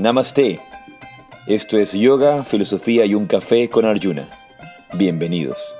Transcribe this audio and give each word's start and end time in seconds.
Namaste. 0.00 0.58
Esto 1.46 1.76
es 1.76 1.92
Yoga, 1.92 2.42
Filosofía 2.42 3.04
y 3.04 3.14
un 3.14 3.26
Café 3.26 3.68
con 3.68 3.84
Arjuna. 3.84 4.26
Bienvenidos. 4.94 5.76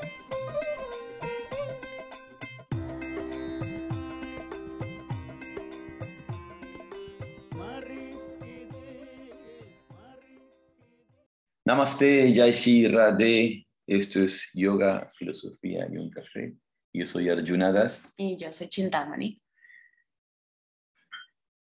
Namaste, 11.64 12.34
Jai 12.34 12.89
Radhe. 12.89 13.64
Esto 13.87 14.21
es 14.21 14.50
Yoga, 14.52 15.11
Filosofía 15.14 15.89
y 15.90 15.96
un 15.96 16.11
Café. 16.11 16.57
Yo 16.93 17.07
soy 17.07 17.31
Arjuna 17.31 17.73
Das. 17.73 18.12
Y 18.18 18.37
yo 18.37 18.53
soy 18.53 18.68
Chintamani. 18.68 19.40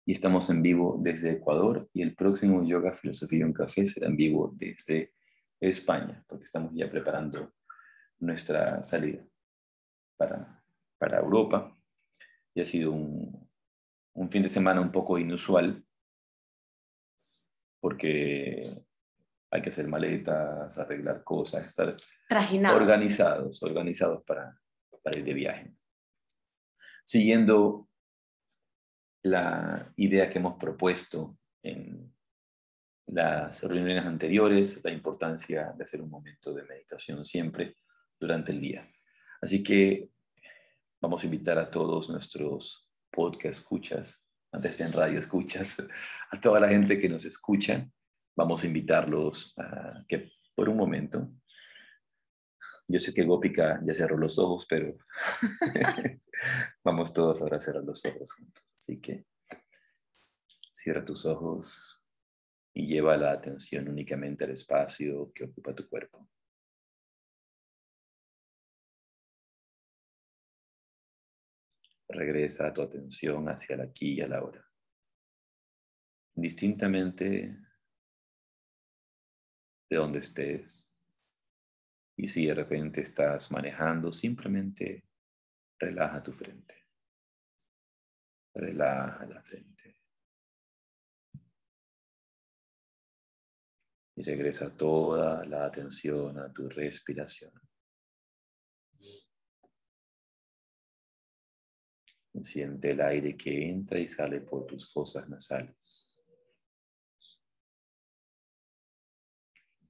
Y 0.09 0.13
estamos 0.13 0.49
en 0.49 0.63
vivo 0.63 0.97
desde 0.99 1.33
Ecuador 1.33 1.87
y 1.93 2.01
el 2.01 2.15
próximo 2.15 2.63
Yoga, 2.63 2.91
Filosofía 2.93 3.41
y 3.41 3.43
un 3.43 3.53
Café 3.53 3.85
será 3.85 4.07
en 4.07 4.17
vivo 4.17 4.51
desde 4.55 5.13
España, 5.59 6.25
porque 6.27 6.45
estamos 6.45 6.71
ya 6.73 6.89
preparando 6.89 7.53
nuestra 8.17 8.83
salida 8.83 9.23
para, 10.17 10.63
para 10.97 11.19
Europa. 11.19 11.77
Y 12.55 12.61
ha 12.61 12.65
sido 12.65 12.91
un, 12.91 13.51
un 14.13 14.31
fin 14.31 14.41
de 14.41 14.49
semana 14.49 14.81
un 14.81 14.91
poco 14.91 15.19
inusual, 15.19 15.85
porque 17.79 18.83
hay 19.51 19.61
que 19.61 19.69
hacer 19.69 19.87
maletas, 19.87 20.75
arreglar 20.79 21.23
cosas, 21.23 21.67
estar 21.67 21.95
organizados, 22.73 23.61
organizados 23.61 24.23
para, 24.23 24.59
para 25.03 25.19
ir 25.19 25.23
de 25.23 25.33
viaje. 25.35 25.75
Siguiendo 27.05 27.88
la 29.23 29.91
idea 29.97 30.29
que 30.29 30.39
hemos 30.39 30.57
propuesto 30.57 31.37
en 31.63 32.13
las 33.07 33.63
reuniones 33.63 34.05
anteriores, 34.05 34.79
la 34.83 34.91
importancia 34.91 35.73
de 35.75 35.83
hacer 35.83 36.01
un 36.01 36.09
momento 36.09 36.53
de 36.53 36.63
meditación 36.63 37.25
siempre 37.25 37.75
durante 38.19 38.51
el 38.51 38.61
día. 38.61 38.87
Así 39.41 39.63
que 39.63 40.09
vamos 41.01 41.23
a 41.23 41.25
invitar 41.25 41.57
a 41.57 41.69
todos 41.69 42.09
nuestros 42.09 42.87
podcast 43.11 43.59
escuchas, 43.59 44.23
antes 44.51 44.79
en 44.81 44.93
radio 44.93 45.19
escuchas, 45.19 45.77
a 46.31 46.39
toda 46.39 46.59
la 46.59 46.69
gente 46.69 46.99
que 46.99 47.09
nos 47.09 47.25
escucha, 47.25 47.89
vamos 48.35 48.63
a 48.63 48.67
invitarlos 48.67 49.53
a 49.57 50.03
que 50.07 50.31
por 50.55 50.69
un 50.69 50.77
momento 50.77 51.29
yo 52.87 52.99
sé 52.99 53.13
que 53.13 53.23
Gópica 53.23 53.79
ya 53.85 53.93
cerró 53.93 54.17
los 54.17 54.39
ojos, 54.39 54.65
pero 54.67 54.97
vamos 56.83 57.13
todos 57.13 57.41
ahora 57.41 57.57
a 57.57 57.61
cerrar 57.61 57.83
los 57.83 58.03
ojos 58.05 58.33
juntos. 58.33 58.68
Así 58.89 58.99
que 58.99 59.27
cierra 60.71 61.05
tus 61.05 61.23
ojos 61.27 62.03
y 62.73 62.87
lleva 62.87 63.15
la 63.17 63.33
atención 63.33 63.87
únicamente 63.87 64.45
al 64.45 64.49
espacio 64.49 65.31
que 65.31 65.43
ocupa 65.43 65.75
tu 65.75 65.87
cuerpo. 65.87 66.27
Regresa 72.07 72.73
tu 72.73 72.81
atención 72.81 73.47
hacia 73.47 73.75
el 73.75 73.81
aquí 73.81 74.13
y 74.13 74.21
a 74.21 74.27
la 74.27 74.43
hora. 74.43 74.67
Distintamente 76.33 77.59
de 79.87 79.97
donde 79.97 80.17
estés, 80.17 80.99
y 82.17 82.25
si 82.25 82.47
de 82.47 82.55
repente 82.55 83.01
estás 83.01 83.51
manejando, 83.51 84.11
simplemente 84.11 85.03
relaja 85.77 86.23
tu 86.23 86.33
frente. 86.33 86.78
Relaja 88.59 89.25
la 89.25 89.41
frente. 89.41 89.95
Y 94.17 94.21
regresa 94.21 94.75
toda 94.75 95.45
la 95.45 95.65
atención 95.65 96.37
a 96.39 96.51
tu 96.51 96.67
respiración. 96.67 97.53
Siente 102.41 102.91
el 102.91 103.01
aire 103.01 103.37
que 103.37 103.69
entra 103.69 103.97
y 103.97 104.07
sale 104.07 104.41
por 104.41 104.65
tus 104.65 104.91
fosas 104.91 105.29
nasales. 105.29 106.21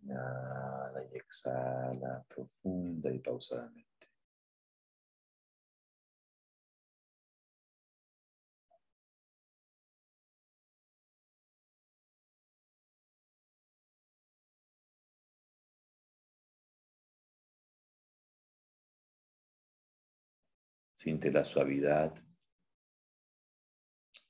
Inhala 0.02 1.04
y 1.12 1.18
exhala 1.18 2.24
profunda 2.28 3.12
y 3.12 3.18
pausadamente. 3.18 3.89
Siente 21.00 21.32
la 21.32 21.46
suavidad, 21.46 22.14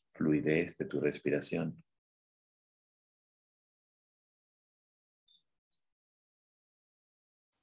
fluidez 0.10 0.78
de 0.78 0.86
tu 0.86 1.00
respiración. 1.00 1.84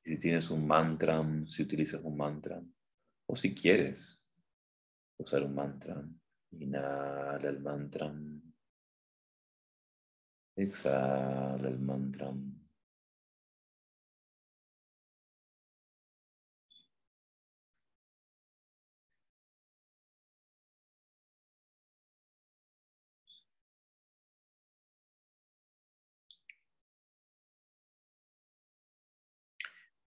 si 0.02 0.18
tienes 0.18 0.50
un 0.50 0.66
mantra, 0.66 1.24
si 1.46 1.62
utilizas 1.62 2.02
un 2.02 2.16
mantra, 2.16 2.60
o 3.28 3.36
si 3.36 3.54
quieres 3.54 4.24
usar 5.18 5.44
un 5.44 5.54
mantra, 5.54 6.04
inhala 6.50 7.48
el 7.48 7.60
mantra, 7.60 8.12
exhala 10.56 11.68
el 11.68 11.78
mantra. 11.78 12.34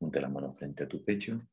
Ponte 0.07 0.21
la 0.21 0.29
mano 0.29 0.53
frente 0.53 0.85
a 0.85 0.87
tu 0.87 1.03
pecho. 1.03 1.49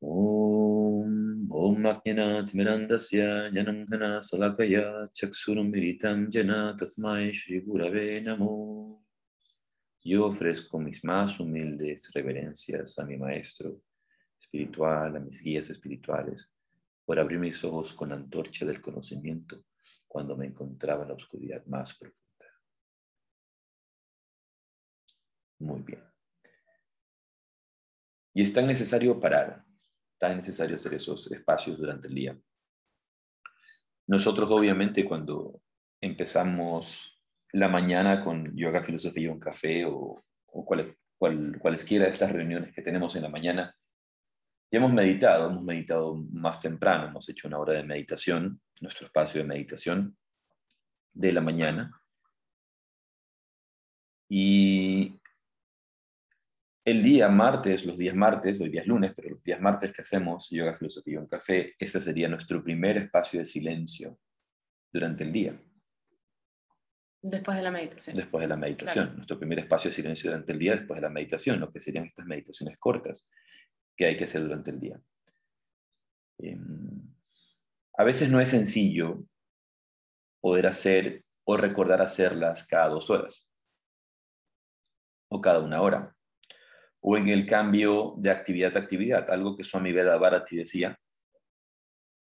Om, 0.00 1.46
Om 1.50 1.84
Ajnanat 1.84 2.54
Mirandasya 2.54 3.50
Yanamghana 3.52 4.22
Salakaya 4.22 5.10
Chaksurum 5.12 5.68
Miritam 5.70 6.30
Jana 6.30 6.74
Tasmai 6.74 7.34
Shri 7.34 7.60
Gurave 7.60 8.22
Namo. 8.22 9.02
Yo 10.02 10.24
ofrezco 10.24 10.78
mis 10.78 11.04
más 11.04 11.38
humildes 11.38 12.10
reverencias 12.14 12.98
a 12.98 13.04
mi 13.04 13.18
maestro 13.18 13.82
espiritual, 14.40 15.16
a 15.16 15.20
mis 15.20 15.42
guías 15.42 15.68
espirituales, 15.68 16.50
por 17.04 17.18
abrir 17.18 17.38
mis 17.38 17.62
ojos 17.62 17.92
con 17.92 18.08
la 18.08 18.14
antorcha 18.14 18.64
del 18.64 18.80
conocimiento 18.80 19.66
cuando 20.08 20.34
me 20.34 20.46
encontraba 20.46 21.02
en 21.02 21.08
la 21.08 21.14
oscuridad 21.14 21.62
más 21.66 21.92
profunda. 21.92 22.46
Muy 25.58 25.82
bien. 25.82 26.11
Y 28.34 28.42
es 28.42 28.52
tan 28.52 28.66
necesario 28.66 29.18
parar, 29.20 29.64
tan 30.18 30.36
necesario 30.36 30.76
hacer 30.76 30.94
esos 30.94 31.30
espacios 31.30 31.78
durante 31.78 32.08
el 32.08 32.14
día. 32.14 32.38
Nosotros 34.06 34.50
obviamente 34.50 35.04
cuando 35.04 35.60
empezamos 36.00 37.22
la 37.52 37.68
mañana 37.68 38.24
con 38.24 38.56
yoga, 38.56 38.82
filosofía, 38.82 39.30
un 39.30 39.38
café 39.38 39.84
o, 39.84 40.24
o 40.46 40.64
cual, 40.64 40.96
cualesquiera 41.18 42.06
de 42.06 42.10
estas 42.10 42.32
reuniones 42.32 42.74
que 42.74 42.82
tenemos 42.82 43.14
en 43.16 43.22
la 43.22 43.28
mañana, 43.28 43.76
ya 44.70 44.78
hemos 44.78 44.92
meditado, 44.92 45.50
hemos 45.50 45.62
meditado 45.62 46.14
más 46.32 46.58
temprano, 46.58 47.08
hemos 47.08 47.28
hecho 47.28 47.46
una 47.46 47.58
hora 47.58 47.74
de 47.74 47.84
meditación, 47.84 48.60
nuestro 48.80 49.06
espacio 49.06 49.42
de 49.42 49.46
meditación 49.46 50.16
de 51.12 51.32
la 51.32 51.42
mañana. 51.42 52.00
Y 54.28 55.20
el 56.84 57.02
día 57.02 57.28
martes, 57.28 57.86
los 57.86 57.96
días 57.96 58.14
martes, 58.14 58.60
hoy 58.60 58.68
día 58.68 58.80
es 58.80 58.86
lunes, 58.88 59.12
pero 59.14 59.30
los 59.30 59.42
días 59.42 59.60
martes 59.60 59.92
que 59.92 60.02
hacemos 60.02 60.50
yoga, 60.50 60.74
filosofía 60.74 61.14
y 61.14 61.16
un 61.16 61.26
café, 61.26 61.74
ese 61.78 62.00
sería 62.00 62.28
nuestro 62.28 62.62
primer 62.62 62.96
espacio 62.96 63.38
de 63.38 63.44
silencio 63.44 64.18
durante 64.92 65.22
el 65.22 65.32
día. 65.32 65.62
Después 67.20 67.56
de 67.56 67.62
la 67.62 67.70
meditación. 67.70 68.16
Después 68.16 68.42
de 68.42 68.48
la 68.48 68.56
meditación. 68.56 69.14
Nuestro 69.14 69.38
primer 69.38 69.60
espacio 69.60 69.90
de 69.90 69.94
silencio 69.94 70.30
durante 70.30 70.52
el 70.52 70.58
día 70.58 70.72
después 70.72 70.96
de 70.96 71.02
la 71.02 71.08
meditación, 71.08 71.60
lo 71.60 71.70
que 71.70 71.78
serían 71.78 72.04
estas 72.04 72.26
meditaciones 72.26 72.76
cortas 72.78 73.30
que 73.96 74.06
hay 74.06 74.16
que 74.16 74.24
hacer 74.24 74.42
durante 74.42 74.72
el 74.72 74.80
día. 74.80 75.00
Em, 76.38 77.14
a 77.96 78.02
veces 78.02 78.28
no 78.28 78.40
es 78.40 78.48
sencillo 78.48 79.24
poder 80.40 80.66
hacer 80.66 81.24
o 81.44 81.56
recordar 81.56 82.02
hacerlas 82.02 82.66
cada 82.66 82.88
dos 82.88 83.08
horas 83.08 83.48
o 85.28 85.40
cada 85.40 85.60
una 85.60 85.80
hora 85.80 86.16
o 87.02 87.16
en 87.16 87.28
el 87.28 87.46
cambio 87.46 88.14
de 88.16 88.30
actividad 88.30 88.76
a 88.76 88.80
actividad, 88.80 89.30
algo 89.30 89.56
que 89.56 89.64
Swami 89.64 89.92
Veda 89.92 90.16
Bharati 90.16 90.56
decía, 90.56 90.96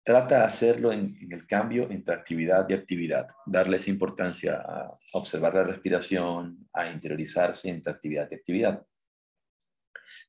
trata 0.04 0.40
de 0.40 0.44
hacerlo 0.44 0.92
en, 0.92 1.16
el 1.30 1.46
cambio 1.46 1.90
entre 1.90 2.14
actividad 2.14 2.68
y 2.68 2.74
actividad, 2.74 3.28
darles 3.46 3.88
importancia 3.88 4.56
a 4.56 4.88
observar 5.12 5.54
la 5.54 5.64
respiración, 5.64 6.68
a 6.72 6.90
interiorizarse 6.90 7.70
entre 7.70 7.92
actividad 7.92 8.28
y 8.30 8.34
actividad. 8.34 8.84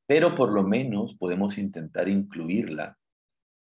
Pero 0.06 0.36
por 0.36 0.53
lo 0.53 0.63
menos 0.63 1.15
podemos 1.15 1.57
intentar 1.57 2.07
incluirla 2.07 2.98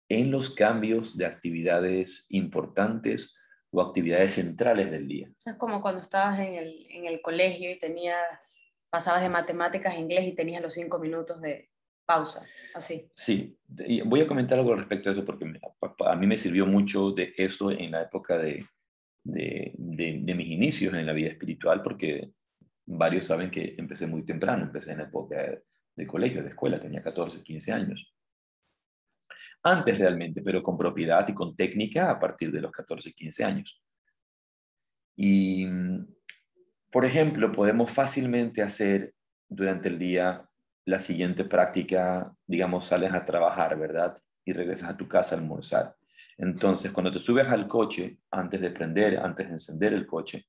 en 0.10 0.32
los 0.32 0.54
cambios 0.54 1.16
de 1.18 1.28
actividades 1.28 2.26
importantes 2.30 3.36
o 3.72 3.82
actividades 3.82 4.34
centrales 4.34 4.92
del 4.92 5.08
día. 5.08 5.32
Es 5.46 5.56
como 5.56 5.82
cuando 5.82 6.02
estabas 6.02 6.40
en 6.40 6.56
el, 6.56 6.88
en 6.90 7.06
el 7.06 7.22
colegio 7.22 7.72
y 7.72 7.80
tenías, 7.80 8.64
pasabas 8.94 9.24
de 9.24 9.30
matemáticas 9.30 9.96
a 9.96 10.00
inglés 10.00 10.28
y 10.28 10.36
tenías 10.36 10.62
los 10.62 10.76
cinco 10.76 11.00
minutos 11.00 11.42
de, 11.42 11.72
pausa, 12.06 12.46
así. 12.76 13.10
Sí, 13.16 13.58
voy 14.06 14.22
a 14.22 14.28
comentar 14.28 14.60
algo 14.60 14.76
respecto 14.76 15.10
a 15.10 15.14
eso 15.14 15.26
porque 15.26 15.52
a 16.06 16.16
mí 16.16 16.28
me 16.28 16.38
sirvió 16.38 16.68
mucho 16.68 17.10
de 17.10 17.34
eso 17.36 17.72
en 17.72 17.90
la 17.90 18.04
época 18.04 18.38
de, 18.38 18.64
de, 19.24 19.74
de, 19.76 20.36
mis 20.36 20.48
inicios 20.48 20.94
en 20.94 21.08
la 21.08 21.14
vida 21.14 21.30
espiritual 21.30 21.82
porque 21.82 22.34
varios 22.86 23.26
saben 23.26 23.50
que 23.50 23.74
empecé 23.80 24.06
muy 24.06 24.24
temprano, 24.24 24.62
empecé 24.62 24.92
en 24.92 25.00
la 25.00 25.06
época 25.06 25.60
de, 25.96 26.06
colegio, 26.06 26.44
de 26.44 26.50
escuela, 26.50 26.80
tenía 26.80 27.02
14, 27.02 27.42
15 27.42 27.74
años. 27.74 28.14
Antes 29.64 29.98
realmente, 29.98 30.44
pero 30.44 30.62
con 30.62 30.78
propiedad 30.78 31.28
y 31.28 31.34
con 31.34 31.56
técnica 31.56 32.12
a 32.12 32.20
partir 32.20 32.52
de 32.52 32.62
los 32.62 32.72
14, 32.72 33.12
15 33.12 33.44
años. 33.44 33.82
Y, 35.16 35.66
por 36.94 37.06
ejemplo, 37.06 37.52
podemos 37.52 37.90
fácilmente 37.90 38.62
hacer 38.62 39.16
durante 39.50 39.90
el 39.90 39.98
día 39.98 40.48
la 40.86 41.00
siguiente 41.00 41.44
práctica, 41.44 42.36
digamos, 42.46 42.86
sales 42.86 43.12
a 43.14 43.26
trabajar, 43.26 43.80
¿verdad? 43.80 44.22
Y 44.46 44.54
regresas 44.54 44.92
a 44.92 44.98
tu 44.98 45.08
casa 45.08 45.34
a 45.34 45.40
almorzar. 45.40 45.96
Entonces, 46.38 46.92
cuando 46.92 47.12
te 47.12 47.18
subes 47.18 47.48
al 47.48 47.68
coche, 47.68 48.20
antes 48.30 48.62
de 48.62 48.70
prender, 48.70 49.18
antes 49.18 49.48
de 49.48 49.54
encender 49.54 49.92
el 49.92 50.06
coche 50.06 50.46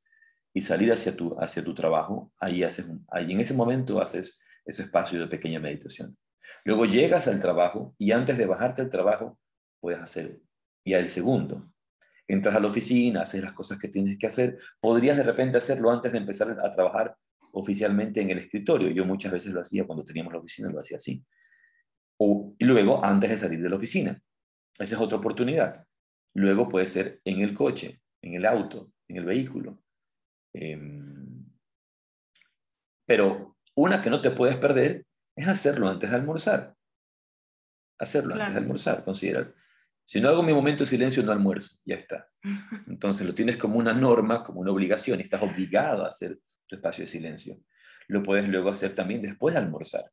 y 0.53 0.61
salir 0.61 0.93
hacia 0.93 1.17
tu, 1.17 1.35
hacia 1.41 1.65
tu 1.65 1.73
trabajo, 1.73 2.31
ahí, 2.39 2.63
haces, 2.63 2.87
ahí 3.11 3.33
en 3.33 3.41
ese 3.41 3.55
momento 3.55 4.03
haces 4.03 4.39
ese 4.67 4.83
espacio 4.83 5.21
de 5.21 5.29
pequeña 5.29 5.61
meditación. 5.61 6.15
Luego 6.67 6.85
llegas 6.85 7.27
al 7.27 7.41
trabajo 7.41 7.95
y 7.97 8.13
antes 8.13 8.37
de 8.37 8.45
bajarte 8.45 8.83
al 8.83 8.91
trabajo, 8.91 9.39
puedes 9.81 10.01
hacer 10.01 10.43
ya 10.85 10.99
el 10.99 11.09
segundo. 11.09 11.71
Entras 12.27 12.55
a 12.55 12.61
la 12.61 12.69
oficina, 12.69 13.23
haces 13.23 13.43
las 13.43 13.53
cosas 13.53 13.79
que 13.79 13.89
tienes 13.89 14.19
que 14.19 14.27
hacer. 14.27 14.59
Podrías 14.81 15.17
de 15.17 15.23
repente 15.23 15.59
hacerlo 15.59 15.91
antes 15.91 16.13
de 16.13 16.19
empezar 16.19 16.51
a 16.51 16.71
trabajar 16.71 17.17
oficialmente 17.53 18.21
en 18.21 18.31
el 18.31 18.39
escritorio. 18.39 18.91
Yo 18.91 19.05
muchas 19.05 19.33
veces 19.33 19.53
lo 19.53 19.61
hacía 19.61 19.87
cuando 19.87 20.05
teníamos 20.05 20.33
la 20.33 20.39
oficina, 20.39 20.71
lo 20.71 20.81
hacía 20.81 20.97
así. 20.97 21.25
O, 22.19 22.55
y 22.59 22.65
luego 22.65 23.05
antes 23.05 23.31
de 23.31 23.39
salir 23.39 23.63
de 23.63 23.69
la 23.69 23.77
oficina. 23.77 24.21
Esa 24.79 24.97
es 24.97 25.01
otra 25.01 25.19
oportunidad. 25.19 25.87
Luego 26.35 26.69
puede 26.69 26.87
ser 26.87 27.19
en 27.25 27.41
el 27.43 27.55
coche, 27.55 28.01
en 28.23 28.35
el 28.35 28.47
auto, 28.47 28.93
en 29.09 29.19
el 29.19 29.25
vehículo. 29.25 29.81
Em, 30.53 31.45
pero 33.07 33.57
una 33.77 34.01
que 34.01 34.11
no 34.11 34.21
te 34.21 34.31
puedes 34.31 34.57
perder 34.57 35.07
es 35.37 35.49
hacerlo 35.49 35.89
antes 35.89 36.11
de 36.11 36.17
almorzar. 36.17 36.75
Hacerlo 37.99 38.35
antes 38.35 38.55
de 38.55 38.61
almorzar, 38.61 39.05
considerar. 39.05 39.55
Si 40.05 40.21
no 40.21 40.29
hago 40.29 40.43
mi 40.43 40.53
momento 40.53 40.85
de 40.85 40.91
silencio, 40.91 41.23
no 41.23 41.33
almuerzo, 41.33 41.79
ya 41.85 41.97
está. 41.97 42.29
Entonces 42.87 43.27
lo 43.27 43.35
tienes 43.35 43.57
como 43.57 43.79
una 43.79 43.95
norma, 43.95 44.43
como 44.43 44.61
una 44.61 44.71
obligación, 44.71 45.21
estás 45.21 45.43
obligado 45.43 46.05
a 46.05 46.09
hacer 46.09 46.39
tu 46.67 46.77
espacio 46.77 47.05
de 47.05 47.11
silencio. 47.11 47.57
Lo 48.09 48.23
puedes 48.23 48.49
luego 48.49 48.71
hacer 48.71 48.95
también 48.95 49.23
después 49.23 49.55
de 49.55 49.61
almorzar. 49.61 50.11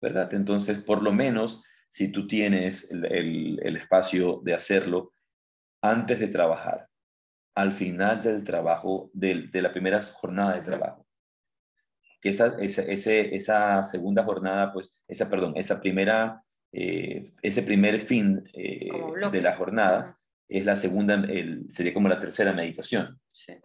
¿Verdad? 0.00 0.32
Entonces, 0.34 0.78
por 0.78 1.02
lo 1.02 1.12
menos, 1.12 1.62
si 1.88 2.08
tú 2.08 2.26
tienes 2.26 2.90
el, 2.90 3.76
espacio 3.76 4.40
de 4.44 4.54
hacerlo 4.54 5.12
antes 5.82 6.18
de 6.18 6.28
trabajar, 6.28 6.88
al 7.54 7.72
final 7.72 8.22
del 8.22 8.44
trabajo, 8.44 9.10
de, 9.14 9.48
la 9.52 9.72
primera 9.72 10.00
jornada 10.02 10.54
de 10.54 10.62
trabajo, 10.62 11.06
que 12.20 12.30
esa, 12.30 12.56
esa, 12.58 13.84
segunda 13.84 14.24
jornada, 14.24 14.72
pues, 14.72 14.98
esa, 15.06 15.28
perdón, 15.28 15.54
esa 15.56 15.80
primera, 15.80 16.42
eh, 16.72 17.32
ese 17.42 17.62
primer 17.62 18.00
fin 18.00 18.48
eh, 18.52 18.88
de 19.32 19.42
la 19.42 19.56
jornada 19.56 20.18
es 20.48 20.64
la 20.64 20.76
segunda, 20.76 21.22
sería 21.68 21.94
como 21.94 22.08
la 22.08 22.20
tercera 22.20 22.52
meditación, 22.52 23.18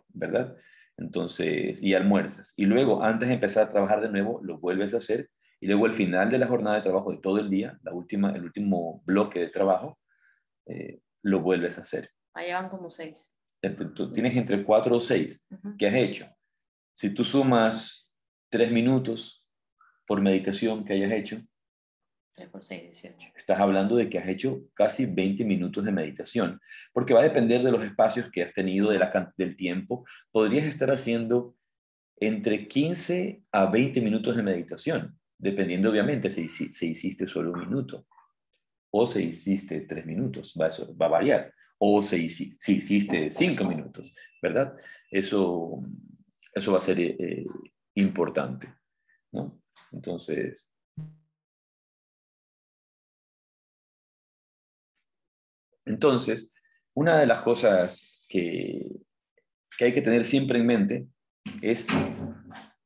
¿verdad? 0.10 0.56
Entonces, 0.98 1.82
y 1.82 1.94
almuerzas. 1.94 2.54
Y 2.56 2.66
luego, 2.66 3.04
antes 3.04 3.28
de 3.28 3.36
empezar 3.36 3.68
a 3.68 3.70
trabajar 3.70 4.02
de 4.02 4.10
nuevo, 4.10 4.40
lo 4.44 4.60
vuelves 4.60 4.94
a 4.94 4.98
hacer. 4.98 5.30
Y 5.60 5.68
luego, 5.68 5.86
al 5.86 5.94
final 5.94 6.30
de 6.30 6.38
la 6.38 6.48
jornada 6.48 6.78
de 6.78 6.82
trabajo 6.84 7.12
de 7.12 7.20
todo 7.20 7.40
el 7.40 7.50
día, 7.50 7.78
la 7.84 7.94
última, 7.94 8.32
el 8.32 8.44
último 8.44 9.04
bloque 9.06 9.40
de 9.40 9.48
trabajo, 9.48 10.00
eh, 10.68 11.02
lo 11.24 11.42
vuelves 11.42 11.78
a 11.78 11.82
hacer. 11.82 12.10
Ahí 12.34 12.52
van 12.52 12.70
como 12.70 12.90
seis. 12.90 13.34
Tú 13.96 14.12
tienes 14.12 14.36
entre 14.36 14.64
cuatro 14.64 14.98
o 14.98 15.02
seis. 15.02 15.46
¿Qué 15.78 15.88
has 15.88 15.94
hecho? 15.94 16.26
Si 16.96 17.12
tú 17.12 17.24
sumas 17.24 18.12
tres 18.50 18.72
minutos 18.72 19.48
por 20.08 20.22
meditación 20.22 20.84
que 20.84 20.94
hayas 20.94 21.12
hecho, 21.12 21.42
3 22.36 22.50
por 22.50 22.64
6, 22.64 22.84
18. 22.84 23.18
Estás 23.36 23.60
hablando 23.60 23.96
de 23.96 24.10
que 24.10 24.20
has 24.20 24.28
hecho 24.28 24.62
casi 24.74 25.06
20 25.06 25.44
minutos 25.44 25.84
de 25.84 25.92
meditación, 25.92 26.60
porque 26.94 27.14
va 27.14 27.20
a 27.22 27.24
depender 27.24 27.62
de 27.62 27.72
los 27.72 27.84
espacios 27.84 28.32
que 28.32 28.44
has 28.44 28.54
tenido, 28.54 28.90
de 28.90 29.00
la, 29.00 29.34
del 29.38 29.56
tiempo. 29.56 30.06
Podrías 30.32 30.66
estar 30.66 30.92
haciendo 30.92 31.56
entre 32.18 32.68
15 32.68 33.44
a 33.52 33.66
20 33.66 34.02
minutos 34.02 34.36
de 34.36 34.44
meditación, 34.44 35.20
dependiendo 35.38 35.90
obviamente 35.90 36.30
si, 36.30 36.48
si, 36.48 36.90
hiciste 36.90 37.28
solo 37.28 37.52
un 37.52 37.60
minuto 37.60 38.06
o 38.92 39.08
si 39.08 39.24
hiciste 39.24 39.82
tres 39.82 40.06
minutos, 40.06 40.56
va, 40.60 40.68
eso, 40.68 40.96
va 40.98 41.06
a 41.06 41.10
variar, 41.10 41.54
o 41.80 42.02
si, 42.02 42.28
si, 42.30 42.54
hiciste 42.68 43.32
cinco 43.32 43.64
minutos, 43.64 44.14
¿verdad? 44.42 44.76
Eso, 45.10 45.82
eso 46.54 46.72
va 46.74 46.78
a 46.78 46.82
ser 46.82 47.00
eh, 47.00 47.46
importante, 47.96 48.74
¿no? 49.32 49.62
Entonces, 49.94 50.71
Entonces, 55.92 56.54
una 56.94 57.20
de 57.20 57.28
las 57.28 57.42
cosas 57.42 58.26
que, 58.30 58.88
hay 59.80 59.94
que 59.94 60.02
tener 60.02 60.24
siempre 60.26 60.60
en 60.60 60.66
mente 60.66 61.08
es 61.62 61.88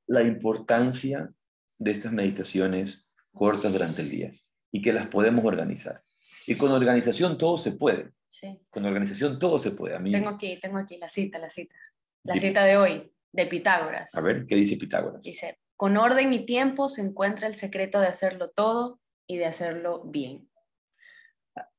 la 0.08 0.24
importancia 0.24 1.30
de 1.78 1.92
estas 1.92 2.14
meditaciones 2.14 3.16
cortas 3.32 3.72
durante 3.72 4.02
el 4.02 4.10
día 4.10 4.34
y 4.72 4.82
que 4.82 4.94
las 4.94 5.08
podemos 5.08 5.46
organizar. 5.46 6.02
Y 6.48 6.56
con 6.56 6.72
organización 6.72 7.38
todo 7.38 7.58
se 7.58 7.74
puede. 7.74 8.12
Sí. 8.30 8.60
Con 8.70 8.86
organización 8.86 9.40
todo 9.40 9.60
se 9.60 9.72
puede. 9.72 9.96
A 9.96 10.00
mí... 10.00 10.12
Tengo 10.12 10.30
aquí, 10.30 10.58
tengo 10.60 10.78
aquí 10.78 10.98
la 10.98 11.10
cita, 11.10 11.38
la 11.38 11.50
cita. 11.50 11.76
La 12.24 12.34
cita 12.36 12.64
de 12.64 12.78
hoy, 12.78 13.12
de 13.32 13.46
Pitágoras. 13.46 14.16
A 14.16 14.22
ver, 14.22 14.46
¿qué 14.48 14.56
dice 14.56 14.78
Pitágoras? 14.78 15.24
Dice, 15.24 15.60
con 15.76 15.96
orden 15.98 16.34
y 16.34 16.46
tiempo 16.46 16.90
se 16.90 17.02
encuentra 17.02 17.48
el 17.48 17.56
secreto 17.56 18.00
de 18.00 18.08
hacerlo 18.08 18.50
todo 18.50 19.00
y 19.28 19.38
de 19.38 19.46
hacerlo 19.46 20.04
bien 20.06 20.50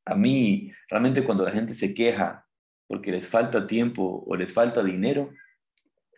a 0.06 0.14
mí, 0.14 0.70
realmente 0.88 1.24
cuando 1.24 1.44
la 1.44 1.50
gente 1.50 1.74
se 1.74 1.92
queja 1.92 2.46
porque 2.86 3.10
les 3.10 3.26
falta 3.26 3.66
tiempo 3.66 4.24
o 4.24 4.36
les 4.36 4.52
falta 4.52 4.82
dinero 4.82 5.30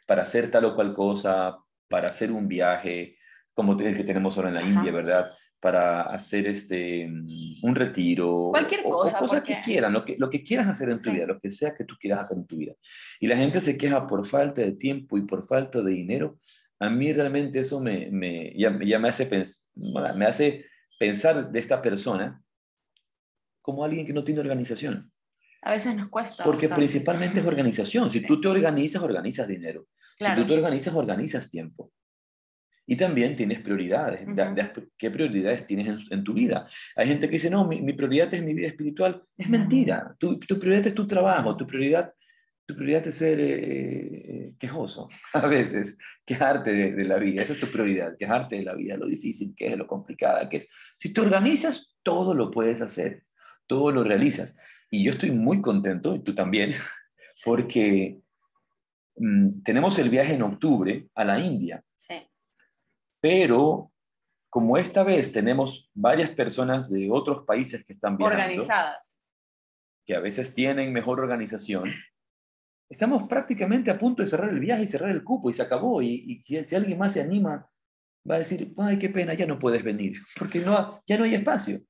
para 0.07 0.23
hacer 0.23 0.51
tal 0.51 0.67
o 0.67 0.75
cual 0.75 0.95
cosa, 0.95 1.57
para 1.89 2.09
hacer 2.09 2.31
un 2.31 2.47
viaje, 2.47 3.17
como 3.55 3.73
el 3.73 3.97
que 3.97 4.05
tenemos 4.05 4.37
ahora 4.37 4.51
en 4.51 4.55
la 4.55 4.63
India, 4.63 4.93
¿verdad? 4.93 5.31
Para 5.59 6.03
hacer 6.03 6.47
este, 6.47 7.07
un 7.07 7.75
retiro. 7.75 8.51
Cualquier 8.51 8.83
cosa. 8.85 9.17
O, 9.17 9.21
cosas 9.21 9.43
que 9.43 9.61
quieran, 9.63 9.93
lo 9.93 10.05
que, 10.05 10.17
lo 10.19 10.29
que 10.29 10.43
quieras 10.43 10.69
hacer 10.69 10.91
en 10.91 11.03
tu 11.03 11.11
vida, 11.11 11.27
lo 11.27 11.39
que 11.39 11.51
sea 11.51 11.75
que 11.75 11.85
tú 11.85 11.97
quieras 11.99 12.21
hacer 12.21 12.37
en 12.37 12.47
tu 12.47 12.59
vida. 12.59 12.75
Y 13.21 13.27
la 13.27 13.37
gente 13.37 13.61
se 13.61 13.77
queja 13.77 14.07
por 14.07 14.27
falta 14.27 14.61
de 14.61 14.73
tiempo 14.73 15.17
y 15.17 15.23
por 15.23 15.47
falta 15.47 15.83
de 15.83 15.93
dinero. 15.93 16.39
A 16.79 16.91
mí 16.91 17.13
realmente 17.13 17.59
eso 17.61 17.81
me, 17.81 18.11
me 18.11 18.53
ya, 18.57 18.71
me, 18.71 19.09
hace 19.09 19.29
me 19.75 20.27
hace 20.27 20.67
pensar 20.99 21.51
de 21.51 21.59
esta 21.59 21.83
persona 21.83 22.43
como 23.69 23.85
alguien 23.85 24.07
que 24.07 24.15
no 24.15 24.25
tiene 24.25 24.41
organización. 24.41 25.13
A 25.61 25.73
veces 25.73 25.95
nos 25.95 26.09
cuesta. 26.09 26.43
Porque 26.43 26.71
principalmente 26.71 27.41
es 27.41 27.45
organización. 27.45 28.11
Si 28.11 28.23
tú 28.27 28.41
te 28.41 28.49
organizas, 28.49 29.03
organizas 29.03 29.47
dinero. 29.47 29.89
Si 30.19 30.25
tú 30.35 30.47
te 30.47 30.55
organizas, 30.55 30.95
organizas 30.95 31.51
tiempo. 31.51 31.93
Y 32.87 32.97
también 32.97 33.37
tienes 33.37 33.61
prioridades. 33.61 34.27
¿Qué 34.97 35.11
prioridades 35.11 35.67
tienes 35.67 36.07
en, 36.11 36.25
tu 36.25 36.33
vida? 36.33 36.67
Hay 36.97 37.09
gente 37.09 37.27
que 37.27 37.35
dice, 37.35 37.51
no, 37.51 37.67
mi, 37.69 37.93
prioridad 37.93 38.33
es 38.33 38.43
mi 38.43 38.55
vida 38.55 38.69
espiritual. 38.69 39.23
Es 39.37 39.51
mentira. 39.51 40.17
Tu, 40.19 40.39
prioridad 40.39 40.87
es 40.87 40.95
tu 40.95 41.07
trabajo. 41.07 41.55
Tu 41.55 41.67
prioridad, 41.67 42.11
tu 42.65 42.75
prioridad 42.75 43.07
es 43.07 43.17
ser 43.17 43.39
eh, 43.39 43.49
eh, 43.51 44.55
quejoso. 44.59 45.09
A 45.35 45.47
veces, 45.47 45.99
quejarte 46.25 46.73
de, 46.73 46.93
de, 46.93 47.05
la 47.05 47.19
vida. 47.19 47.43
Esa 47.43 47.53
es 47.53 47.61
tu 47.61 47.71
prioridad. 47.71 48.17
Quejarte 48.19 48.57
de 48.57 48.63
la 48.63 48.75
vida, 48.75 48.97
lo 48.97 49.07
difícil 49.07 49.55
que 49.55 49.67
es, 49.67 49.77
lo 49.77 49.87
complicada 49.87 50.49
que 50.49 50.57
es. 50.57 50.69
Si 50.97 51.13
te 51.13 51.21
organizas, 51.21 51.95
todo 52.03 52.33
lo 52.33 52.51
puedes 52.51 52.81
hacer 52.81 53.28
todo 53.69 53.93
lo 53.93 54.03
realizas. 54.03 54.57
Y 54.91 55.05
yo 55.05 55.13
estoy 55.13 55.31
muy 55.31 55.61
contento, 55.61 56.17
y 56.17 56.25
tú 56.25 56.35
también, 56.35 56.73
porque 57.45 58.21
mm, 59.17 59.63
tenemos 59.63 59.99
el 60.01 60.11
viaje 60.11 60.35
en 60.35 60.43
octubre 60.43 61.09
a 61.15 61.25
la 61.25 61.39
India. 61.39 61.85
Sí. 61.97 62.15
Pero 63.21 63.93
como 64.51 64.77
esta 64.79 65.05
vez 65.05 65.31
tenemos 65.31 65.89
varias 65.95 66.31
personas 66.31 66.91
de 66.91 67.09
otros 67.11 67.45
países 67.45 67.85
que 67.85 67.93
están 67.93 68.17
viajando, 68.17 68.43
Organizadas. 68.43 69.21
que 70.05 70.17
a 70.17 70.21
veces 70.21 70.55
tienen 70.55 70.93
mejor 70.93 71.21
organización, 71.21 71.93
estamos 72.89 73.29
prácticamente 73.29 73.91
a 73.91 73.99
punto 73.99 74.23
de 74.23 74.29
cerrar 74.29 74.51
el 74.51 74.61
viaje 74.61 74.85
y 74.85 74.87
cerrar 74.87 75.11
el 75.11 75.23
cupo 75.23 75.51
y 75.51 75.53
se 75.53 75.63
acabó. 75.63 76.01
Y, 76.01 76.09
y 76.09 76.43
si, 76.43 76.65
si 76.65 76.75
alguien 76.75 76.99
más 76.99 77.13
se 77.13 77.21
anima, 77.21 77.71
va 78.29 78.37
a 78.37 78.39
decir, 78.39 78.75
ay, 78.79 78.99
qué 78.99 79.09
pena, 79.09 79.35
ya 79.35 79.47
no 79.47 79.59
puedes 79.59 79.83
venir, 79.83 80.19
porque 80.39 80.61
no, 80.61 81.03
ya 81.07 81.19
no 81.19 81.25
hay 81.25 81.35
espacio. 81.35 81.81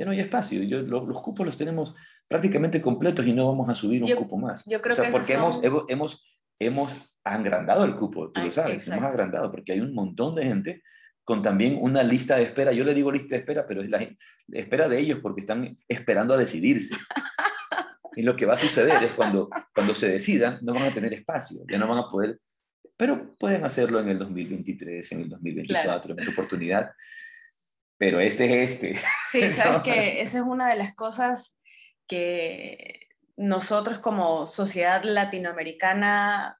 Ya 0.00 0.06
no 0.06 0.12
hay 0.12 0.20
espacio. 0.20 0.62
Yo, 0.62 0.80
lo- 0.80 1.04
los 1.04 1.20
cupos 1.20 1.44
los 1.44 1.58
tenemos 1.58 1.94
prácticamente 2.26 2.80
completos 2.80 3.26
y 3.26 3.34
no 3.34 3.46
vamos 3.48 3.68
a 3.68 3.74
subir 3.74 4.02
un 4.02 4.08
Yo- 4.08 4.16
cupo 4.16 4.38
más. 4.38 4.64
yo 4.64 4.80
creo 4.80 4.94
O 4.94 4.96
sea, 4.96 5.04
que 5.04 5.12
porque 5.12 5.34
son- 5.34 5.62
hemos, 5.62 5.84
hemos, 5.90 6.40
hemos 6.58 7.12
agrandado 7.22 7.84
el 7.84 7.94
cupo, 7.96 8.30
tú 8.32 8.40
Ay, 8.40 8.46
lo 8.46 8.50
sabes, 8.52 8.76
exacto. 8.78 8.98
hemos 8.98 9.10
agrandado 9.10 9.50
porque 9.52 9.72
hay 9.72 9.80
un 9.80 9.92
montón 9.92 10.34
de 10.36 10.44
gente 10.44 10.82
con 11.22 11.42
también 11.42 11.76
una 11.82 12.02
lista 12.02 12.36
de 12.36 12.44
espera. 12.44 12.72
Yo 12.72 12.82
le 12.82 12.94
digo 12.94 13.12
lista 13.12 13.34
de 13.34 13.40
espera, 13.40 13.66
pero 13.66 13.82
es 13.82 13.90
la 13.90 14.08
espera 14.52 14.88
de 14.88 14.98
ellos 14.98 15.18
porque 15.20 15.42
están 15.42 15.76
esperando 15.86 16.32
a 16.32 16.38
decidirse. 16.38 16.94
Y 18.16 18.22
lo 18.22 18.34
que 18.36 18.44
va 18.44 18.54
a 18.54 18.58
suceder 18.58 19.02
es 19.04 19.12
cuando, 19.12 19.48
cuando 19.74 19.94
se 19.94 20.08
decidan, 20.08 20.58
no 20.62 20.74
van 20.74 20.82
a 20.84 20.92
tener 20.92 21.12
espacio, 21.14 21.60
ya 21.70 21.78
no 21.78 21.86
van 21.86 21.98
a 21.98 22.10
poder, 22.10 22.40
pero 22.96 23.34
pueden 23.38 23.64
hacerlo 23.64 24.00
en 24.00 24.08
el 24.08 24.18
2023, 24.18 25.12
en 25.12 25.20
el 25.20 25.28
2024, 25.28 26.12
en 26.14 26.20
otra 26.20 26.32
oportunidad. 26.32 26.90
Pero 28.00 28.18
este 28.18 28.46
es 28.46 28.70
este. 28.70 28.96
Sí, 29.30 29.52
sabes 29.52 29.82
que 29.84 30.22
esa 30.22 30.38
es 30.38 30.44
una 30.44 30.70
de 30.70 30.76
las 30.76 30.94
cosas 30.94 31.58
que 32.08 33.08
nosotros 33.36 34.00
como 34.00 34.46
sociedad 34.46 35.04
latinoamericana 35.04 36.58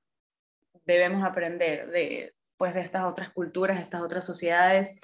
debemos 0.84 1.24
aprender 1.24 1.90
de, 1.90 2.34
pues, 2.58 2.74
de 2.74 2.82
estas 2.82 3.04
otras 3.04 3.30
culturas, 3.30 3.80
estas 3.80 4.02
otras 4.02 4.26
sociedades. 4.26 5.00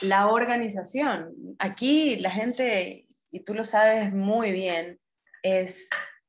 La 0.00 0.28
organización. 0.28 1.34
Aquí 1.58 2.14
la 2.20 2.30
gente, 2.30 3.02
y 3.32 3.40
tú 3.40 3.54
lo 3.54 3.64
sabes 3.64 4.14
muy 4.14 4.52
bien, 4.52 5.00
es 5.42 5.88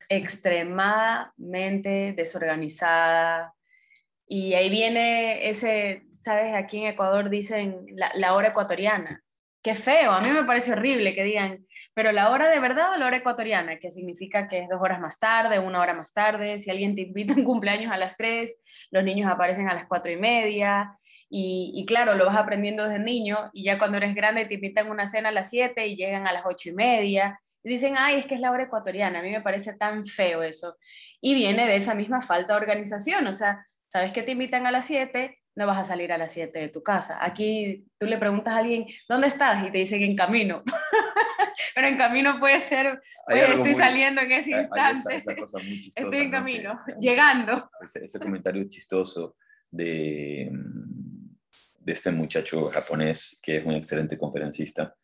extremadamente 0.10 2.16
desorganizada. 2.18 3.54
Y 4.28 4.54
ahí 4.54 4.70
viene 4.70 5.50
ese, 5.50 6.04
sabes, 6.10 6.54
aquí 6.54 6.80
en 6.80 6.88
Ecuador 6.88 7.30
dicen 7.30 7.86
la, 7.96 8.12
la 8.16 8.34
hora 8.34 8.50
ecuatoriana. 8.50 9.22
Qué 9.62 9.76
feo, 9.76 10.12
a 10.12 10.20
mí 10.20 10.30
me 10.30 10.44
parece 10.44 10.74
horrible 10.74 11.16
que 11.16 11.24
digan, 11.24 11.66
pero 11.94 12.12
la 12.12 12.32
hora 12.32 12.50
de 12.50 12.60
verdad 12.60 12.92
o 12.92 12.98
la 12.98 13.06
hora 13.06 13.16
ecuatoriana, 13.16 13.80
que 13.80 13.92
significa 13.92 14.50
que 14.50 14.60
es 14.60 14.68
dos 14.68 14.82
horas 14.82 15.00
más 15.00 15.20
tarde, 15.20 15.58
una 15.58 15.80
hora 15.80 15.94
más 15.94 16.12
tarde, 16.12 16.60
si 16.60 16.70
alguien 16.70 16.96
te 16.96 17.04
invita 17.04 17.34
a 17.34 17.38
un 17.38 17.46
cumpleaños 17.46 17.90
a 17.90 17.96
las 17.96 18.18
tres, 18.18 18.60
los 18.92 19.06
niños 19.06 19.32
aparecen 19.32 19.70
a 19.70 19.74
las 19.74 19.86
cuatro 19.86 20.12
y 20.12 20.18
media, 20.18 20.94
y, 21.30 21.72
y 21.76 21.86
claro, 21.86 22.16
lo 22.16 22.26
vas 22.26 22.36
aprendiendo 22.36 22.84
desde 22.84 23.00
niño, 23.06 23.52
y 23.54 23.64
ya 23.64 23.78
cuando 23.78 23.96
eres 23.96 24.14
grande 24.14 24.44
te 24.44 24.56
invitan 24.56 24.88
a 24.88 24.92
una 24.92 25.08
cena 25.08 25.30
a 25.30 25.32
las 25.32 25.50
siete 25.50 25.88
y 25.88 25.96
llegan 25.96 26.28
a 26.28 26.34
las 26.34 26.46
ocho 26.46 26.68
y 26.68 26.74
media, 26.74 27.40
y 27.64 27.70
dicen, 27.70 27.96
ay, 27.98 28.18
es 28.18 28.26
que 28.26 28.36
es 28.36 28.42
la 28.42 28.52
hora 28.52 28.64
ecuatoriana, 28.64 29.20
a 29.20 29.24
mí 29.24 29.32
me 29.32 29.40
parece 29.40 29.72
tan 29.78 30.06
feo 30.06 30.44
eso, 30.44 30.76
y 31.22 31.36
viene 31.36 31.68
de 31.68 31.78
esa 31.78 31.96
misma 31.96 32.20
falta 32.20 32.52
de 32.52 32.60
organización, 32.60 33.26
o 33.28 33.34
sea, 33.34 33.66
sabes 33.94 34.12
que 34.12 34.24
te 34.24 34.32
invitan 34.32 34.66
a 34.66 34.72
las 34.72 34.88
7, 34.88 35.38
no 35.56 35.68
vas 35.68 35.78
a 35.78 35.84
salir 35.84 36.12
a 36.12 36.18
las 36.18 36.32
7 36.32 36.58
de 36.58 36.70
tu 36.70 36.82
casa. 36.82 37.20
Aquí 37.24 37.86
tú 38.00 38.08
le 38.08 38.18
preguntas 38.18 38.56
a 38.56 38.58
alguien, 38.58 38.88
¿dónde 39.08 39.28
estás? 39.28 39.64
Y 39.68 39.72
te 39.72 39.78
dicen 39.78 40.02
en 40.02 40.16
camino. 40.16 40.64
Pero 41.76 41.88
en 41.88 41.98
camino 41.98 42.40
puede 42.40 42.60
ser, 42.60 43.02
pues, 43.28 43.50
estoy 43.50 43.60
muy- 43.64 43.76
saliendo 43.76 44.22
en 44.22 44.32
ese 44.32 44.54
hay- 44.56 44.62
hay 44.62 44.66
esa- 44.66 44.92
instante. 44.92 45.16
esa 45.18 45.36
cosa 45.36 45.58
muy 45.60 45.80
chistosa, 45.80 46.06
Estoy 46.08 46.20
en 46.22 46.32
¿no? 46.32 46.38
camino, 46.38 46.80
Que- 46.86 46.94
llegando. 47.00 47.70
ese, 47.84 48.06
ese 48.06 48.20
comentario 48.20 48.64
chistoso 48.68 49.38
de, 49.70 50.50
mm, 50.52 51.36
de 51.80 51.94
este 51.94 52.12
muchacho 52.12 52.70
japonés 52.72 53.40
que 53.44 53.58
es 53.58 53.66
un 53.66 53.74
excelente 53.74 54.18
conferencista. 54.18 54.96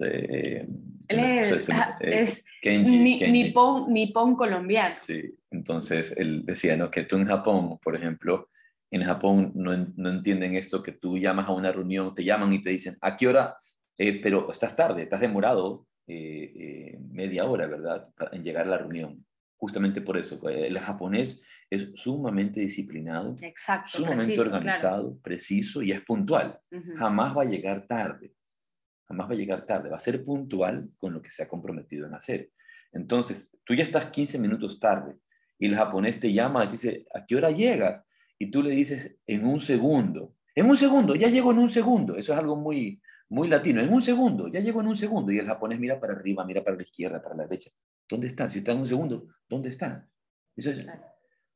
Eh, 0.00 0.66
Él 1.08 1.18
es, 1.20 1.64
se- 1.64 1.72
ah, 1.72 1.96
eh, 2.00 2.20
es 2.22 2.44
Kenji, 2.60 2.96
ni- 2.98 3.18
Kenji. 3.18 3.44
nipón, 3.44 3.92
nipón 3.92 4.36
colombiano. 4.36 4.94
Sí, 4.94 5.34
entonces 5.50 6.12
él 6.16 6.44
decía, 6.44 6.76
¿no? 6.76 6.90
Que 6.90 7.04
tú 7.04 7.16
en 7.16 7.26
Japón, 7.26 7.78
por 7.82 7.96
ejemplo, 7.96 8.50
en 8.90 9.04
Japón 9.04 9.52
no, 9.54 9.76
no 9.96 10.10
entienden 10.10 10.54
esto 10.56 10.82
que 10.82 10.92
tú 10.92 11.18
llamas 11.18 11.48
a 11.48 11.52
una 11.52 11.72
reunión, 11.72 12.14
te 12.14 12.24
llaman 12.24 12.52
y 12.52 12.62
te 12.62 12.70
dicen, 12.70 12.96
¿a 13.00 13.16
qué 13.16 13.28
hora? 13.28 13.56
Eh, 13.96 14.20
pero 14.22 14.50
estás 14.52 14.76
tarde, 14.76 15.02
estás 15.02 15.20
demorado 15.20 15.86
eh, 16.06 16.52
eh, 16.94 16.98
media 17.10 17.44
hora, 17.44 17.66
¿verdad? 17.66 18.02
En 18.32 18.42
llegar 18.42 18.66
a 18.66 18.70
la 18.70 18.78
reunión. 18.78 19.24
Justamente 19.56 20.00
por 20.00 20.16
eso, 20.16 20.40
eh, 20.48 20.68
el 20.68 20.78
japonés 20.78 21.42
es 21.68 21.88
sumamente 21.96 22.60
disciplinado, 22.60 23.34
Exacto, 23.42 23.88
sumamente 23.90 24.24
preciso, 24.34 24.42
claro. 24.44 24.56
organizado, 24.56 25.18
preciso 25.20 25.82
y 25.82 25.92
es 25.92 26.00
puntual. 26.02 26.56
Ujú. 26.70 26.94
Jamás 26.96 27.36
va 27.36 27.42
a 27.42 27.46
llegar 27.46 27.86
tarde. 27.86 28.32
Jamás 29.08 29.28
va 29.28 29.32
a 29.32 29.36
llegar 29.36 29.64
tarde. 29.66 29.88
Va 29.88 29.96
a 29.96 30.00
ser 30.00 30.22
puntual 30.22 30.88
con 31.00 31.12
lo 31.14 31.22
que 31.22 31.30
se 31.30 31.42
ha 31.42 31.48
comprometido 31.48 32.06
en 32.06 32.14
hacer. 32.14 32.50
Entonces, 32.92 33.56
tú 33.64 33.74
ya 33.74 33.82
estás 33.84 34.06
15 34.06 34.38
minutos 34.38 34.78
tarde 34.80 35.16
y 35.58 35.66
el 35.66 35.74
japonés 35.76 36.20
te 36.20 36.32
llama 36.32 36.64
y 36.64 36.68
te 36.68 36.72
dice, 36.72 37.06
¿a 37.14 37.24
qué 37.26 37.36
hora 37.36 37.50
llegas? 37.50 38.02
Y 38.38 38.50
tú 38.50 38.62
le 38.62 38.70
dices, 38.70 39.16
en 39.26 39.44
un 39.46 39.60
segundo. 39.60 40.34
En 40.54 40.68
un 40.68 40.76
segundo, 40.76 41.14
ya 41.14 41.28
llego 41.28 41.52
en 41.52 41.58
un 41.58 41.70
segundo. 41.70 42.16
Eso 42.16 42.32
es 42.32 42.38
algo 42.38 42.56
muy, 42.56 43.00
muy 43.28 43.48
latino. 43.48 43.80
En 43.80 43.92
un 43.92 44.02
segundo, 44.02 44.48
ya 44.48 44.60
llego 44.60 44.80
en 44.80 44.88
un 44.88 44.96
segundo. 44.96 45.32
Y 45.32 45.38
el 45.38 45.46
japonés 45.46 45.78
mira 45.80 45.98
para 46.00 46.12
arriba, 46.14 46.44
mira 46.44 46.62
para 46.62 46.76
la 46.76 46.82
izquierda, 46.82 47.20
para 47.22 47.34
la 47.36 47.42
derecha. 47.44 47.70
¿Dónde 48.08 48.26
está? 48.28 48.48
Si 48.48 48.58
está 48.58 48.72
en 48.72 48.78
un 48.78 48.86
segundo, 48.86 49.26
¿dónde 49.48 49.68
está? 49.68 50.08
Eso 50.56 50.70
es. 50.70 50.86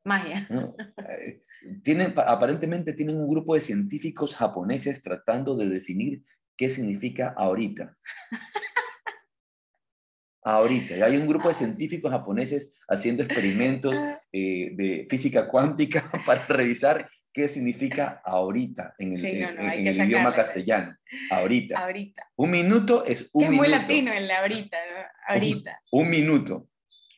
Magia. 0.05 0.47
¿no? 0.51 0.75
Eh, 1.09 1.45
Tienen, 1.83 2.13
pa- 2.13 2.25
aparentemente 2.31 2.93
tienen 2.93 3.17
un 3.17 3.29
grupo 3.29 3.55
de 3.55 3.61
científicos 3.61 4.35
japoneses 4.35 5.01
tratando 5.01 5.55
de 5.57 5.69
definir 5.69 6.25
qué 6.63 6.71
significa 6.71 7.35
ahorita. 7.37 7.97
Ahorita. 10.45 10.97
Y 10.97 11.03
hay 11.03 11.17
un 11.17 11.27
grupo 11.27 11.49
de 11.49 11.55
científicos 11.55 12.13
japoneses 12.13 12.73
haciendo 12.89 13.25
experimentos 13.25 13.99
eh, 14.33 14.71
de 14.75 15.07
física 15.11 15.49
cuántica 15.49 16.09
para 16.27 16.47
revisar 16.47 17.09
qué 17.33 17.49
significa 17.49 18.21
ahorita 18.25 18.95
en 18.99 19.15
el, 19.15 19.21
Sí, 19.21 19.33
no, 19.41 19.49
en- 19.49 19.57
no, 19.57 19.63
hay 19.63 19.79
en 19.79 19.85
que 19.85 19.91
el 19.91 19.97
idioma 20.09 20.31
sacarle. 20.31 20.37
castellano. 20.45 20.97
Ahorita. 21.31 21.79
Ahorita. 21.81 22.27
Un 22.37 22.51
minuto 22.51 23.05
es 23.05 23.29
un 23.33 23.43
Que 23.43 23.49
es 23.49 23.51
muy 23.57 23.67
minuto. 23.69 23.83
latino 23.83 24.13
el 24.13 24.31
ahorita, 24.31 24.77
¿no? 24.89 25.03
Ahorita. 25.35 25.81
Un 25.91 26.11
minuto. 26.11 26.69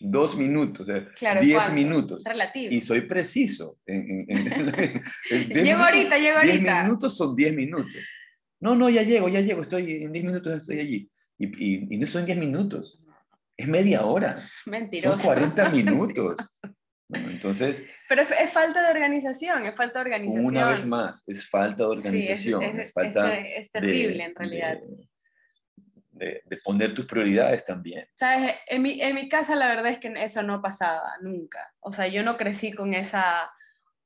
Dos 0.00 0.36
minutos. 0.36 0.86
Claro, 1.18 1.40
diez 1.42 1.56
¿cuánto? 1.56 1.74
minutos. 1.74 2.24
Relativo. 2.24 2.72
Y 2.74 2.80
soy 2.80 3.02
preciso. 3.02 3.78
En, 3.84 4.26
diez 4.26 4.48
Llego 5.50 5.62
minutos- 5.62 5.84
ahorita, 5.86 6.18
llego 6.18 6.40
10 6.40 6.54
ahorita. 6.56 6.82
minutos 6.84 7.16
son 7.16 7.34
10 7.36 7.54
minutos. 7.54 7.94
No, 8.64 8.74
no, 8.74 8.88
ya 8.88 9.02
llego, 9.02 9.28
ya 9.28 9.40
llego, 9.40 9.62
estoy 9.62 10.04
en 10.04 10.10
10 10.12 10.24
minutos 10.24 10.52
estoy 10.54 10.80
allí. 10.80 11.10
Y, 11.38 11.46
y- 11.46 11.94
y 11.94 11.98
no 11.98 12.06
son 12.06 12.24
10 12.24 12.38
minutos, 12.38 13.04
es 13.58 13.68
media 13.68 14.06
hora, 14.06 14.36
Mentiroso. 14.66 15.18
son 15.18 15.26
40 15.34 15.68
minutos. 15.68 16.34
Bueno, 17.06 17.28
entonces, 17.30 17.82
Pero 18.08 18.22
es, 18.22 18.30
es 18.30 18.50
falta 18.50 18.82
de 18.82 18.90
organización, 18.92 19.66
es 19.66 19.76
falta 19.76 19.98
de 19.98 20.04
organización. 20.06 20.46
una 20.46 20.66
vez 20.70 20.86
más, 20.86 21.22
es 21.26 21.46
falta 21.48 21.84
de 21.86 21.92
Sí, 21.92 21.98
es- 21.98 22.06
organización, 22.06 22.62
es, 22.62 22.78
es, 22.78 22.92
falta 22.94 23.36
es- 23.38 23.66
es 23.66 23.72
de- 23.72 23.80
terrible 23.80 24.24
en 24.24 24.34
realidad. 24.34 24.78
De, 24.80 26.26
de- 26.26 26.42
de 26.46 26.56
poner 26.64 26.94
tus 26.94 27.04
prioridades 27.06 27.64
también. 27.66 28.06
¿Sabes? 28.14 28.54
En 28.68 28.80
mi, 28.82 29.00
en 29.02 29.14
mi 29.14 29.28
casa 29.28 29.54
la 29.56 29.66
verdad 29.68 29.88
es 29.88 29.98
que 29.98 30.12
eso 30.16 30.42
no 30.42 30.62
pasaba 30.62 31.02
nunca. 31.20 31.74
O 31.80 31.92
sea, 31.92 32.06
yo 32.06 32.22
no 32.22 32.36
crecí 32.38 32.72
con 32.72 32.94
esa, 32.94 33.50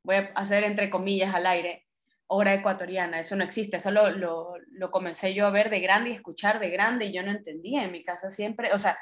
voy 0.03 0.17
a 0.17 0.33
hacer 0.35 0.65
entre 0.65 0.91
comillas 0.91 1.33
al 1.35 1.47
aire, 1.47 1.87
hora 2.29 2.55
ecuatoriana. 2.55 3.21
Eso 3.21 3.37
no 3.37 3.45
existe. 3.45 3.79
Eso 3.79 3.91
lo, 3.91 4.11
lo, 4.11 4.91
comencé 4.91 5.35
yo 5.35 5.47
a 5.47 5.51
ver 5.51 5.71
de 5.71 5.81
grande 5.81 6.11
y 6.11 6.15
escuchar 6.15 6.61
de 6.61 6.71
grande 6.71 7.07
y 7.07 7.13
yo 7.13 7.23
no 7.23 7.31
entendía. 7.31 7.85
En 7.85 7.93
mi 7.93 8.05
casa 8.05 8.31
siempre, 8.31 8.73
o 8.73 8.79
sea, 8.79 8.99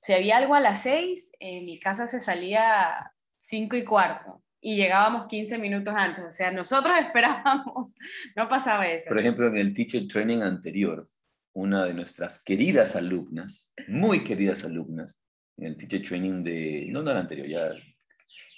si 0.00 0.14
había 0.14 0.38
algo 0.38 0.54
a 0.54 0.60
las 0.60 0.82
seis, 0.82 1.32
en 1.38 1.64
mi 1.64 1.78
casa 1.78 2.06
se 2.06 2.20
salía 2.20 3.12
cinco 3.36 3.76
y 3.76 3.84
cuarto 3.84 4.42
y 4.60 4.76
llegábamos 4.76 5.26
15 5.26 5.58
minutos 5.58 5.92
antes. 5.94 6.24
O 6.24 6.30
sea, 6.30 6.50
nosotros 6.50 6.94
esperábamos, 7.00 7.94
no 8.36 8.48
pasaba 8.48 8.88
eso. 8.88 9.08
Por 9.08 9.18
ejemplo, 9.18 9.48
en 9.48 9.56
el 9.56 9.72
teacher 9.72 10.06
training 10.06 10.40
anterior, 10.40 11.04
una 11.52 11.84
de 11.84 11.94
nuestras 11.94 12.42
queridas 12.42 12.96
alumnas, 12.96 13.72
muy 13.88 14.24
queridas 14.24 14.64
alumnas, 14.64 15.18
en 15.58 15.66
el 15.66 15.76
teacher 15.76 16.02
training 16.02 16.42
de, 16.42 16.86
no, 16.88 17.02
no 17.02 17.10
el 17.10 17.18
anterior, 17.18 17.46
ya 17.46 17.72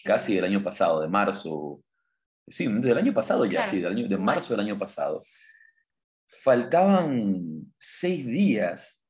casi 0.05 0.35
del 0.35 0.45
año 0.45 0.63
pasado, 0.63 1.01
de 1.01 1.09
marzo, 1.09 1.83
sí, 2.47 2.67
del 2.67 2.99
año 2.99 3.15
pasado 3.15 3.45
ya, 3.45 3.63
Claro, 3.63 3.71
sí, 3.71 3.81
del 3.81 3.93
año, 3.93 4.09
de 4.09 4.19
marzo 4.19 4.55
del 4.55 4.67
año 4.67 4.79
pasado. 4.79 5.23
Faltaban 6.27 7.73
seis 7.79 8.27
días 8.27 9.01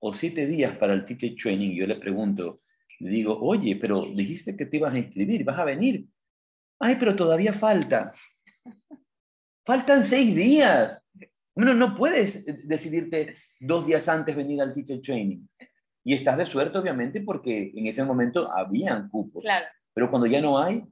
o 0.00 0.12
siete 0.12 0.46
días 0.46 0.76
para 0.76 0.92
el 0.94 1.04
teacher 1.04 1.34
training. 1.40 1.74
Yo 1.74 1.86
le 1.86 1.96
pregunto, 1.96 2.58
le 3.00 3.10
digo, 3.10 3.38
oye, 3.40 3.76
pero 3.76 4.06
dijiste 4.14 4.56
que 4.56 4.66
te 4.66 4.76
ibas 4.76 4.94
a 4.94 4.98
inscribir, 4.98 5.44
vas 5.44 5.58
a 5.58 5.64
venir. 5.64 6.06
Ay, 6.78 6.96
pero 6.98 7.14
todavía 7.14 7.52
falta. 7.52 8.12
Faltan 9.64 10.02
seis 10.02 10.34
días. 10.34 11.02
Bueno, 11.54 11.74
no 11.74 11.94
puedes 11.94 12.48
eh, 12.48 12.60
decidirte 12.64 13.36
dos 13.58 13.86
días 13.86 14.08
antes 14.08 14.34
venir 14.34 14.60
al 14.62 14.72
teacher 14.72 15.00
training. 15.00 15.46
Y 16.02 16.14
estás 16.14 16.38
de 16.38 16.46
suerte, 16.46 16.78
obviamente, 16.78 17.20
porque 17.20 17.70
en 17.74 17.86
ese 17.86 18.02
momento 18.04 18.50
habían 18.50 19.10
cupos. 19.10 19.42
Claro. 19.42 19.66
Pero 19.92 20.10
cuando 20.10 20.26
ya 20.26 20.40
no 20.40 20.58
hay, 20.58 20.82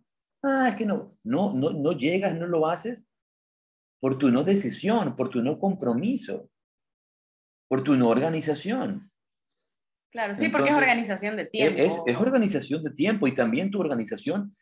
ah, 0.43 0.69
es 0.69 0.75
que 0.77 0.87
no, 0.87 1.11
no, 1.25 1.55
no, 1.55 1.71
no 1.71 1.93
llegas, 1.93 2.39
no 2.39 2.47
lo 2.47 2.67
haces. 2.67 3.07
por 4.01 4.19
tu 4.19 4.31
no 4.31 4.45
decisión, 4.45 5.17
por 5.17 5.29
tu 5.29 5.43
no 5.43 5.59
compromiso, 5.59 6.51
por 7.69 7.83
tu 7.83 7.97
no 7.97 8.09
organización. 8.09 9.11
Claro, 10.11 10.35
sí, 10.35 10.49
porque 10.49 10.71
es 10.71 10.77
organización 10.77 11.37
de 11.37 11.47
tiempo. 11.47 11.79
Es, 11.79 12.01
es, 12.07 12.17
organización 12.17 12.83
de 12.83 12.91
tiempo 12.91 13.27
y 13.27 13.35
también 13.35 13.71
tu 13.71 13.81
organización 13.81 14.53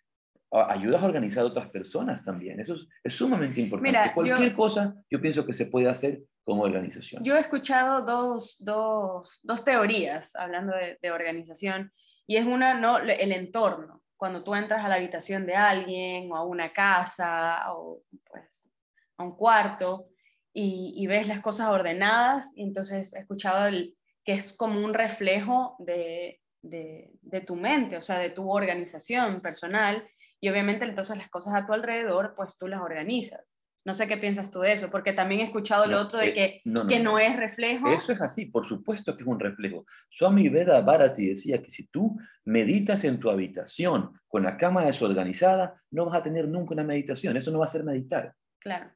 ayudas 0.51 1.03
a 1.03 1.07
organizar 1.07 1.45
a 1.45 1.49
otras 1.49 1.71
personas 1.71 2.25
también. 2.25 2.61
Eso 2.61 2.77
es, 3.03 3.13
sumamente 3.13 3.61
importante. 3.61 4.13
Cualquier 4.15 4.55
cosa 4.55 4.95
yo 5.11 5.21
pienso 5.21 5.45
que 5.45 5.53
se 5.53 5.67
puede 5.67 5.89
hacer 5.89 6.23
como 6.45 6.63
organización. 6.63 7.23
Yo 7.25 7.37
he 7.37 7.41
escuchado 7.41 8.03
dos, 8.03 8.63
dos, 8.65 9.41
dos 9.43 9.65
teorías 9.65 10.35
hablando 10.37 10.75
de, 10.75 10.99
de, 11.01 11.11
organización 11.11 11.93
y 12.27 12.37
es 12.37 12.47
una, 12.47 12.81
no, 12.81 12.99
el 12.99 13.33
entorno. 13.33 14.03
Cuando 14.17 14.43
tú 14.43 14.55
entras 14.55 14.85
a 14.85 14.89
la 14.89 14.97
habitación 14.97 15.47
de 15.47 15.55
alguien 15.55 16.31
o 16.33 16.37
a 16.37 16.45
una 16.45 16.73
casa 16.73 17.73
o 17.73 18.03
pues, 18.31 18.69
a 19.17 19.25
un 19.25 19.37
cuarto 19.37 20.09
y, 20.53 21.07
ves 21.07 21.29
las 21.29 21.41
cosas 21.41 21.69
ordenadas 21.69 22.53
y 22.57 22.63
entonces 22.63 23.13
he 23.15 23.19
escuchado 23.19 23.67
el, 23.67 23.95
que 24.25 24.33
es 24.33 24.55
como 24.55 24.81
un 24.81 24.95
reflejo 24.95 25.77
de, 25.79 26.41
de, 26.63 27.41
tu 27.47 27.57
mente, 27.57 27.97
o 27.99 28.01
sea, 28.01 28.19
de 28.19 28.31
tu 28.31 28.51
organización 28.51 29.43
personal 29.43 30.09
y 30.41 30.49
obviamente 30.49 30.85
entonces 30.85 31.17
las 31.17 31.29
cosas 31.29 31.55
a 31.55 31.67
tu 31.67 31.73
alrededor, 31.73 32.35
pues 32.35 32.57
tú 32.57 32.69
las 32.69 32.81
organizas. 32.81 33.56
No 33.87 33.95
sé 33.95 34.09
qué 34.09 34.17
piensas 34.17 34.51
tú 34.51 34.59
de 34.59 34.73
eso, 34.73 34.91
porque 34.91 35.13
también 35.13 35.43
he 35.43 35.45
escuchado 35.45 35.87
lo 35.87 36.01
otro 36.01 36.19
de 36.19 36.31
eh, 36.31 36.35
que, 36.35 36.63
no, 36.65 36.89
que 36.89 36.99
no, 36.99 37.21
es 37.21 37.37
reflejo. 37.37 37.89
Eso 37.89 38.11
es 38.11 38.21
así, 38.21 38.47
por 38.47 38.67
supuesto 38.67 39.17
que 39.17 39.23
es 39.23 39.29
un 39.29 39.39
reflejo. 39.39 39.87
Swami 40.09 40.49
Veda 40.49 40.81
Bharati 40.81 41.29
decía 41.29 41.63
que 41.63 41.71
si 41.71 41.87
tú 41.87 42.19
meditas 42.45 43.05
en 43.05 43.21
tu 43.21 43.31
habitación 43.31 44.11
con 44.27 44.43
la 44.43 44.57
cama 44.57 44.85
desorganizada, 44.85 45.81
no 45.93 46.07
vas 46.07 46.19
a 46.19 46.23
tener 46.25 46.49
nunca 46.49 46.75
una 46.75 46.83
meditación. 46.83 47.37
Eso 47.37 47.53
no 47.53 47.61
va 47.61 47.67
a 47.67 47.69
ser 47.69 47.85
meditar. 47.85 48.35
Claro. 48.59 48.91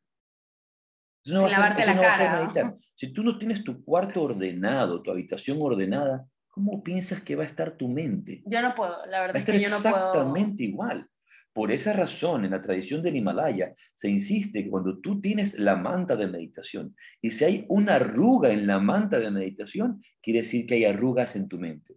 Eso 1.25 1.35
no, 1.35 1.43
va 1.43 1.47
a, 1.47 1.77
ser, 1.77 1.85
eso 1.85 1.95
no 1.95 2.03
va 2.03 2.13
a 2.13 2.17
ser 2.17 2.31
meditar. 2.33 2.75
Si 2.93 3.13
tú 3.13 3.23
no 3.23 3.39
tienes 3.39 3.63
tu 3.63 3.85
cuarto 3.85 4.25
ordenado, 4.25 5.03
tu 5.03 5.13
habitación 5.13 5.59
ordenada, 5.61 6.27
¿cómo 6.49 6.83
piensas 6.83 7.21
que 7.21 7.37
va 7.37 7.45
a 7.45 7.47
estar 7.47 7.77
tu 7.77 7.87
mente? 7.87 8.43
Yo 8.45 8.61
no 8.61 8.75
puedo, 8.75 9.07
la 9.07 9.21
verdad 9.21 9.37
es 9.37 9.45
que 9.45 9.61
yo 9.61 9.69
no 9.69 9.77
puedo. 9.77 9.97
Exactamente 9.97 10.65
igual. 10.65 11.09
Por 11.53 11.73
esa 11.73 11.93
razón, 11.93 12.45
en 12.45 12.53
la 12.53 12.63
tradición 12.63 13.03
del 13.03 13.17
Himalaya, 13.17 13.75
se 13.95 14.09
insiste 14.09 14.63
que 14.63 14.71
cuando 14.71 14.99
tú 14.99 15.21
tienes 15.21 15.59
la 15.59 15.77
manta 15.77 16.17
de 16.17 16.29
meditación 16.29 16.95
y 17.21 17.33
si 17.33 17.45
hay 17.45 17.65
una 17.69 17.97
arruga 17.97 18.51
en 18.51 18.67
la 18.67 18.79
manta 18.79 19.19
de 19.19 19.31
meditación, 19.31 20.03
quiere 20.23 20.41
decir 20.41 20.67
que 20.67 20.75
hay 20.75 20.85
arrugas 20.85 21.35
en 21.37 21.49
tu 21.49 21.59
mente. 21.59 21.97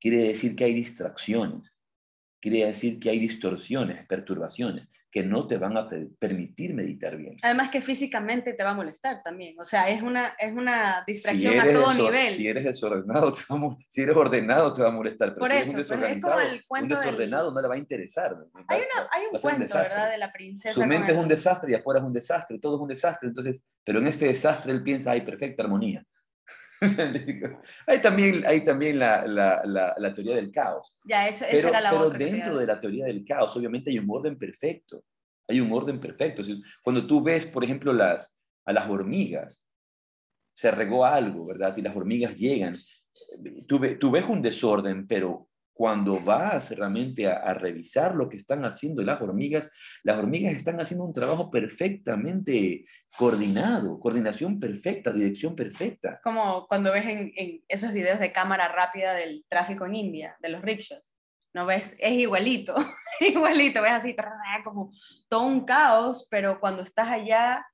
Quiere 0.00 0.18
decir 0.18 0.56
que 0.56 0.64
hay 0.64 0.74
distracciones. 0.74 1.76
Quiere 2.40 2.66
decir 2.66 2.98
que 2.98 3.10
hay 3.10 3.18
distorsiones, 3.20 4.06
perturbaciones 4.06 4.90
que 5.10 5.24
no 5.24 5.46
te 5.46 5.58
van 5.58 5.76
a 5.76 5.88
permitir 6.18 6.72
meditar 6.72 7.16
bien. 7.16 7.36
Además 7.42 7.70
que 7.70 7.82
físicamente 7.82 8.52
te 8.52 8.62
va 8.62 8.70
a 8.70 8.74
molestar 8.74 9.22
también, 9.22 9.58
o 9.58 9.64
sea, 9.64 9.88
es 9.88 10.02
una, 10.02 10.34
es 10.38 10.52
una 10.52 11.02
distracción 11.06 11.58
a 11.58 11.64
todo 11.64 11.94
nivel. 11.94 12.34
Si 12.34 12.46
eres 12.46 12.64
desordenado, 12.64 13.32
te 13.32 13.40
va 13.50 13.76
si 13.88 14.02
eres 14.02 14.16
ordenado 14.16 14.72
te 14.72 14.82
va 14.82 14.88
a 14.88 14.92
molestar, 14.92 15.34
pero 15.34 15.46
si 15.46 15.52
eres 15.52 15.68
un 15.68 15.76
desorganizado, 15.76 16.38
un 16.68 16.88
desordenado 16.88 17.52
no 17.52 17.60
le 17.60 17.68
va 17.68 17.74
a 17.74 17.78
interesar. 17.78 18.36
Hay, 18.68 18.80
una, 18.80 19.08
hay 19.10 19.22
un 19.32 19.38
cuento, 19.38 19.74
¿verdad? 19.74 20.10
De 20.10 20.18
la 20.18 20.32
princesa. 20.32 20.74
Su 20.74 20.86
mente 20.86 21.12
es 21.12 21.18
un 21.18 21.28
desastre 21.28 21.72
y 21.72 21.74
afuera 21.74 22.00
es 22.00 22.06
un 22.06 22.12
desastre, 22.12 22.58
todo 22.58 22.76
es 22.76 22.82
un 22.82 22.88
desastre, 22.88 23.28
entonces, 23.28 23.62
pero 23.84 23.98
en 23.98 24.06
este 24.06 24.26
desastre 24.26 24.72
él 24.72 24.82
piensa, 24.82 25.10
hay 25.10 25.22
perfecta 25.22 25.64
armonía. 25.64 26.04
hay 27.86 28.00
también, 28.00 28.42
hay 28.46 28.64
también 28.64 28.98
la, 28.98 29.26
la, 29.26 29.94
la, 29.96 30.14
teoría 30.14 30.36
del 30.36 30.50
caos. 30.50 31.00
Ya, 31.04 31.28
esa 31.28 31.46
era 31.48 31.80
la 31.80 31.90
pero 31.90 32.10
dentro 32.10 32.58
de 32.58 32.66
la 32.66 32.80
teoría 32.80 33.06
del 33.06 33.24
caos, 33.24 33.54
obviamente 33.56 33.90
hay 33.90 33.98
un 33.98 34.06
orden 34.08 34.38
perfecto. 34.38 35.04
Hay 35.46 35.60
un 35.60 35.70
orden 35.72 36.00
perfecto. 36.00 36.42
Cuando 36.82 37.06
tú 37.06 37.22
ves, 37.22 37.44
por 37.44 37.64
ejemplo, 37.64 37.92
las, 37.92 38.34
a 38.64 38.72
las 38.72 38.88
hormigas, 38.88 39.62
se 40.52 40.70
regó 40.70 41.04
algo, 41.04 41.46
¿verdad? 41.46 41.76
Y 41.76 41.82
las 41.82 41.94
hormigas 41.94 42.36
llegan. 42.36 42.78
Tú, 43.66 43.80
tú 43.98 44.10
ves 44.10 44.24
un 44.24 44.40
desorden, 44.40 45.06
pero 45.06 45.49
cuando 45.80 46.20
vas 46.20 46.76
realmente 46.76 47.26
a, 47.26 47.54
revisar 47.54 48.14
lo 48.14 48.28
que 48.28 48.36
están 48.36 48.66
haciendo 48.66 49.00
las 49.00 49.18
hormigas, 49.22 49.70
las 50.02 50.18
hormigas 50.18 50.52
están 50.52 50.78
haciendo 50.78 51.06
un 51.06 51.14
trabajo 51.14 51.50
perfectamente 51.50 52.84
coordinado, 53.16 53.98
coordinación 53.98 54.60
perfecta, 54.60 55.10
dirección 55.10 55.56
perfecta. 55.56 56.20
Como 56.22 56.66
cuando 56.68 56.92
ves 56.92 57.06
en, 57.06 57.64
esos 57.66 57.94
videos 57.94 58.20
de 58.20 58.30
cámara 58.30 58.68
rápida 58.68 59.14
del 59.14 59.46
tráfico 59.48 59.86
en 59.86 59.94
India, 59.94 60.36
de 60.40 60.50
los 60.50 60.60
rickshaws. 60.60 61.14
¿No 61.54 61.64
ves? 61.64 61.96
Es 61.98 62.12
igualito, 62.12 62.74
igualito, 63.20 63.80
ves 63.80 63.92
así 63.92 64.14
como 64.62 64.92
todo 65.30 65.46
un 65.46 65.64
caos, 65.64 66.28
pero 66.30 66.60
cuando 66.60 66.82
estás 66.82 67.08
allá 67.08 67.64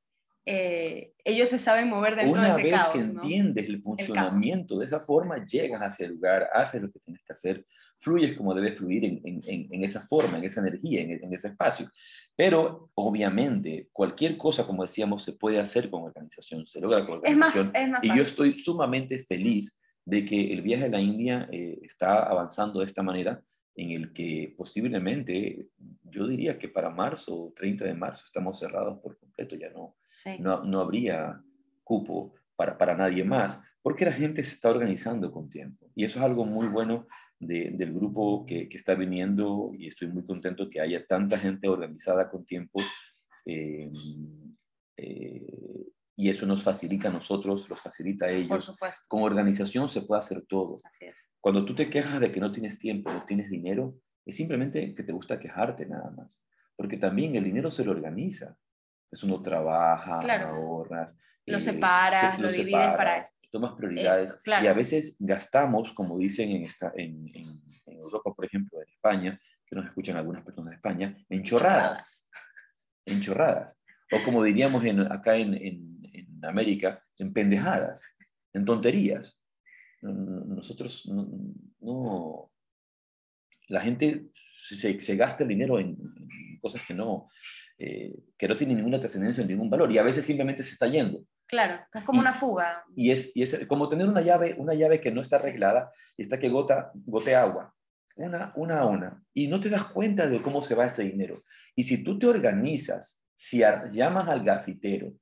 eh, 0.49 1.13
ellos 1.25 1.49
se 1.49 1.59
saben 1.59 1.89
mover 1.89 2.15
dentro 2.15 2.41
de 2.41 2.51
ese 2.51 2.71
caos. 2.71 2.95
Una 2.95 2.95
vez 2.95 3.11
que 3.11 3.13
entiendes 3.13 3.69
el 3.69 3.81
funcionamiento 3.81 4.79
de 4.79 4.85
esa 4.87 5.01
forma, 5.01 5.45
llegas 5.45 5.83
hacia 5.83 6.07
el 6.07 6.13
lugar, 6.13 6.49
haces 6.53 6.83
lo 6.83 6.93
que 6.93 7.01
tienes 7.01 7.21
que 7.25 7.33
hacer, 7.33 7.67
fluyes 7.99 8.37
como 8.37 8.55
debe 8.55 8.73
fluir 8.73 9.05
en, 9.05 9.21
en, 9.25 9.69
en 9.73 9.85
esa 9.85 10.01
forma, 10.01 10.39
en 10.39 10.45
esa 10.45 10.61
energía, 10.61 11.01
en, 11.03 11.33
ese 11.33 11.49
espacio. 11.49 11.91
Pero 12.35 12.91
obviamente 12.95 13.89
cualquier 13.93 14.37
cosa, 14.37 14.67
como 14.67 14.83
decíamos, 14.83 15.25
se 15.25 15.33
puede 15.33 15.59
hacer 15.59 15.91
con 15.91 16.03
organización, 16.03 16.67
se 16.67 16.81
logra 16.81 17.05
con 17.07 17.19
organización. 17.19 17.73
y 18.03 18.09
yo 18.17 18.23
estoy 18.23 18.55
sumamente 18.55 19.19
feliz 19.19 19.79
de 20.05 20.25
que 20.25 20.53
el 20.53 20.63
viaje 20.63 20.85
a 20.85 20.89
la 20.89 21.01
India 21.01 21.49
eh, 21.51 21.79
está 21.83 22.23
avanzando 22.23 22.81
de 22.81 22.87
esta 22.87 23.03
manera 23.03 23.43
en 23.75 23.91
el 23.91 24.13
que 24.13 24.55
posiblemente, 24.57 25.69
yo 26.03 26.27
diría 26.27 26.59
que 26.59 26.69
para 26.69 26.89
marzo, 26.89 27.53
30 27.55 27.85
de 27.85 27.95
marzo, 27.95 28.25
estamos 28.25 28.59
cerrados 28.59 28.99
por 29.01 29.19
completo, 29.19 29.55
ya 29.55 29.71
no, 29.71 29.97
no, 30.39 30.65
no, 30.65 30.81
habría 30.81 31.43
cupo 31.85 32.35
para, 32.57 32.79
para 32.79 32.97
nadie 32.97 33.23
más, 33.23 33.61
porque 33.83 34.07
la 34.07 34.13
gente 34.13 34.43
se 34.43 34.55
está 34.55 34.71
organizando 34.71 35.31
con 35.31 35.51
tiempo. 35.51 35.91
Y 35.95 36.05
eso 36.05 36.19
es 36.19 36.25
algo 36.25 36.47
muy 36.47 36.69
bueno 36.69 37.07
del 37.39 37.93
grupo 37.93 38.47
que, 38.47 38.69
que, 38.69 38.77
está 38.77 38.95
viniendo 38.95 39.71
y 39.77 39.89
estoy 39.89 40.09
muy 40.09 40.25
contento 40.25 40.71
que 40.71 40.81
haya 40.81 41.07
tanta 41.07 41.39
gente 41.39 41.69
organizada 41.69 42.31
con 42.31 42.45
tiempo. 42.45 42.81
Eh, 43.45 43.91
eh, 44.97 45.87
y 46.17 46.31
eso 46.31 46.47
nos 46.47 46.63
facilita 46.63 47.09
a 47.09 47.13
nosotros, 47.13 47.69
los 47.69 47.81
facilita 47.81 48.27
a 48.27 48.31
ellos. 48.31 48.49
Por 48.49 48.63
supuesto. 48.63 49.05
Como 49.09 49.25
organización 49.25 49.89
se 49.89 50.03
puede 50.03 50.21
hacer 50.21 50.43
todo. 50.47 50.77
Así 50.83 51.05
es. 51.05 51.17
Cuando 51.41 51.65
tú 51.65 51.75
te 51.75 51.91
quejas 51.91 52.19
de 52.21 52.33
que 52.33 52.41
no 52.41 52.51
tienes 52.51 52.79
tiempo, 52.79 53.13
no 53.13 53.25
tienes 53.25 53.51
dinero, 53.51 53.95
es 54.25 54.35
simplemente 54.35 54.95
que 54.95 55.03
te 55.03 55.13
gusta 55.13 55.39
quejarte 55.39 55.87
nada 55.87 56.11
más. 56.11 56.45
Porque 56.75 56.97
también 56.97 57.37
el 57.37 57.45
dinero 57.45 57.71
se 57.71 57.85
lo 57.85 57.93
organiza. 57.93 58.57
Es 59.11 59.23
uno 59.23 59.41
trabaja, 59.43 60.21
ahorras. 60.49 61.17
Lo 61.45 61.59
eh, 61.59 61.61
separas, 61.61 62.39
lo, 62.39 62.51
divides 62.51 62.97
para... 62.97 63.31
Tomas 63.57 63.77
prioridades. 63.77 64.35
Y 64.45 64.67
a 64.67 64.73
veces 64.73 65.17
gastamos, 65.19 65.93
como 65.93 66.19
dicen 66.19 66.51
en, 66.51 66.65
esta, 66.65 66.93
en, 66.95 67.31
en, 67.35 67.63
Europa, 67.87 68.35
por 68.35 68.45
ejemplo, 68.45 68.79
en 68.83 68.89
España, 68.89 69.41
que 69.67 69.75
nos 69.77 69.87
escuchan 69.87 70.17
algunas 70.17 70.45
personas 70.45 70.71
de 70.71 70.77
España, 70.77 71.17
en 71.29 71.43
chorradas. 71.43 72.29
En 73.07 73.21
chorradas. 73.21 73.77
O 74.13 74.23
como 74.23 74.43
diríamos 74.45 74.85
en, 74.85 75.01
acá 75.11 75.37
en, 75.37 75.55
en 75.55 76.45
América 76.45 77.03
en 77.19 77.33
pendejadas, 77.33 78.05
en 78.53 78.65
tonterías. 78.65 79.43
Nosotros 80.03 81.11
no, 81.81 82.51
la 83.69 83.81
gente 83.81 84.29
se, 84.33 85.01
se, 85.01 85.17
gasta 85.17 85.43
el 85.43 85.49
dinero 85.49 85.81
en, 85.81 85.97
cosas 86.61 86.87
que 86.87 86.95
no, 86.95 87.29
eh, 87.79 88.15
que 88.37 88.49
no 88.49 88.57
tienen 88.57 88.77
ninguna 88.77 89.01
trascendencia, 89.01 89.45
ningún 89.45 89.71
valor, 89.71 89.91
y 89.91 89.99
a 89.99 90.03
veces 90.03 90.25
simplemente 90.25 90.63
se 90.63 90.73
está 90.73 90.87
yendo. 90.87 91.25
Claro, 91.47 91.81
es 91.95 92.05
como 92.05 92.21
una 92.21 92.35
fuga. 92.35 92.85
Y 92.95 93.11
es, 93.11 93.37
y 93.37 93.43
es 93.43 93.67
como 93.69 93.89
tener 93.89 94.09
una 94.09 94.21
llave, 94.21 94.57
una 94.59 94.75
llave 94.75 95.01
que 95.01 95.13
no 95.13 95.21
está 95.21 95.37
arreglada 95.37 95.93
y 96.17 96.23
está 96.23 96.39
que 96.39 96.49
gota, 96.49 96.91
gote 96.95 97.37
agua, 97.37 97.75
una, 98.17 98.53
una 98.57 98.81
a 98.81 98.87
una, 98.87 99.23
y 99.33 99.47
no 99.47 99.61
te 99.61 99.71
das 99.71 99.85
cuenta 99.85 100.27
de 100.27 100.43
cómo 100.43 100.63
se 100.63 100.75
va 100.75 100.87
ese 100.87 101.05
dinero. 101.05 101.43
Y 101.75 101.85
si 101.85 102.03
tú 102.03 102.19
te 102.19 102.27
organizas, 102.27 103.23
si 103.35 103.59
llamas 103.59 104.29
al 104.29 104.43
gafitero, 104.43 105.13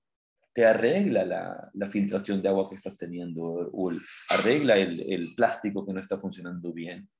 te 0.54 0.64
arregla 0.64 1.24
la, 1.74 1.86
filtración 1.88 2.40
de 2.40 2.48
agua 2.48 2.70
que 2.70 2.76
estás 2.76 2.96
teniendo 2.96 3.42
o 3.42 3.90
arregla 4.30 4.76
el, 4.76 5.34
plástico 5.36 5.84
que 5.84 5.92
no 5.92 6.00
está 6.00 6.16
funcionando 6.16 6.72
bien. 6.72 7.10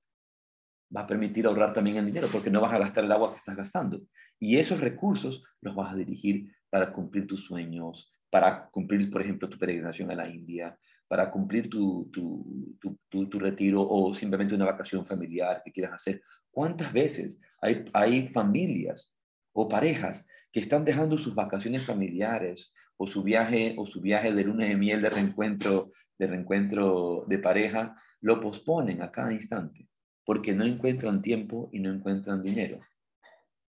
Va 0.97 1.01
a 1.01 1.07
permitir 1.07 1.45
ahorrar 1.47 1.73
también 1.73 1.97
el 1.97 2.07
dinero 2.07 2.29
porque 2.31 2.51
no 2.51 2.61
vas 2.61 2.73
a 2.73 2.79
gastar 2.79 3.05
el 3.05 3.11
agua 3.11 3.33
que 3.33 3.39
estás 3.39 3.57
gastando. 3.57 4.01
Y 4.39 4.59
esos 4.59 4.81
recursos 4.81 5.43
los 5.61 5.75
vas 5.75 5.93
a 5.93 5.97
dirigir 5.97 6.55
para 6.75 6.91
cumplir 6.91 7.25
tus 7.29 7.45
sueños, 7.45 8.11
para 8.29 8.69
cumplir, 8.69 9.09
por 9.09 9.23
ejemplo, 9.23 9.49
tu 9.49 9.57
peregrinación 9.57 10.11
a 10.11 10.17
la 10.17 10.29
India, 10.29 10.77
para 11.07 11.31
cumplir 11.31 11.71
tu, 11.71 12.11
tu, 12.11 13.39
retiro 13.39 13.87
o 13.89 14.13
simplemente 14.13 14.57
una 14.57 14.65
vacación 14.65 15.07
familiar 15.07 15.63
que 15.65 15.71
quieras 15.71 15.93
hacer. 15.93 16.21
¿Cuántas 16.51 16.93
veces 16.93 17.39
hay, 17.63 17.85
hay 17.93 18.27
familias 18.27 19.15
o 19.53 19.69
parejas 19.69 20.27
que 20.51 20.59
están 20.59 20.85
dejando 20.85 21.17
sus 21.17 21.37
vacaciones 21.37 21.87
familiares 21.87 22.73
o 22.97 23.07
su 23.07 23.23
viaje 23.23 23.77
o 23.79 23.87
su 23.87 24.01
viaje 24.01 24.33
de 24.33 24.43
lunes 24.43 24.69
de 24.69 24.75
miel 24.75 25.01
de 25.01 25.11
reencuentro 25.11 25.93
de 26.19 26.27
reencuentro 26.27 27.25
de 27.29 27.39
pareja 27.39 27.95
lo 28.21 28.41
posponen 28.41 29.01
a 29.01 29.13
cada 29.13 29.33
instante 29.33 29.89
porque 30.25 30.53
no 30.55 30.65
encuentran 30.65 31.23
tiempo 31.23 31.71
y 31.73 31.79
no 31.79 31.93
encuentran 31.93 32.43
dinero. 32.43 32.81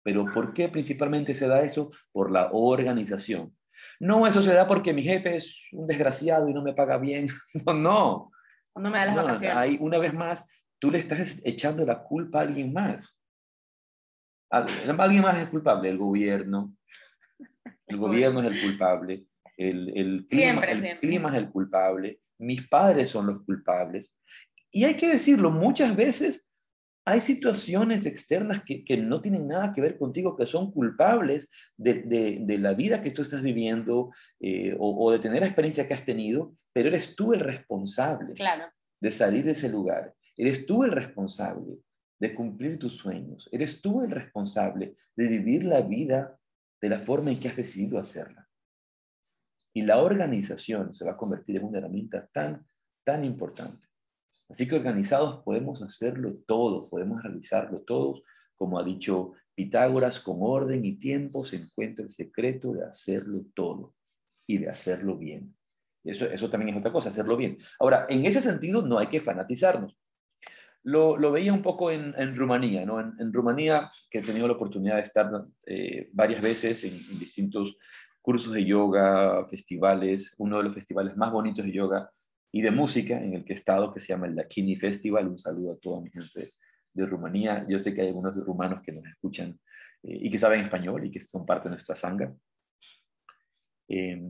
Pero 0.07 0.25
¿por 0.33 0.53
qué 0.53 0.69
principalmente 0.69 1.33
se 1.33 1.49
da 1.49 1.63
eso? 1.63 1.91
Por 2.13 2.31
la 2.31 2.47
organización. 2.53 3.53
No, 3.99 4.25
eso 4.25 4.41
se 4.41 4.53
da 4.53 4.65
porque 4.65 4.93
mi 4.93 5.03
jefe 5.03 5.35
es 5.35 5.67
un 5.73 5.85
desgraciado 5.85 6.47
y 6.47 6.53
no 6.53 6.63
me 6.63 6.73
paga 6.73 6.97
bien. 6.97 7.27
no, 7.65 7.73
no. 7.73 8.31
No 8.73 8.89
me 8.89 8.99
da 8.99 9.07
las 9.07 9.15
vacaciones. 9.17 9.57
Ahí, 9.57 9.77
una 9.81 9.97
vez 9.97 10.13
más, 10.13 10.47
tú 10.79 10.91
le 10.91 10.99
estás 10.99 11.41
echando 11.43 11.85
la 11.85 12.03
culpa 12.03 12.39
a 12.39 12.43
alguien 12.43 12.71
más. 12.71 13.05
Alguien 14.49 15.23
más 15.23 15.39
es 15.39 15.49
culpable, 15.49 15.89
el 15.89 15.97
gobierno. 15.97 16.73
El 17.85 17.97
gobierno 17.97 18.39
es 18.39 18.47
el 18.47 18.61
culpable. 18.61 19.25
El, 19.57 19.89
el, 19.93 20.25
clima, 20.25 20.63
el 20.63 20.99
clima 20.99 21.29
es 21.31 21.35
el 21.35 21.49
culpable. 21.49 22.21
Mis 22.37 22.65
padres 22.65 23.09
son 23.09 23.25
los 23.25 23.43
culpables. 23.43 24.17
Y 24.71 24.85
hay 24.85 24.95
que 24.95 25.09
decirlo, 25.09 25.51
muchas 25.51 25.93
veces 25.97 26.46
hay 27.07 27.21
situaciones 27.21 28.05
externas 28.05 28.63
que, 28.65 28.83
que, 28.83 28.97
no 28.97 29.21
tienen 29.21 29.47
nada 29.47 29.71
que 29.71 29.79
ver 29.79 29.97
contigo, 29.97 30.35
que 30.35 30.45
son 30.45 30.73
culpables 30.73 31.47
de, 31.77 32.03
de, 32.03 32.39
de 32.41 32.57
la 32.57 32.73
vida 32.73 33.01
que 33.01 33.11
tú 33.11 33.21
estás 33.21 33.41
viviendo 33.41 34.11
eh, 34.41 34.75
o, 34.77 35.05
o, 35.05 35.11
de 35.13 35.19
tener 35.19 35.39
la 35.39 35.47
experiencia 35.47 35.87
que 35.87 35.93
has 35.93 36.03
tenido, 36.03 36.53
pero 36.73 36.89
eres 36.89 37.15
tú 37.15 37.31
el 37.31 37.39
responsable 37.39 38.33
claro. 38.33 38.65
de 38.99 39.09
salir 39.09 39.45
de 39.45 39.51
ese 39.51 39.69
lugar. 39.69 40.13
Eres 40.35 40.65
tú 40.65 40.83
el 40.83 40.91
responsable 40.91 41.77
de 42.19 42.35
cumplir 42.35 42.77
tus 42.77 42.97
sueños. 42.97 43.47
Eres 43.53 43.81
tú 43.81 44.01
el 44.01 44.11
responsable 44.11 44.95
de 45.15 45.27
vivir 45.29 45.63
la 45.63 45.79
vida 45.79 46.37
de 46.81 46.89
la 46.89 46.99
forma 46.99 47.31
en 47.31 47.39
que 47.39 47.47
has 47.47 47.55
decidido 47.55 47.99
hacerla. 47.99 48.49
Y 49.73 49.83
la 49.83 49.99
organización 49.99 50.93
se 50.93 51.05
va 51.05 51.13
a 51.13 51.17
convertir 51.17 51.55
en 51.55 51.63
una 51.63 51.77
herramienta 51.77 52.27
tan, 52.33 52.67
tan 53.05 53.23
importante. 53.23 53.86
Así 54.49 54.67
que 54.67 54.75
organizados 54.75 55.43
podemos 55.43 55.81
hacerlo 55.81 56.37
todo, 56.45 56.89
podemos 56.89 57.21
realizarlo 57.21 57.81
todos. 57.81 58.23
Como 58.55 58.79
ha 58.79 58.83
dicho 58.83 59.33
Pitágoras, 59.55 60.19
con 60.19 60.37
orden 60.39 60.85
y 60.85 60.97
tiempo 60.97 61.43
se 61.43 61.57
encuentra 61.57 62.03
el 62.03 62.09
secreto 62.09 62.73
de 62.73 62.85
hacerlo 62.85 63.45
todo 63.53 63.95
y 64.45 64.59
de 64.59 64.69
hacerlo 64.69 65.17
bien. 65.17 65.55
Eso, 66.03 66.25
eso 66.25 66.49
también 66.49 66.69
es 66.69 66.79
otra 66.79 66.91
cosa, 66.91 67.09
hacerlo 67.09 67.35
bien. 67.35 67.57
Ahora, 67.79 68.05
en 68.09 68.25
ese 68.25 68.41
sentido 68.41 68.81
no 68.81 68.99
hay 68.99 69.07
que 69.07 69.21
fanatizarnos. 69.21 69.97
Lo, 70.83 71.17
lo 71.17 71.31
veía 71.31 71.51
un 71.51 71.61
poco 71.61 71.91
en, 71.91 72.35
Rumanía, 72.35 72.85
¿no? 72.85 73.01
En, 73.01 73.33
Rumanía, 73.33 73.89
que 74.09 74.19
he 74.19 74.21
tenido 74.21 74.47
la 74.47 74.53
oportunidad 74.53 74.95
de 74.95 75.01
estar 75.01 75.29
eh, 75.65 76.09
varias 76.13 76.41
veces 76.41 76.83
en 76.85 77.19
distintos 77.19 77.77
cursos 78.21 78.53
de 78.53 78.63
yoga, 78.63 79.45
festivales, 79.47 80.33
uno 80.37 80.57
de 80.57 80.63
los 80.63 80.75
festivales 80.75 81.17
más 81.17 81.31
bonitos 81.31 81.65
de 81.65 81.73
yoga 81.73 82.09
y 82.51 82.61
de 82.61 82.71
música 82.71 83.17
en 83.17 83.33
el 83.33 83.45
que 83.45 83.53
he 83.53 83.55
estado, 83.55 83.93
que 83.93 83.99
se 83.99 84.07
llama 84.07 84.27
el 84.27 84.35
Dakini 84.35 84.75
Festival. 84.75 85.27
Un 85.27 85.37
saludo 85.37 85.73
a 85.73 85.77
toda 85.77 86.01
mi 86.01 86.09
gente 86.09 86.51
de 86.93 87.05
Rumanía. 87.05 87.65
Yo 87.69 87.79
sé 87.79 87.93
que 87.93 88.01
hay 88.01 88.07
algunos 88.07 88.35
rumanos 88.37 88.81
que 88.81 88.91
nos 88.91 89.05
escuchan 89.05 89.59
eh, 90.03 90.19
y 90.21 90.29
que 90.29 90.37
saben 90.37 90.61
español 90.61 91.05
y 91.05 91.11
que 91.11 91.19
son 91.19 91.45
parte 91.45 91.65
de 91.65 91.71
nuestra 91.71 91.95
sangha. 91.95 92.33
Eh, 93.89 94.21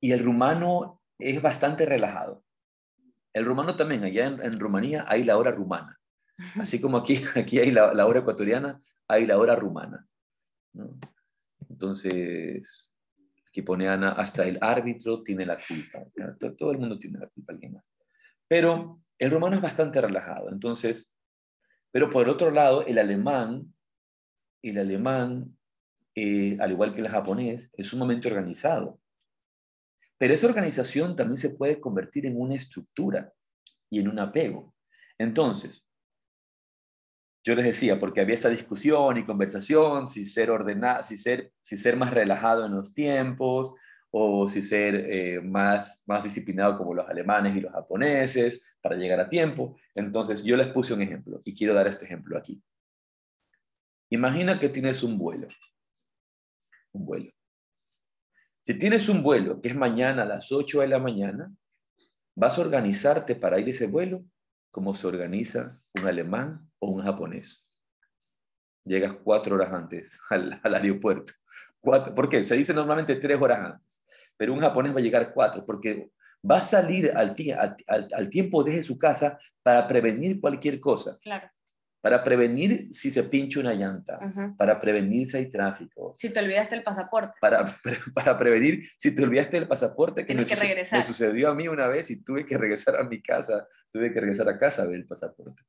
y 0.00 0.12
el 0.12 0.24
rumano 0.24 1.02
es 1.18 1.40
bastante 1.42 1.86
relajado. 1.86 2.44
El 3.32 3.44
rumano 3.44 3.76
también, 3.76 4.04
allá 4.04 4.26
en, 4.26 4.42
en, 4.42 4.58
Rumanía 4.58 5.04
hay 5.08 5.24
la 5.24 5.36
hora 5.36 5.50
rumana. 5.50 5.98
Así 6.56 6.80
como 6.80 6.96
aquí, 6.96 7.20
aquí 7.36 7.58
hay 7.58 7.70
la, 7.70 7.92
la 7.94 8.06
hora 8.06 8.20
ecuatoriana, 8.20 8.80
hay 9.06 9.26
la 9.26 9.38
hora 9.38 9.54
rumana. 9.54 10.06
¿no? 10.72 10.98
Entonces, 11.68 12.94
Aquí 13.48 13.62
pone 13.62 13.88
Ana, 13.88 14.12
hasta 14.12 14.46
el 14.46 14.58
árbitro 14.60 15.22
tiene 15.22 15.46
la 15.46 15.56
culpa. 15.56 16.04
Todo 16.56 16.70
el 16.70 16.78
mundo 16.78 16.98
tiene 16.98 17.18
la 17.18 17.28
culpa, 17.28 17.52
alguien 17.52 17.72
más. 17.72 17.90
Pero 18.46 19.00
el 19.18 19.30
romano 19.30 19.56
es 19.56 19.62
bastante 19.62 20.00
relajado. 20.00 20.50
Entonces, 20.50 21.16
pero 21.90 22.10
por 22.10 22.26
el 22.26 22.30
otro 22.30 22.50
lado, 22.50 22.84
el 22.86 22.98
alemán, 22.98 23.74
el 24.62 24.78
alemán, 24.78 25.56
eh, 26.14 26.56
al 26.60 26.72
igual 26.72 26.94
que 26.94 27.00
el 27.00 27.08
japonés, 27.08 27.70
es 27.72 27.86
sumamente 27.86 28.28
organizado. 28.28 29.00
Pero 30.18 30.34
esa 30.34 30.46
organización 30.46 31.16
también 31.16 31.38
se 31.38 31.50
puede 31.50 31.80
convertir 31.80 32.26
en 32.26 32.38
una 32.38 32.56
estructura 32.56 33.32
y 33.88 34.00
en 34.00 34.08
un 34.08 34.18
apego. 34.18 34.74
Entonces, 35.16 35.87
yo 37.44 37.54
les 37.54 37.64
decía, 37.64 37.98
porque 37.98 38.20
había 38.20 38.34
esta 38.34 38.48
discusión 38.48 39.16
y 39.16 39.24
conversación, 39.24 40.08
si 40.08 40.24
ser 40.24 40.50
ordenado, 40.50 41.02
si 41.02 41.16
ser, 41.16 41.52
si 41.62 41.76
ser 41.76 41.96
más 41.96 42.12
relajado 42.12 42.66
en 42.66 42.74
los 42.74 42.94
tiempos, 42.94 43.74
o 44.10 44.48
si 44.48 44.62
ser 44.62 44.94
eh, 44.94 45.40
más, 45.40 46.02
más 46.06 46.24
disciplinado 46.24 46.78
como 46.78 46.94
los 46.94 47.08
alemanes 47.08 47.56
y 47.56 47.60
los 47.60 47.72
japoneses 47.72 48.62
para 48.80 48.96
llegar 48.96 49.20
a 49.20 49.28
tiempo. 49.28 49.76
Entonces 49.94 50.44
yo 50.44 50.56
les 50.56 50.68
puse 50.68 50.94
un 50.94 51.02
ejemplo 51.02 51.40
y 51.44 51.54
quiero 51.54 51.74
dar 51.74 51.86
este 51.86 52.06
ejemplo 52.06 52.38
aquí. 52.38 52.62
Imagina 54.10 54.58
que 54.58 54.68
tienes 54.68 55.02
un 55.02 55.18
vuelo. 55.18 55.46
Un 56.92 57.04
vuelo. 57.04 57.32
Si 58.62 58.74
tienes 58.74 59.08
un 59.08 59.22
vuelo 59.22 59.60
que 59.60 59.68
es 59.68 59.76
mañana 59.76 60.22
a 60.22 60.26
las 60.26 60.50
8 60.50 60.80
de 60.80 60.88
la 60.88 60.98
mañana, 60.98 61.52
vas 62.34 62.58
a 62.58 62.60
organizarte 62.62 63.34
para 63.34 63.58
ir 63.58 63.68
ese 63.68 63.86
vuelo 63.86 64.24
como 64.70 64.94
se 64.94 65.06
organiza 65.06 65.80
un 65.94 66.06
alemán 66.06 66.67
o 66.78 66.90
un 66.90 67.02
japonés. 67.02 67.68
Llegas 68.84 69.14
cuatro 69.22 69.54
horas 69.54 69.72
antes 69.72 70.18
al, 70.30 70.60
al 70.62 70.74
aeropuerto. 70.74 71.32
Cuatro, 71.80 72.14
¿Por 72.14 72.28
qué? 72.28 72.42
Se 72.44 72.56
dice 72.56 72.74
normalmente 72.74 73.16
tres 73.16 73.40
horas 73.40 73.58
antes, 73.60 74.02
pero 74.36 74.52
un 74.52 74.60
japonés 74.60 74.94
va 74.94 74.98
a 74.98 75.02
llegar 75.02 75.32
cuatro 75.32 75.64
porque 75.64 76.10
va 76.48 76.56
a 76.56 76.60
salir 76.60 77.12
al, 77.16 77.34
al, 77.86 78.08
al 78.12 78.28
tiempo 78.28 78.62
desde 78.62 78.82
su 78.82 78.98
casa 78.98 79.38
para 79.62 79.86
prevenir 79.86 80.40
cualquier 80.40 80.80
cosa. 80.80 81.18
Claro. 81.20 81.50
Para 82.00 82.22
prevenir 82.22 82.92
si 82.94 83.10
se 83.10 83.24
pincha 83.24 83.58
una 83.58 83.74
llanta, 83.74 84.18
uh 84.22 84.26
-huh. 84.28 84.56
para 84.56 84.80
prevenir 84.80 85.26
si 85.26 85.36
hay 85.36 85.48
tráfico. 85.48 86.12
Si 86.16 86.30
te 86.30 86.38
olvidaste 86.38 86.76
el 86.76 86.84
pasaporte. 86.84 87.34
Para, 87.40 87.76
para 88.14 88.38
prevenir 88.38 88.84
si 88.96 89.12
te 89.12 89.24
olvidaste 89.24 89.56
el 89.56 89.66
pasaporte, 89.66 90.24
que, 90.24 90.34
me, 90.34 90.46
que 90.46 90.54
regresar. 90.54 91.00
me 91.00 91.04
sucedió 91.04 91.48
a 91.50 91.54
mí 91.54 91.66
una 91.66 91.88
vez 91.88 92.10
y 92.10 92.22
tuve 92.22 92.46
que 92.46 92.56
regresar 92.56 92.96
a 92.96 93.02
mi 93.02 93.20
casa, 93.20 93.66
tuve 93.90 94.12
que 94.12 94.20
regresar 94.20 94.48
a 94.48 94.58
casa 94.58 94.82
a 94.82 94.86
ver 94.86 94.96
el 94.96 95.06
pasaporte. 95.06 95.60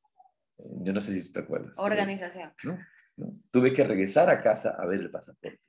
Yo 0.82 0.94
no 0.94 1.02
sé 1.02 1.14
si 1.14 1.26
tú 1.28 1.32
te 1.32 1.40
acuerdas. 1.40 1.78
Organización. 1.78 2.52
¿no? 2.64 2.78
¿no? 3.18 3.34
Tuve 3.52 3.74
que 3.74 3.84
regresar 3.84 4.30
a 4.30 4.42
casa 4.42 4.76
a 4.80 4.86
ver 4.86 5.02
el 5.02 5.12
pasaporte. 5.12 5.60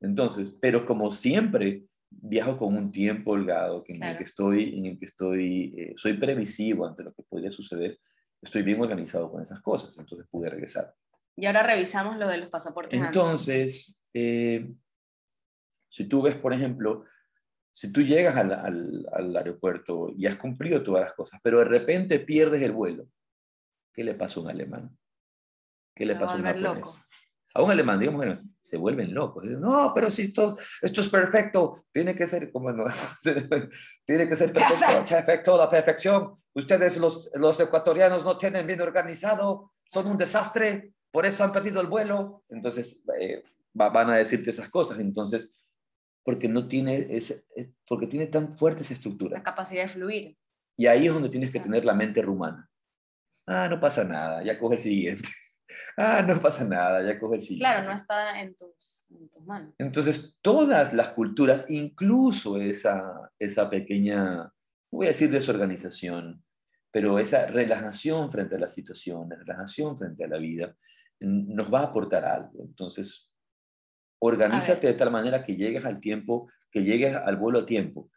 Entonces, 0.00 0.58
pero 0.60 0.84
como 0.84 1.10
siempre 1.10 1.84
viajo 2.10 2.58
con 2.58 2.76
un 2.76 2.92
tiempo 2.92 3.32
holgado 3.32 3.84
en 3.88 3.96
claro. 3.96 4.12
el 4.12 4.18
que 4.18 4.24
estoy, 4.24 4.78
en 4.78 4.86
el 4.86 4.98
que 4.98 5.04
estoy, 5.06 5.74
eh, 5.78 5.94
soy 5.96 6.14
previsivo 6.14 6.86
ante 6.86 7.02
lo 7.02 7.12
que 7.12 7.22
podría 7.22 7.50
suceder, 7.50 7.98
estoy 8.40 8.62
bien 8.62 8.80
organizado 8.80 9.30
con 9.30 9.42
esas 9.42 9.60
cosas, 9.60 9.96
entonces 9.98 10.26
pude 10.30 10.50
regresar. 10.50 10.94
Y 11.36 11.46
ahora 11.46 11.62
revisamos 11.62 12.18
lo 12.18 12.28
de 12.28 12.38
los 12.38 12.48
pasaportes. 12.50 13.00
Entonces, 13.00 14.04
eh, 14.12 14.70
si 15.88 16.04
tú 16.06 16.22
ves, 16.22 16.36
por 16.36 16.52
ejemplo, 16.52 17.04
si 17.70 17.90
tú 17.92 18.02
llegas 18.02 18.36
al, 18.36 18.52
al, 18.52 19.06
al, 19.12 19.36
aeropuerto 19.36 20.10
y 20.14 20.26
has 20.26 20.36
cumplido 20.36 20.82
todas 20.82 21.02
las 21.02 21.12
cosas, 21.14 21.40
pero 21.42 21.60
de 21.60 21.64
repente 21.64 22.20
pierdes 22.20 22.62
el 22.62 22.72
vuelo, 22.72 23.06
¿qué 23.92 24.04
le 24.04 24.14
pasa 24.14 24.40
a 24.40 24.42
un 24.42 24.50
alemán? 24.50 24.96
¿Qué 25.94 26.06
le 26.06 26.16
pasa 26.16 26.34
a 26.34 26.36
un 26.36 26.44
japonés? 26.44 26.62
Loco. 26.62 26.98
A 27.54 27.62
un 27.62 27.70
alemán, 27.70 28.00
digamos, 28.00 28.24
se 28.60 28.78
vuelven 28.78 29.12
locos. 29.12 29.44
No, 29.44 29.92
pero 29.94 30.10
si 30.10 30.22
esto, 30.22 30.56
esto 30.80 31.00
es 31.02 31.08
perfecto, 31.08 31.84
tiene 31.92 32.16
que 32.16 32.26
ser 32.26 32.50
como 32.50 32.72
no, 32.72 32.84
tiene 34.06 34.28
que 34.28 34.36
ser 34.36 34.52
perfecto, 34.52 34.80
perfecto, 34.80 35.14
perfecto, 35.16 35.56
la 35.58 35.68
perfección. 35.68 36.34
Ustedes, 36.54 36.96
los, 36.96 37.30
los 37.34 37.60
ecuatorianos, 37.60 38.24
no 38.24 38.38
tienen 38.38 38.66
bien 38.66 38.80
organizado, 38.80 39.72
son 39.84 40.06
un 40.06 40.16
desastre, 40.16 40.94
por 41.10 41.26
eso 41.26 41.44
han 41.44 41.52
perdido 41.52 41.82
el 41.82 41.88
vuelo. 41.88 42.42
Entonces, 42.48 43.04
eh, 43.20 43.44
va, 43.78 43.90
van 43.90 44.10
a 44.10 44.16
decirte 44.16 44.48
esas 44.48 44.70
cosas. 44.70 44.98
Entonces, 44.98 45.54
porque 46.24 46.48
no 46.48 46.66
tiene, 46.68 46.96
ese, 46.96 47.44
eh, 47.56 47.72
porque 47.86 48.06
tiene 48.06 48.28
tan 48.28 48.56
fuerte 48.56 48.82
esa 48.82 48.94
estructura. 48.94 49.38
La 49.38 49.42
capacidad 49.42 49.82
de 49.82 49.88
fluir. 49.90 50.38
Y 50.76 50.86
ahí 50.86 51.06
es 51.06 51.12
donde 51.12 51.28
tienes 51.28 51.50
que 51.50 51.60
tener 51.60 51.84
la 51.84 51.92
mente 51.92 52.22
rumana. 52.22 52.70
Ah, 53.46 53.68
no 53.68 53.80
pasa 53.80 54.04
nada, 54.04 54.42
ya 54.42 54.58
coge 54.58 54.76
el 54.76 54.82
siguiente. 54.82 55.28
Ah, 55.96 56.22
no 56.26 56.38
pasa 56.38 56.64
nada, 56.64 57.02
ya 57.02 57.18
coge 57.18 57.36
el 57.36 57.40
siguiente. 57.40 57.64
Claro, 57.64 57.88
no 57.88 57.96
está 57.96 58.38
en 58.42 58.54
tus, 58.54 59.06
en 59.08 59.28
tus, 59.30 59.42
manos. 59.46 59.74
Entonces, 59.78 60.36
todas 60.42 60.92
las 60.92 61.10
culturas, 61.10 61.64
incluso 61.70 62.58
esa, 62.58 63.30
esa 63.38 63.70
pequeña, 63.70 64.34
no 64.34 64.52
voy 64.90 65.06
a 65.06 65.10
decir 65.10 65.30
desorganización, 65.30 66.44
pero 66.90 67.18
esa 67.18 67.46
relajación 67.46 68.30
frente 68.30 68.56
a 68.56 68.58
la 68.58 68.68
situación, 68.68 69.30
la 69.30 69.36
relajación 69.36 69.96
frente 69.96 70.24
a 70.24 70.28
la 70.28 70.36
vida, 70.36 70.76
nos 71.20 71.72
va 71.72 71.80
a 71.80 71.84
aportar 71.84 72.26
algo. 72.26 72.64
Entonces, 72.64 73.30
organízate 74.18 74.88
de 74.88 74.94
tal 74.94 75.10
manera 75.10 75.42
que 75.42 75.56
llegues 75.56 75.84
al 75.84 76.00
tiempo, 76.00 76.50
que 76.70 76.84
llegues 76.84 77.16
al 77.16 77.36
vuelo 77.36 77.60
a 77.60 77.66
tiempo. 77.66 78.10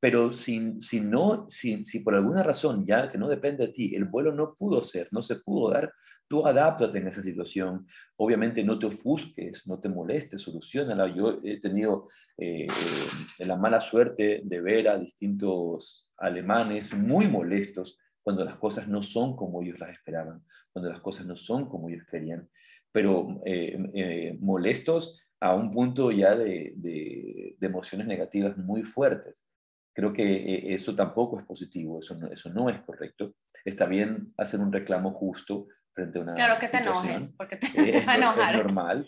Pero 0.00 0.32
si, 0.32 0.80
si, 0.80 1.00
no, 1.00 1.46
si, 1.48 1.84
si 1.84 2.00
por 2.00 2.14
alguna 2.14 2.42
razón, 2.42 2.86
ya 2.86 3.10
que 3.10 3.18
no 3.18 3.28
depende 3.28 3.66
de 3.66 3.72
ti, 3.72 3.94
el 3.94 4.06
vuelo 4.06 4.32
no 4.32 4.54
pudo 4.54 4.82
ser, 4.82 5.08
no 5.10 5.20
se 5.20 5.36
pudo 5.36 5.70
dar, 5.70 5.92
tú 6.26 6.46
adáptate 6.46 6.98
en 6.98 7.08
esa 7.08 7.22
situación. 7.22 7.86
Obviamente 8.16 8.62
no 8.62 8.78
te 8.78 8.86
ofusques, 8.86 9.66
no 9.66 9.80
te 9.80 9.88
molestes, 9.88 10.40
solucionala. 10.40 11.14
Yo 11.14 11.40
he 11.42 11.58
tenido 11.58 12.08
eh, 12.38 12.66
eh, 12.66 13.46
la 13.46 13.56
mala 13.56 13.80
suerte 13.80 14.40
de 14.44 14.60
ver 14.60 14.88
a 14.88 14.98
distintos 14.98 16.10
alemanes 16.16 16.96
muy 16.96 17.26
molestos 17.26 17.98
cuando 18.22 18.44
las 18.44 18.56
cosas 18.56 18.86
no 18.86 19.02
son 19.02 19.34
como 19.34 19.60
ellos 19.60 19.80
las 19.80 19.90
esperaban, 19.90 20.44
cuando 20.72 20.90
las 20.90 21.00
cosas 21.00 21.26
no 21.26 21.36
son 21.36 21.68
como 21.68 21.88
ellos 21.88 22.06
querían, 22.08 22.48
pero 22.92 23.40
eh, 23.44 24.36
molestos 24.40 25.20
a 25.40 25.54
un 25.54 25.70
punto 25.70 26.12
ya 26.12 26.36
de, 26.36 26.74
de, 26.76 27.56
emociones 27.60 28.06
negativas 28.06 28.56
muy 28.56 28.82
fuertes. 28.82 29.48
Creo 29.92 30.12
que 30.12 30.22
eh, 30.22 30.74
eso 30.74 30.94
tampoco 30.94 31.38
es 31.38 31.44
positivo, 31.44 32.00
eso 32.00 32.14
no, 32.14 32.28
eso 32.28 32.50
no 32.50 32.68
es 32.68 32.80
correcto. 32.82 33.34
Está 33.64 33.86
bien 33.86 34.32
hacer 34.36 34.60
un 34.60 34.72
reclamo 34.72 35.12
justo 35.12 35.66
frente 35.92 36.18
a 36.18 36.22
una 36.22 36.34
Claro 36.34 36.60
que 36.60 36.68
te 36.68 36.76
enojes, 36.78 37.34
porque 37.36 37.56
te, 37.56 37.66
eh, 37.98 38.04
va 38.06 38.12
a 38.12 38.16
enojar. 38.16 38.54
Es 38.54 38.62
normal, 38.62 39.06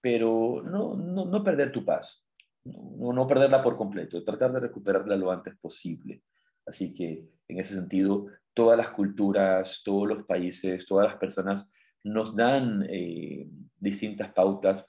pero 0.00 0.62
no, 0.64 0.94
no, 0.94 1.24
no 1.24 1.42
perder 1.44 1.72
tu 1.72 1.84
paz, 1.84 2.26
no, 2.64 3.12
no 3.12 3.26
perderla 3.26 3.62
por 3.62 3.76
completo, 3.76 4.22
tratar 4.22 4.52
de 4.52 4.60
recuperarla 4.60 5.16
lo 5.16 5.30
antes 5.30 5.56
posible. 5.56 6.22
Así 6.66 6.92
que 6.92 7.26
en 7.48 7.58
ese 7.58 7.74
sentido, 7.74 8.26
todas 8.54 8.76
las 8.76 8.90
culturas, 8.90 9.82
todos 9.84 10.06
los 10.06 10.24
países, 10.24 10.86
todas 10.86 11.08
las 11.08 11.16
personas 11.16 11.72
nos 12.04 12.36
dan 12.36 12.86
eh, 12.88 13.48
distintas 13.76 14.32
pautas 14.32 14.86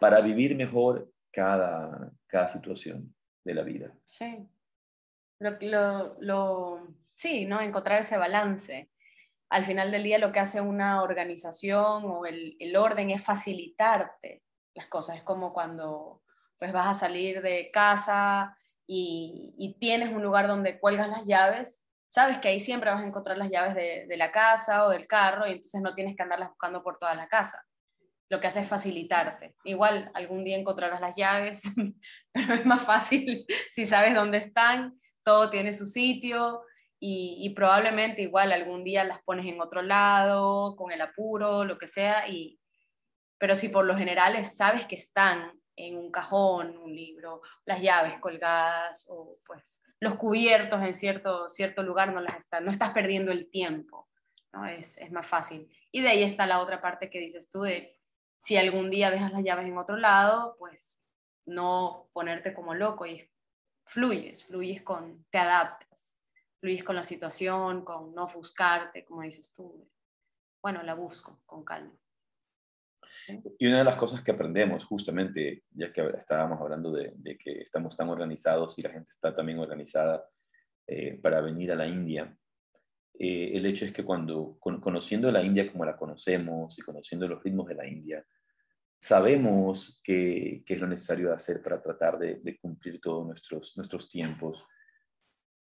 para 0.00 0.20
vivir 0.20 0.56
mejor 0.56 1.10
cada, 1.32 2.12
cada 2.28 2.46
situación 2.46 3.12
de 3.44 3.54
la 3.54 3.62
vida. 3.62 3.92
Sí. 4.04 4.48
Lo, 5.38 6.16
lo, 6.20 6.94
sí, 7.04 7.44
¿no? 7.46 7.60
Encontrar 7.60 8.00
ese 8.00 8.16
balance. 8.16 8.90
Al 9.48 9.64
final 9.64 9.90
del 9.90 10.04
día 10.04 10.18
lo 10.18 10.32
que 10.32 10.40
hace 10.40 10.60
una 10.60 11.02
organización 11.02 12.04
o 12.04 12.26
el, 12.26 12.56
el 12.58 12.76
orden 12.76 13.10
es 13.10 13.24
facilitarte 13.24 14.42
las 14.74 14.86
cosas. 14.86 15.16
Es 15.16 15.22
como 15.22 15.52
cuando 15.52 16.22
pues 16.58 16.72
vas 16.72 16.86
a 16.86 16.94
salir 16.94 17.42
de 17.42 17.70
casa 17.72 18.56
y, 18.86 19.76
tienes 19.80 20.12
un 20.12 20.22
lugar 20.22 20.46
donde 20.46 20.78
cuelgas 20.78 21.08
las 21.08 21.24
llaves, 21.26 21.84
sabes 22.06 22.38
que 22.38 22.48
ahí 22.48 22.60
siempre 22.60 22.90
vas 22.90 23.02
a 23.02 23.06
encontrar 23.06 23.36
las 23.36 23.50
llaves 23.50 23.74
de, 23.74 24.06
de, 24.06 24.16
la 24.16 24.30
casa 24.30 24.86
o 24.86 24.90
del 24.90 25.08
carro 25.08 25.46
y 25.46 25.52
entonces 25.52 25.80
no 25.80 25.94
tienes 25.94 26.16
que 26.16 26.22
andarlas 26.22 26.50
buscando 26.50 26.82
por 26.82 26.98
toda 26.98 27.14
la 27.14 27.26
casa. 27.26 27.64
Lo 28.32 28.40
que 28.40 28.46
hace 28.46 28.60
es 28.60 28.66
facilitarte. 28.66 29.56
Igual 29.62 30.10
algún 30.14 30.42
día 30.42 30.56
encontrarás 30.56 31.02
las 31.02 31.14
llaves, 31.14 31.64
pero 32.32 32.54
es 32.54 32.64
más 32.64 32.80
fácil 32.80 33.44
si 33.70 33.84
sabes 33.84 34.14
dónde 34.14 34.38
están, 34.38 34.90
todo 35.22 35.50
tiene 35.50 35.74
su 35.74 35.86
sitio 35.86 36.62
y, 36.98 37.52
probablemente 37.54 38.22
igual 38.22 38.52
algún 38.52 38.84
día 38.84 39.04
las 39.04 39.20
pones 39.22 39.44
en 39.44 39.60
otro 39.60 39.82
lado, 39.82 40.76
con 40.76 40.92
el 40.92 41.02
apuro, 41.02 41.66
lo 41.66 41.76
que 41.76 41.86
sea, 41.86 42.26
y, 42.26 42.58
pero 43.36 43.54
si 43.54 43.68
por 43.68 43.84
lo 43.84 43.98
general 43.98 44.42
sabes 44.46 44.86
que 44.86 44.96
están 44.96 45.52
en 45.76 45.98
un 45.98 46.10
cajón, 46.10 46.78
un 46.78 46.94
libro, 46.94 47.42
las 47.66 47.82
llaves 47.82 48.18
colgadas 48.18 49.04
o 49.10 49.40
pues 49.44 49.82
los 50.00 50.14
cubiertos 50.14 50.80
en 50.80 50.94
cierto, 50.94 51.50
cierto 51.50 51.82
lugar, 51.82 52.14
no, 52.14 52.20
las 52.22 52.38
está, 52.38 52.60
no 52.60 52.70
estás 52.70 52.92
perdiendo 52.92 53.30
el 53.30 53.50
tiempo, 53.50 54.08
¿no? 54.54 54.64
Es, 54.64 54.96
es, 54.96 55.12
más 55.12 55.26
fácil. 55.26 55.68
Y 55.90 56.00
de 56.00 56.08
ahí 56.08 56.22
está 56.22 56.46
la 56.46 56.60
otra 56.60 56.80
parte 56.80 57.10
que 57.10 57.18
dices 57.18 57.50
tú 57.50 57.62
de 57.62 57.94
si 58.42 58.56
algún 58.56 58.90
día 58.90 59.12
dejas 59.12 59.30
las 59.30 59.44
llaves 59.44 59.66
en 59.66 59.78
otro 59.78 59.96
lado, 59.96 60.56
pues 60.58 61.00
no 61.46 62.10
ponerte 62.12 62.52
como 62.52 62.74
loco 62.74 63.06
y 63.06 63.30
fluyes, 63.86 64.44
fluyes 64.44 64.82
con, 64.82 65.24
te 65.30 65.38
adaptas, 65.38 66.18
fluyes 66.58 66.82
con 66.82 66.96
la 66.96 67.04
situación, 67.04 67.84
con 67.84 68.12
no 68.12 68.24
ofuscarte, 68.24 69.04
como 69.04 69.22
dices 69.22 69.52
tú. 69.52 69.88
Bueno, 70.60 70.82
la 70.82 70.94
busco 70.94 71.40
con 71.46 71.64
calma. 71.64 71.96
Y 73.60 73.68
una 73.68 73.78
de 73.78 73.84
las 73.84 73.94
cosas 73.94 74.22
que 74.22 74.32
aprendemos, 74.32 74.84
justamente, 74.86 75.62
ya 75.70 75.92
que 75.92 76.04
estábamos 76.18 76.60
hablando 76.60 76.90
de, 76.90 77.14
que 77.38 77.60
estamos 77.60 77.96
tan 77.96 78.08
organizados 78.08 78.76
y 78.76 78.82
la 78.82 78.90
gente 78.90 79.10
está 79.10 79.32
también 79.32 79.60
organizada 79.60 80.28
eh, 80.88 81.16
para 81.22 81.40
venir 81.40 81.70
a 81.70 81.76
la 81.76 81.86
India, 81.86 82.36
eh, 83.18 83.52
el 83.54 83.66
hecho 83.66 83.84
es 83.84 83.92
que 83.92 84.04
cuando, 84.04 84.56
con, 84.58 84.80
conociendo 84.80 85.30
la 85.30 85.42
India 85.42 85.70
como 85.70 85.84
la 85.84 85.96
conocemos 85.96 86.78
y 86.78 86.82
conociendo 86.82 87.28
los 87.28 87.42
ritmos 87.42 87.68
de 87.68 87.74
la 87.74 87.86
India, 87.86 88.24
sabemos 88.98 90.00
qué, 90.04 90.62
es 90.66 90.80
lo 90.80 90.86
necesario 90.86 91.32
hacer 91.32 91.62
para 91.62 91.80
tratar 91.82 92.18
de, 92.18 92.36
de 92.36 92.58
cumplir 92.58 93.00
todos 93.00 93.26
nuestros, 93.26 93.76
nuestros 93.76 94.08
tiempos, 94.08 94.64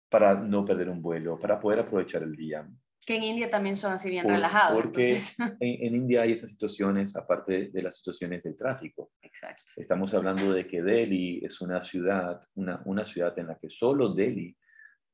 para 0.10 0.36
no 0.36 0.63
perder 0.63 0.89
un 0.89 1.02
vuelo, 1.02 1.39
para 1.39 1.60
poder 1.60 1.80
aprovechar 1.80 2.24
el 2.24 2.36
día, 2.36 2.67
que 3.06 3.15
en 3.15 3.24
India 3.24 3.50
también 3.50 3.78
son 3.78 3.93
así 3.93 4.10
bien 4.10 4.24
Por, 4.24 4.32
relajados. 4.34 4.82
Porque 4.82 5.17
en, 5.60 5.86
en, 5.86 5.95
India 5.95 6.24
hay 6.24 6.32
esas 6.32 6.50
situaciones, 6.50 7.15
aparte 7.15 7.69
de 7.69 7.82
las 7.82 7.98
situaciones 7.98 8.43
del 8.43 8.56
tráfico. 8.56 9.12
Exacto. 9.21 9.63
Estamos 9.78 10.13
hablando 10.13 10.52
de 10.52 10.65
que 10.65 10.82
Delhi 10.82 11.41
es 11.45 11.62
una 11.62 11.82
ciudad, 11.82 12.41
una, 12.56 12.82
una 12.86 13.06
ciudad 13.06 13.38
en 13.38 13.48
la 13.48 13.60
que 13.60 13.69
solo 13.69 14.13
Delhi 14.13 14.58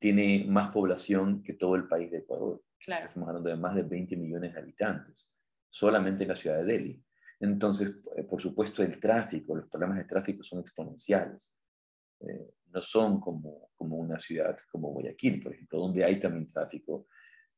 tiene 0.01 0.45
más 0.47 0.71
población 0.71 1.43
que 1.43 1.53
todo 1.53 1.75
el 1.75 1.87
país 1.87 2.09
de 2.09 2.17
Ecuador. 2.17 2.63
Claro. 2.83 3.07
Estamos 3.07 3.29
hablando 3.29 3.51
de 3.51 3.55
más 3.55 3.75
de 3.75 3.83
20 3.83 4.17
millones 4.17 4.51
de 4.51 4.59
habitantes, 4.59 5.37
solamente 5.69 6.23
en 6.23 6.29
la 6.29 6.35
ciudad 6.35 6.57
de 6.57 6.63
Delhi. 6.63 7.05
Entonces, 7.39 8.01
eh, 8.17 8.23
por 8.23 8.41
supuesto, 8.41 8.81
el 8.81 8.99
tráfico, 8.99 9.55
los 9.55 9.69
problemas 9.69 9.99
de 9.99 10.05
tráfico 10.05 10.41
son 10.41 10.61
exponenciales. 10.61 11.55
Eh, 12.19 12.49
no 12.71 12.81
son 12.81 13.21
como, 13.21 13.69
como 13.75 13.97
una 13.97 14.17
ciudad 14.17 14.57
como 14.71 14.89
Guayaquil, 14.89 15.43
por 15.43 15.53
ejemplo, 15.53 15.77
donde 15.77 16.03
hay 16.03 16.17
también 16.17 16.47
tráfico, 16.47 17.05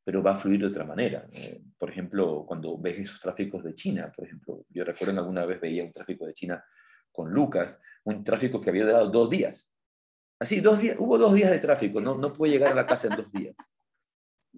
pero 0.03 0.21
va 0.21 0.31
a 0.31 0.35
fluir 0.35 0.59
de 0.59 0.67
otra 0.67 0.83
manera. 0.83 1.25
Eh, 1.31 1.63
por 1.77 1.91
ejemplo, 1.91 2.43
cuando 2.45 2.77
ves 2.77 2.99
esos 2.99 3.21
tráficos 3.21 3.63
de 3.63 3.73
China, 3.73 4.11
por 4.13 4.25
ejemplo, 4.25 4.65
yo 4.67 4.83
recuerdo 4.83 5.13
que 5.13 5.19
alguna 5.19 5.45
vez 5.45 5.61
veía 5.61 5.85
un 5.85 5.93
tráfico 5.93 6.25
de 6.25 6.33
China 6.33 6.61
con 7.09 7.31
Lucas, 7.31 7.79
un 8.03 8.21
tráfico 8.21 8.59
que 8.59 8.69
había 8.69 8.83
durado 8.83 9.09
dos 9.09 9.29
días. 9.29 9.72
Así, 10.39 10.59
dos 10.61 10.79
días, 10.79 10.95
hubo 10.99 11.17
dos 11.17 11.33
días 11.33 11.51
de 11.51 11.59
tráfico, 11.59 12.01
no, 12.01 12.15
no 12.15 12.33
pude 12.33 12.51
llegar 12.51 12.71
a 12.71 12.75
la 12.75 12.85
casa 12.85 13.07
en 13.07 13.15
dos 13.15 13.31
días. 13.31 13.55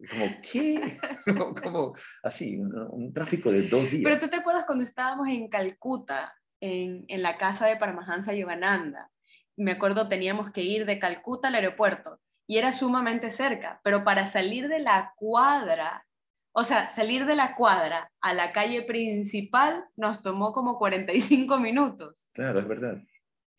Como, 0.09 0.25
¿qué? 0.41 0.81
Como, 1.63 1.95
así, 2.23 2.57
un, 2.57 2.73
un, 2.89 3.13
tráfico 3.13 3.51
de 3.51 3.67
dos 3.67 3.89
días. 3.89 4.03
Pero 4.03 4.17
tú 4.17 4.27
te 4.27 4.37
acuerdas 4.37 4.65
cuando 4.65 4.83
estábamos 4.83 5.27
en 5.29 5.47
Calcuta, 5.47 6.33
en, 6.59 7.05
en 7.07 7.21
la 7.21 7.37
casa 7.37 7.67
de 7.67 7.77
Paramahansa 7.77 8.33
Yogananda. 8.33 9.09
Me 9.57 9.73
acuerdo, 9.73 10.09
teníamos 10.09 10.51
que 10.51 10.63
ir 10.63 10.85
de 10.85 10.99
Calcuta 10.99 11.47
al 11.47 11.55
aeropuerto 11.55 12.19
y 12.47 12.57
era 12.57 12.71
sumamente 12.71 13.29
cerca, 13.29 13.79
pero 13.83 14.03
para 14.03 14.25
salir 14.25 14.67
de 14.67 14.79
la 14.79 15.13
cuadra, 15.15 16.05
o 16.51 16.63
sea, 16.63 16.89
salir 16.89 17.25
de 17.25 17.35
la 17.35 17.55
cuadra 17.55 18.11
a 18.21 18.33
la 18.33 18.51
calle 18.51 18.83
principal 18.83 19.85
nos 19.95 20.21
tomó 20.21 20.51
como 20.51 20.77
45 20.77 21.57
minutos. 21.59 22.29
Claro, 22.33 22.59
es 22.59 22.67
verdad. 22.67 22.97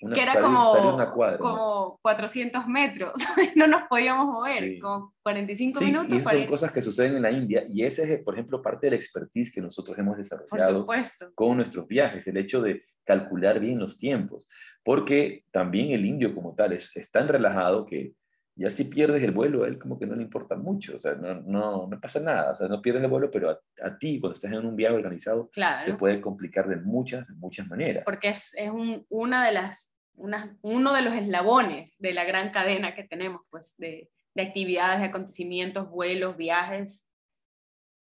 Una, 0.00 0.14
que 0.14 0.22
era 0.22 0.40
como, 0.40 0.94
una 0.94 1.10
cuadra, 1.10 1.38
como 1.38 1.56
¿no? 1.56 1.98
400 2.02 2.66
metros, 2.66 3.12
no 3.56 3.66
nos 3.66 3.84
podíamos 3.84 4.26
mover, 4.26 4.64
sí. 4.64 4.78
como 4.78 5.14
45 5.22 5.78
sí, 5.78 5.84
minutos. 5.86 6.18
Y 6.18 6.20
son 6.20 6.46
cosas 6.46 6.70
que 6.72 6.82
suceden 6.82 7.16
en 7.16 7.22
la 7.22 7.30
India 7.30 7.64
y 7.66 7.82
ese 7.82 8.12
es, 8.12 8.22
por 8.22 8.34
ejemplo, 8.34 8.60
parte 8.60 8.88
de 8.88 8.90
la 8.90 8.96
expertise 8.96 9.50
que 9.50 9.62
nosotros 9.62 9.96
hemos 9.98 10.18
desarrollado 10.18 10.86
con 11.34 11.56
nuestros 11.56 11.88
viajes, 11.88 12.26
el 12.26 12.36
hecho 12.36 12.60
de 12.60 12.82
calcular 13.04 13.58
bien 13.58 13.78
los 13.78 13.96
tiempos, 13.96 14.48
porque 14.82 15.44
también 15.50 15.92
el 15.92 16.04
indio 16.04 16.34
como 16.34 16.54
tal 16.54 16.72
es, 16.72 16.94
es 16.96 17.10
tan 17.10 17.28
relajado 17.28 17.86
que 17.86 18.12
y 18.58 18.64
así 18.64 18.84
pierdes 18.84 19.22
el 19.22 19.32
vuelo, 19.32 19.64
a 19.64 19.68
él 19.68 19.78
como 19.78 19.98
que 19.98 20.06
no 20.06 20.16
le 20.16 20.22
importa 20.22 20.56
mucho, 20.56 20.96
o 20.96 20.98
sea, 20.98 21.14
no, 21.14 21.34
no, 21.42 21.86
no 21.86 22.00
pasa 22.00 22.20
nada, 22.20 22.52
o 22.52 22.56
sea, 22.56 22.68
no 22.68 22.80
pierdes 22.80 23.04
el 23.04 23.10
vuelo, 23.10 23.30
pero 23.30 23.50
a, 23.50 23.60
a 23.82 23.98
ti, 23.98 24.18
cuando 24.18 24.34
estás 24.34 24.50
en 24.50 24.64
un 24.64 24.74
viaje 24.74 24.94
organizado, 24.94 25.50
claro. 25.50 25.92
te 25.92 25.98
puede 25.98 26.22
complicar 26.22 26.66
de 26.66 26.76
muchas, 26.76 27.28
de 27.28 27.34
muchas 27.34 27.68
maneras. 27.68 28.04
Porque 28.06 28.30
es, 28.30 28.54
es 28.54 28.70
un, 28.70 29.04
una 29.10 29.44
de 29.44 29.52
las, 29.52 29.92
una, 30.14 30.56
uno 30.62 30.94
de 30.94 31.02
los 31.02 31.14
eslabones 31.14 31.98
de 31.98 32.14
la 32.14 32.24
gran 32.24 32.50
cadena 32.50 32.94
que 32.94 33.04
tenemos, 33.04 33.42
pues, 33.50 33.74
de, 33.76 34.10
de 34.34 34.42
actividades, 34.42 35.00
de 35.00 35.06
acontecimientos, 35.06 35.90
vuelos, 35.90 36.38
viajes. 36.38 37.10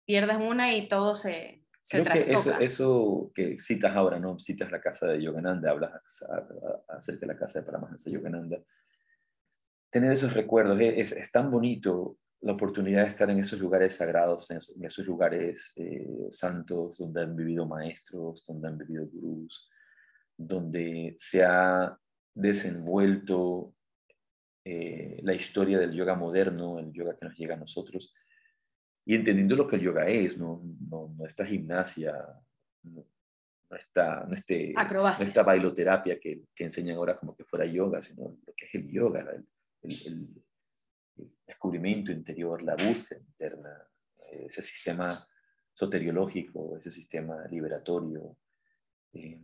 Pierdes 0.04 0.36
una 0.36 0.74
y 0.74 0.86
todo 0.86 1.14
se, 1.14 1.64
se 1.80 2.02
Creo 2.02 2.12
que 2.12 2.18
eso, 2.30 2.58
eso, 2.58 3.32
que 3.34 3.56
citas 3.56 3.96
ahora, 3.96 4.18
¿no? 4.18 4.38
Citas 4.38 4.70
la 4.70 4.82
casa 4.82 5.06
de 5.06 5.22
Yogananda, 5.22 5.70
hablas 5.70 5.92
acerca 6.88 7.20
de 7.20 7.32
la 7.32 7.38
casa 7.38 7.60
de 7.60 7.64
Paramahansa 7.64 8.10
Yogananda 8.10 8.58
tener 9.92 10.10
esos 10.10 10.32
recuerdos. 10.32 10.80
Es, 10.80 11.12
es, 11.12 11.30
tan 11.30 11.50
bonito 11.50 12.18
la 12.40 12.54
oportunidad 12.54 13.02
de 13.02 13.08
estar 13.08 13.30
en 13.30 13.38
esos 13.38 13.60
lugares 13.60 13.94
sagrados, 13.94 14.50
en 14.50 14.56
esos, 14.56 14.76
en 14.76 14.84
esos 14.84 15.06
lugares 15.06 15.72
eh, 15.76 16.26
santos 16.30 16.98
donde 16.98 17.22
han 17.22 17.36
vivido 17.36 17.66
maestros, 17.66 18.44
donde 18.44 18.68
han 18.68 18.78
vivido 18.78 19.06
gurús, 19.06 19.68
donde 20.36 21.14
se 21.18 21.44
ha 21.44 21.96
desenvuelto 22.34 23.74
eh, 24.64 25.20
la 25.22 25.34
historia 25.34 25.78
del 25.78 25.92
yoga 25.92 26.16
moderno, 26.16 26.78
el 26.78 26.90
yoga 26.92 27.16
que 27.16 27.26
nos 27.26 27.36
llega 27.36 27.54
a 27.54 27.58
nosotros, 27.58 28.14
y 29.04 29.14
entendiendo 29.14 29.56
lo 29.56 29.66
que 29.66 29.76
el 29.76 29.82
yoga 29.82 30.06
es, 30.06 30.38
no, 30.38 30.62
no, 30.88 31.14
no 31.16 31.26
esta 31.26 31.44
gimnasia, 31.44 32.14
no, 32.84 33.04
no 33.70 33.76
esta, 33.76 34.24
no, 34.24 34.34
este, 34.34 34.72
no 34.72 35.08
esta 35.08 35.42
bailoterapia 35.42 36.18
que, 36.18 36.44
que 36.54 36.64
enseñan 36.64 36.96
ahora 36.96 37.18
como 37.18 37.34
que 37.34 37.44
fuera 37.44 37.66
yoga, 37.66 38.00
sino 38.00 38.38
lo 38.46 38.54
que 38.56 38.66
es 38.66 38.74
el 38.74 38.88
yoga, 38.90 39.20
el, 39.20 39.46
el, 39.82 39.92
el, 40.06 40.44
descubrimiento 41.46 42.10
interior, 42.10 42.62
la 42.62 42.74
búsqueda 42.74 43.20
interna, 43.20 43.86
ese 44.30 44.62
sistema 44.62 45.26
soteriológico, 45.72 46.76
ese 46.76 46.90
sistema 46.90 47.46
liberatorio, 47.48 48.36
eh, 49.12 49.40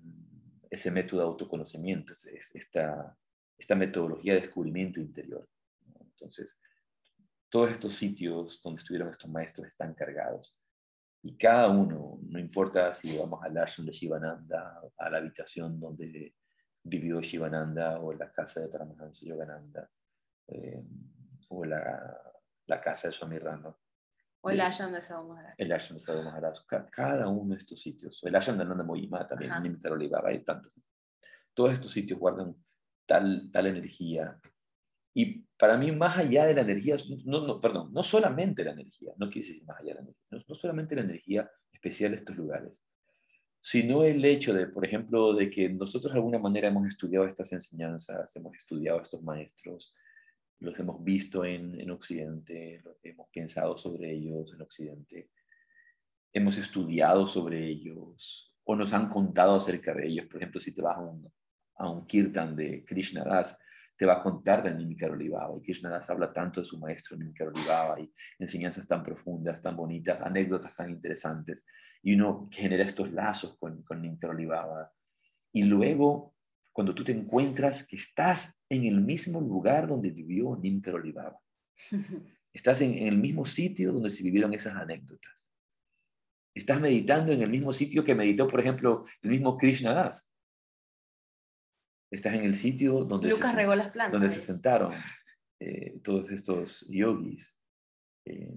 ese 0.70 0.90
método 0.90 1.20
de 1.20 1.26
autoconocimiento, 1.26 2.12
es, 2.12 2.54
esta, 2.54 3.16
esta 3.56 3.74
metodología 3.74 4.34
de 4.34 4.40
descubrimiento 4.40 5.00
interior. 5.00 5.48
Entonces, 6.00 6.60
todos 7.48 7.70
estos 7.70 7.94
sitios 7.94 8.60
donde 8.62 8.80
estuvieron 8.80 9.10
estos 9.10 9.30
maestros 9.30 9.68
están 9.68 9.94
cargados. 9.94 10.58
Y 11.22 11.36
cada 11.36 11.68
uno, 11.68 12.18
no 12.22 12.38
importa 12.38 12.92
si 12.92 13.16
vamos 13.16 13.42
al 13.42 13.56
ashram 13.56 13.86
de 13.86 13.92
Shivananda, 13.92 14.80
a 14.96 15.10
la 15.10 15.18
habitación 15.18 15.80
donde 15.80 16.34
vivió 16.84 17.20
Shivananda, 17.20 18.00
o 18.00 18.12
la 18.12 18.30
casa 18.30 18.60
de 18.60 18.68
Paramahansa 18.68 19.26
Yogananda, 19.26 19.90
eh, 20.48 20.82
o 21.48 21.64
la, 21.64 22.20
la, 22.66 22.80
casa 22.80 23.08
de 23.08 23.12
Swami 23.12 23.38
Rama. 23.38 23.76
O 24.40 24.50
el 24.50 24.60
ashram 24.60 24.92
de 24.92 25.02
Sadhu 25.02 25.28
Maharaj. 25.28 25.54
El 25.58 25.72
ashram 25.72 25.96
de 25.96 26.00
Sadhu 26.00 26.22
Maharaj. 26.22 26.58
Cada 26.90 27.28
uno 27.28 27.54
de 27.54 27.58
estos 27.58 27.80
sitios. 27.80 28.20
El 28.24 28.34
ashram 28.34 28.58
de 28.58 28.64
Nanda 28.64 28.84
Moyima 28.84 29.26
también, 29.26 29.52
Nimitar 29.62 29.92
Olivaba, 29.92 30.28
hay 30.30 30.40
tantos. 30.44 30.80
Todos 31.54 31.72
estos 31.72 31.92
sitios 31.92 32.18
guardan 32.18 32.54
tal, 33.06 33.50
tal 33.52 33.66
energía. 33.66 34.40
Y 35.14 35.40
para 35.58 35.76
mí, 35.76 35.90
más 35.90 36.16
allá 36.18 36.46
de 36.46 36.54
la 36.54 36.60
energía, 36.60 36.96
no, 37.24 37.46
no, 37.46 37.60
perdón, 37.60 37.92
no 37.92 38.02
solamente 38.04 38.62
la 38.64 38.72
energía, 38.72 39.12
no 39.16 39.28
quise 39.28 39.48
decir 39.48 39.66
más 39.66 39.80
allá 39.80 39.88
de 39.88 39.94
la 39.94 40.00
energía, 40.02 40.26
no, 40.30 40.38
no 40.46 40.54
solamente 40.54 40.94
la 40.94 41.00
energía 41.02 41.50
especial 41.72 42.12
de 42.12 42.16
estos 42.16 42.36
lugares, 42.36 42.84
sino 43.60 44.04
el 44.04 44.24
hecho 44.24 44.54
de, 44.54 44.68
por 44.68 44.84
ejemplo, 44.84 45.34
de 45.34 45.50
que 45.50 45.68
nosotros 45.68 46.12
de 46.12 46.18
alguna 46.18 46.38
manera 46.38 46.68
hemos 46.68 46.86
estudiado 46.86 47.26
estas 47.26 47.52
enseñanzas, 47.52 48.34
hemos 48.36 48.54
estudiado 48.56 49.00
estos 49.00 49.22
maestros, 49.22 49.96
los 50.60 50.78
hemos 50.78 51.02
visto 51.04 51.44
en, 51.44 51.80
en 51.80 51.90
Occidente, 51.90 52.82
hemos 53.02 53.28
pensado 53.28 53.76
sobre 53.76 54.12
ellos 54.12 54.52
en 54.54 54.62
Occidente, 54.62 55.30
hemos 56.32 56.58
estudiado 56.58 57.26
sobre 57.26 57.66
ellos 57.66 58.54
o 58.64 58.76
nos 58.76 58.92
han 58.92 59.08
contado 59.08 59.56
acerca 59.56 59.94
de 59.94 60.06
ellos. 60.06 60.26
Por 60.26 60.36
ejemplo, 60.36 60.60
si 60.60 60.74
te 60.74 60.82
vas 60.82 60.96
a 60.96 61.00
un, 61.00 61.32
a 61.76 61.90
un 61.90 62.06
kirtan 62.06 62.54
de 62.54 62.84
Krishna 62.84 63.24
Das, 63.24 63.58
te 63.96 64.06
va 64.06 64.14
a 64.14 64.22
contar 64.22 64.62
de 64.62 64.72
Nimikar 64.74 65.10
Olivaba. 65.10 65.56
Y 65.56 65.62
Krishna 65.62 65.90
Das 65.90 66.08
habla 66.10 66.32
tanto 66.32 66.60
de 66.60 66.66
su 66.66 66.78
maestro 66.78 67.16
Nimikar 67.16 67.48
Olivaba 67.48 67.98
y 67.98 68.12
enseñanzas 68.38 68.86
tan 68.86 69.02
profundas, 69.02 69.60
tan 69.60 69.76
bonitas, 69.76 70.20
anécdotas 70.20 70.74
tan 70.74 70.90
interesantes. 70.90 71.66
Y 72.02 72.14
uno 72.14 72.48
genera 72.52 72.84
estos 72.84 73.10
lazos 73.10 73.56
con, 73.58 73.82
con. 73.82 74.18
Y 75.52 75.62
luego, 75.64 76.34
cuando 76.78 76.94
tú 76.94 77.02
te 77.02 77.10
encuentras 77.10 77.84
que 77.84 77.96
estás 77.96 78.56
en 78.68 78.84
el 78.84 79.00
mismo 79.00 79.40
lugar 79.40 79.88
donde 79.88 80.12
vivió 80.12 80.54
Nimikar 80.54 80.94
Olivaba, 80.94 81.40
estás 82.52 82.82
en, 82.82 82.94
en 82.94 83.08
el 83.08 83.18
mismo 83.18 83.44
sitio 83.44 83.92
donde 83.92 84.10
se 84.10 84.22
vivieron 84.22 84.54
esas 84.54 84.76
anécdotas. 84.76 85.50
Estás 86.54 86.80
meditando 86.80 87.32
en 87.32 87.42
el 87.42 87.50
mismo 87.50 87.72
sitio 87.72 88.04
que 88.04 88.14
meditó, 88.14 88.46
por 88.46 88.60
ejemplo, 88.60 89.06
el 89.22 89.30
mismo 89.30 89.58
Krishna 89.58 89.92
Das 89.92 90.30
estás 92.12 92.34
en 92.34 92.44
el 92.44 92.54
sitio 92.54 93.04
donde, 93.04 93.28
Lucas 93.28 93.50
se, 93.50 93.56
regó 93.56 93.74
las 93.74 93.90
plantas, 93.90 94.12
donde 94.12 94.30
se 94.30 94.40
sentaron 94.40 94.94
eh, 95.60 95.98
todos 96.04 96.30
estos 96.30 96.86
yogis. 96.88 97.58
Eh, 98.24 98.56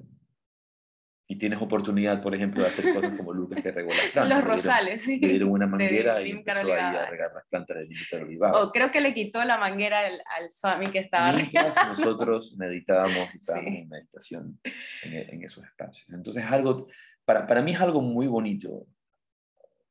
y 1.31 1.37
tienes 1.37 1.61
oportunidad, 1.61 2.21
por 2.21 2.35
ejemplo, 2.35 2.61
de 2.61 2.67
hacer 2.67 2.93
cosas 2.93 3.13
como 3.15 3.31
Lucas 3.31 3.63
que 3.63 3.71
regó 3.71 3.89
las 3.91 4.05
plantas. 4.11 4.37
Los 4.37 4.43
rosales, 4.43 5.01
sí. 5.01 5.17
Le 5.17 5.29
dieron 5.29 5.51
una 5.51 5.65
manguera 5.77 6.21
y 6.21 6.31
empezó 6.31 6.59
ahí 6.59 6.71
a 6.71 7.09
regar 7.09 7.31
las 7.33 7.45
plantas 7.49 7.77
de 7.77 7.83
Nimikar 7.83 8.23
Olivaba. 8.23 8.61
Oh, 8.61 8.69
creo 8.73 8.91
que 8.91 8.99
le 8.99 9.13
quitó 9.13 9.41
la 9.45 9.57
manguera 9.57 9.99
al, 9.99 10.21
al 10.37 10.51
Swami 10.51 10.91
que 10.91 10.99
estaba 10.99 11.31
Mientras 11.31 11.73
nosotros 11.87 12.57
meditábamos 12.57 13.33
y 13.33 13.37
estábamos 13.37 13.71
sí. 13.71 13.77
en 13.77 13.87
meditación 13.87 14.59
en, 15.03 15.13
en, 15.13 15.43
esos 15.45 15.63
espacios. 15.63 16.09
Entonces, 16.09 16.43
algo, 16.43 16.87
para, 17.23 17.47
para 17.47 17.61
mí 17.61 17.71
es 17.71 17.79
algo 17.79 18.01
muy 18.01 18.27
bonito, 18.27 18.85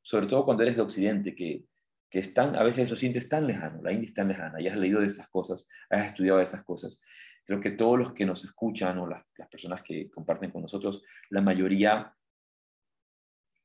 sobre 0.03 0.27
todo 0.27 0.45
cuando 0.45 0.61
eres 0.61 0.75
de 0.75 0.83
Occidente, 0.83 1.33
que 1.33 1.63
que 2.11 2.19
están, 2.19 2.57
a 2.57 2.63
veces 2.63 2.89
lo 2.89 2.97
sientes 2.97 3.29
tan 3.29 3.47
lejano, 3.47 3.81
la 3.81 3.93
India 3.93 4.05
es 4.05 4.13
tan 4.13 4.27
lejana, 4.27 4.59
y 4.59 4.67
has 4.67 4.75
leído 4.75 4.99
de 4.99 5.05
esas 5.05 5.29
cosas, 5.29 5.69
has 5.89 6.07
estudiado 6.07 6.39
de 6.39 6.43
esas 6.43 6.61
cosas. 6.65 7.01
Creo 7.45 7.59
que 7.59 7.71
todos 7.71 7.97
los 7.97 8.13
que 8.13 8.25
nos 8.25 8.43
escuchan 8.43 8.97
o 8.99 9.07
las, 9.07 9.23
personas 9.49 9.81
que 9.83 10.09
comparten 10.09 10.51
con 10.51 10.61
nosotros, 10.61 11.03
la 11.29 11.41
mayoría 11.41 12.15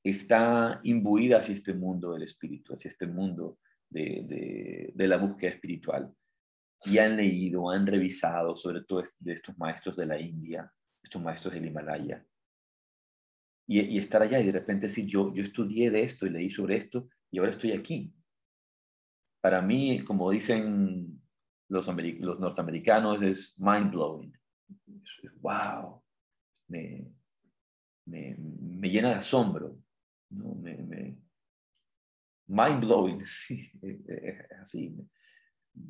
está 0.03 0.81
imbuida 0.85 1.39
hacia 1.39 1.55
este 1.55 1.75
mundo 1.75 2.13
del 2.13 2.23
espíritu, 2.23 2.73
hacia 2.73 2.89
este 2.89 3.07
mundo 3.07 3.59
de 3.89 4.93
la 4.97 5.17
búsqueda 5.17 5.51
espiritual. 5.51 6.13
Y 6.85 6.99
han 6.99 7.17
leído, 7.17 7.71
han 7.71 7.87
revisado 7.87 8.57
sobre 8.57 8.83
todo 8.85 9.03
de 9.19 9.33
estos 9.33 9.57
maestros 9.59 9.97
de 9.97 10.07
la 10.07 10.21
India, 10.21 10.71
estos 11.03 11.23
maestros 11.23 11.55
del 11.55 11.67
Himalaya. 11.67 12.25
Y, 13.69 13.81
y, 13.81 13.99
estar 13.99 14.23
allá 14.23 14.39
y 14.41 14.47
de 14.47 14.53
repente 14.53 14.87
decir, 14.87 15.07
yo, 15.07 15.33
yo 15.35 15.43
estudié 15.43 15.91
de 15.91 16.03
esto 16.03 16.27
y 16.27 16.31
leí 16.31 16.51
sobre 16.51 16.77
esto 16.77 17.09
y 17.33 17.39
ahora 17.39 17.51
estoy 17.51 17.73
aquí 17.73 18.15
para 19.47 19.63
mí, 19.63 20.03
como 20.03 20.33
dicen 20.33 21.23
los, 21.69 21.89
norteamericanos, 21.89 23.23
es 23.23 23.59
mind 23.59 23.91
blowing. 23.91 24.33
Wow, 25.41 26.03
me, 26.69 27.13
me, 28.07 28.37
me 28.39 28.89
llena 28.89 29.11
de 29.11 29.15
asombro. 29.17 29.79
¿no? 30.31 30.55
Me, 30.55 30.77
me, 30.77 31.19
mind 32.47 32.85
blowing, 32.85 33.21
sí, 33.25 33.71
así. 34.61 34.97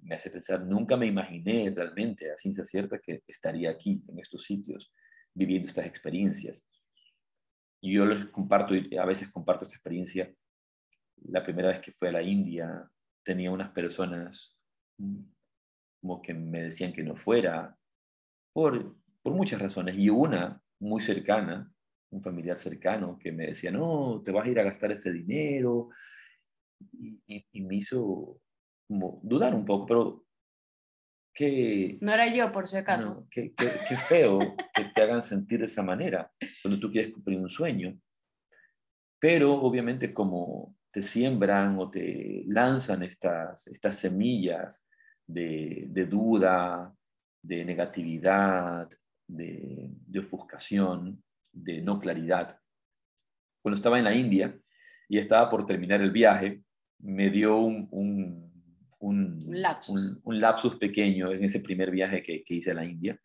Me 0.03 0.17
hace 0.17 0.31
pensar, 0.31 0.65
nunca 0.67 0.97
me 0.97 1.07
imaginé 1.07 1.71
realmente 1.71 2.33
a 2.33 2.37
ciencia 2.37 2.65
cierta 2.65 2.99
que 2.99 3.23
estaría 3.27 3.71
aquí, 3.71 4.03
en 4.09 4.19
estos 4.19 4.43
sitios, 4.43 4.93
viviendo 5.33 5.69
estas 5.69 5.87
experiencias. 5.87 6.67
Y 7.81 7.93
yo 7.93 8.05
les 8.05 8.27
comparto, 8.27 8.75
a 8.75 9.07
veces 9.07 9.31
comparto 9.31 9.65
esta 9.65 9.77
experiencia. 9.77 10.35
La 11.29 11.45
primera 11.45 11.69
vez 11.69 11.81
que 11.81 11.93
fui 11.93 12.09
a 12.09 12.13
la 12.13 12.23
India, 12.23 12.91
tenía 13.23 13.53
unas 13.53 13.71
personas 13.71 14.61
como 16.01 16.23
que 16.23 16.35
me 16.35 16.63
decían 16.63 16.93
que 16.93 17.03
no 17.03 17.17
fuera 17.17 17.77
por, 18.53 18.97
por 19.23 19.35
muchas 19.35 19.61
razones. 19.61 19.97
Y 19.97 20.09
una 20.09 20.63
muy 20.81 21.01
cercana, 21.01 21.73
un 22.11 22.23
familiar 22.23 22.59
cercano, 22.59 23.19
que 23.19 23.33
me 23.33 23.49
decía, 23.49 23.71
no, 23.71 24.23
te 24.25 24.33
vas 24.33 24.47
a 24.47 24.51
ir 24.51 24.61
a 24.61 24.65
gastar 24.65 24.93
ese 24.93 25.13
dinero. 25.13 25.91
Y, 26.93 27.21
y, 27.27 27.47
y 27.53 27.61
me 27.63 27.77
hizo 27.77 28.41
como 28.87 29.21
dudar 29.23 29.55
un 29.55 29.65
poco, 29.65 29.87
pero 29.87 30.27
que... 31.35 31.99
No 32.01 32.13
era 32.13 32.33
yo, 32.33 32.51
por 32.53 32.67
si 32.67 32.77
acaso. 32.77 33.15
No, 33.15 33.29
qué, 33.31 33.53
qué, 33.55 33.71
qué 33.89 33.97
feo 33.97 34.39
que 34.75 34.85
te 34.95 35.03
hagan 35.03 35.23
sentir 35.23 35.61
de 35.61 35.67
esa 35.67 35.83
manera 35.83 36.33
cuando 36.63 36.81
tú 36.81 36.91
quieres 36.91 37.13
cumplir 37.13 37.39
un 37.39 37.49
sueño. 37.49 37.99
Pero 39.19 39.55
obviamente 39.55 40.15
como 40.15 40.77
te 40.91 41.03
siembran 41.03 41.79
o 41.79 41.91
te 41.91 42.45
lanzan 42.47 43.03
estas, 43.03 43.67
estas 43.67 43.97
semillas 43.97 44.86
de, 45.27 45.87
de 45.89 46.07
duda, 46.07 46.95
de 47.43 47.65
negatividad, 47.65 48.89
de, 49.27 49.91
de, 50.07 50.19
ofuscación, 50.19 51.23
de 51.53 51.81
no 51.81 51.99
claridad. 51.99 52.61
Cuando 53.63 53.77
estaba 53.77 53.99
en 53.99 54.05
la 54.05 54.15
India 54.15 54.59
y 55.09 55.19
estaba 55.19 55.49
por 55.49 55.67
terminar 55.67 56.01
el 56.01 56.11
viaje, 56.11 56.63
me 56.99 57.31
dio 57.31 57.57
un, 57.59 57.89
un, 57.91 58.47
un, 58.99 59.45
un 59.47 59.61
lapsus. 59.61 60.19
un 60.23 60.41
lapsus. 60.41 60.77
pequeño 60.77 61.31
en 61.33 61.45
ese 61.45 61.61
primer 61.61 61.91
viaje 61.91 62.23
que, 62.23 62.43
que 62.45 62.55
hice 62.55 62.71
a 62.71 62.75
la 62.75 62.85
India. 62.85 63.19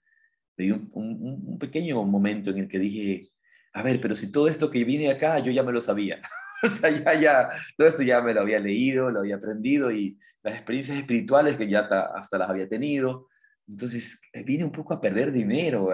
Me 0.57 0.65
dio 0.65 0.75
un, 0.93 1.57
pequeño 1.59 2.03
momento 2.03 2.51
en 2.51 2.59
el 2.59 2.67
que 2.67 2.79
dije, 2.79 3.29
a 3.73 3.83
ver, 3.83 4.01
pero 4.01 4.15
si 4.15 4.31
todo 4.31 4.47
esto 4.47 4.69
que 4.69 4.83
vine 4.83 5.09
acá 5.09 5.39
yo 5.39 5.51
ya 5.51 5.63
me 5.63 5.71
lo 5.71 5.81
sabía. 5.81 6.21
o 6.63 6.67
sea, 6.67 6.89
ya, 6.89 7.19
ya, 7.19 7.49
todo 7.77 7.87
esto 7.87 8.03
ya 8.03 8.21
me 8.21 8.33
lo 8.33 8.41
había 8.41 8.59
leído, 8.59 9.09
lo 9.09 9.19
había 9.19 9.35
aprendido 9.35 9.91
y 9.91 10.17
las 10.43 10.55
experiencias 10.55 10.97
espirituales 10.97 11.57
que 11.57 11.69
ya 11.69 11.81
hasta 11.81 12.37
las 12.37 12.49
había 12.49 12.67
tenido. 12.67 13.27
Entonces 13.67 14.19
eh, 14.33 14.43
vine 14.43 14.63
un 14.63 14.71
poco 14.71 14.93
a 14.93 15.01
perder 15.01 15.31
dinero. 15.31 15.89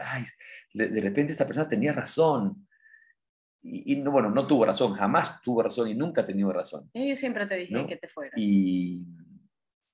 Ay, 0.00 0.24
de, 0.72 0.88
de, 0.88 1.00
repente 1.00 1.32
esta 1.32 1.46
persona 1.46 1.68
tenía 1.68 1.92
razón. 1.92 2.66
Y, 3.62 3.94
y, 3.94 3.96
no, 3.96 4.12
bueno, 4.12 4.30
no 4.30 4.46
tuvo 4.46 4.64
razón, 4.64 4.94
jamás 4.94 5.40
tuvo 5.42 5.62
razón 5.62 5.88
y 5.88 5.94
nunca 5.94 6.22
ha 6.22 6.26
tenido 6.26 6.52
razón. 6.52 6.88
Yo 6.94 7.16
siempre 7.16 7.46
te 7.46 7.56
dije 7.56 7.74
¿no? 7.74 7.86
que 7.86 7.96
te 7.96 8.08
fuera. 8.08 8.32
Y, 8.36 9.04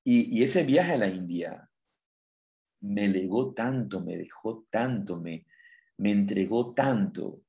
y, 0.05 0.39
y, 0.39 0.43
ese 0.43 0.63
viaje 0.65 0.93
a 0.93 0.99
la 0.99 1.09
India 1.09 1.69
me 2.81 3.09
legó 3.09 3.55
tanto, 3.55 4.01
me 4.01 4.17
dejó 4.17 4.67
tanto, 4.69 5.21
me, 5.21 5.47
me 5.97 6.11
entregó 6.11 6.75
tanto, 6.75 7.41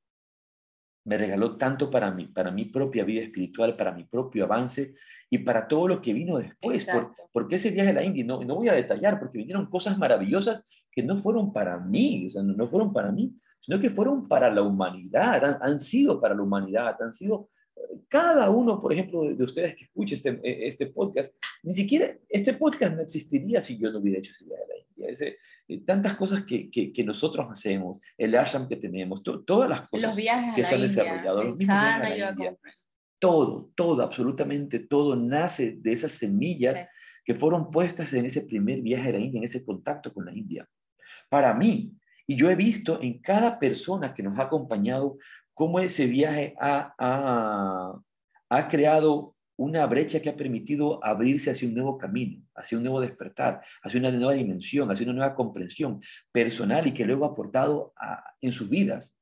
me 1.06 1.18
regaló 1.18 1.58
tanto 1.58 1.89
para 1.89 2.12
mi, 2.12 2.28
para 2.28 2.51
mi 2.51 2.66
propia 2.66 3.04
vida 3.04 3.22
espiritual, 3.22 3.76
para 3.76 3.91
mi 3.91 4.06
propio 4.06 4.45
avance 4.45 4.95
y 5.30 5.39
para 5.39 5.68
todo 5.68 5.88
lo 5.88 6.01
que 6.01 6.14
vino 6.14 6.38
después. 6.38 6.86
Por, 6.86 7.12
porque 7.32 7.56
ese 7.56 7.72
viaje 7.72 7.89
a 7.89 7.93
la 7.93 8.04
India, 8.04 8.24
no, 8.24 8.41
no 8.43 8.56
voy 8.56 8.70
a 8.70 8.74
detallar, 8.74 9.20
porque 9.20 9.39
vinieron 9.39 9.70
cosas 9.70 9.97
maravillosas 9.97 10.64
que 10.91 11.04
no 11.04 11.18
fueron 11.18 11.51
para 11.51 11.78
mí, 11.80 12.28
o 12.28 12.30
sea, 12.30 12.43
no, 12.43 12.54
no 12.54 12.70
fueron 12.70 12.93
para 12.93 13.12
mí, 13.12 13.34
sino 13.60 13.80
que 13.80 13.89
fueron 13.89 14.28
para 14.28 14.54
la 14.54 14.62
humanidad, 14.62 15.43
han, 15.43 15.58
han, 15.62 15.80
sido 15.80 16.22
para 16.22 16.36
la 16.36 16.43
humanidad, 16.43 16.95
han 17.01 17.12
sido 17.12 17.49
cada 18.07 18.49
uno, 18.49 18.80
por 18.80 18.93
ejemplo, 18.93 19.24
de 19.24 19.43
ustedes 19.43 19.76
que 19.76 19.86
escuche 19.86 20.15
este, 20.15 20.39
este 20.67 20.88
podcast, 20.88 21.34
ni 21.63 21.74
siquiera 21.74 22.15
este 22.30 22.53
podcast 22.53 22.95
no 22.95 23.01
existiría 23.01 23.61
si 23.61 23.78
yo 23.78 23.91
no 23.91 23.99
hubiera 23.99 24.19
hecho 24.19 24.32
ese 24.32 24.45
viaje 24.45 24.63
a 24.63 24.67
la 24.67 24.76
India. 24.78 25.07
Ese, 25.09 25.38
tantas 25.86 26.15
cosas 26.15 26.43
que, 26.43 26.69
que, 26.69 26.93
que, 26.93 27.03
nosotros 27.03 27.47
hacemos, 27.49 27.99
el 28.17 28.36
ashram 28.36 28.67
que 28.67 28.76
tenemos, 28.76 29.24
to, 29.24 29.43
todas 29.43 29.69
las 29.69 29.88
cosas 29.89 30.15
que 30.15 30.63
se 30.63 30.76
han 30.76 30.82
desarrollado, 30.82 31.43
los 31.43 31.57
mismos 31.57 31.76
a 31.76 31.99
la 31.99 32.32
India, 32.32 32.57
todo, 33.19 33.71
todo, 33.76 34.03
absolutamente 34.03 34.80
todo 34.80 35.15
nace 35.15 35.78
de 35.80 35.93
esas 35.93 36.11
semillas 36.11 36.78
sí. 36.78 36.84
que 37.24 37.36
fueron 37.36 37.71
puestas 37.71 38.13
en 38.13 38.26
ese 38.26 38.41
primer 38.41 38.82
viaje 38.82 39.09
a 39.09 39.13
la 39.13 39.19
India, 39.19 39.39
en 39.39 39.45
ese 39.45 39.63
contacto 39.63 40.13
con 40.13 40.26
la 40.26 40.34
India. 40.34 40.69
Para 41.30 41.53
mí, 41.53 41.95
y 42.28 42.36
yo 42.36 42.49
he 42.49 42.55
visto 42.55 43.01
en 43.01 43.19
cada 43.19 43.59
persona 43.59 44.13
que 44.13 44.24
nos 44.24 44.38
ha 44.39 44.43
acompañado 44.43 45.17
cómo 45.54 45.80
ese 45.80 46.08
viaje 46.08 46.56
ha, 46.60 46.93
ha, 46.97 47.99
ha 48.49 48.68
creado 48.68 49.36
una 49.56 49.86
brecha 49.86 50.20
que 50.20 50.30
ha 50.30 50.36
permitido 50.36 51.04
abrirse 51.04 51.51
hacia 51.51 51.68
un 51.68 51.76
nuevo 51.76 51.97
camino, 51.97 52.43
hacia 52.56 52.78
un 52.78 52.84
nuevo 52.84 52.99
despertar, 52.99 53.62
hacia 53.84 53.99
una 53.99 54.12
nueva 54.12 54.34
dimensión, 54.34 54.91
hacia 54.91 55.06
una 55.06 55.14
nueva 55.14 55.36
comprensión 55.36 56.01
personal 56.32 56.88
y 56.88 56.93
que 56.93 57.06
luego 57.06 57.26
ha 57.26 57.30
aportado 57.30 57.93
en 58.41 58.51
sus 58.51 58.70
vidas 58.70 59.16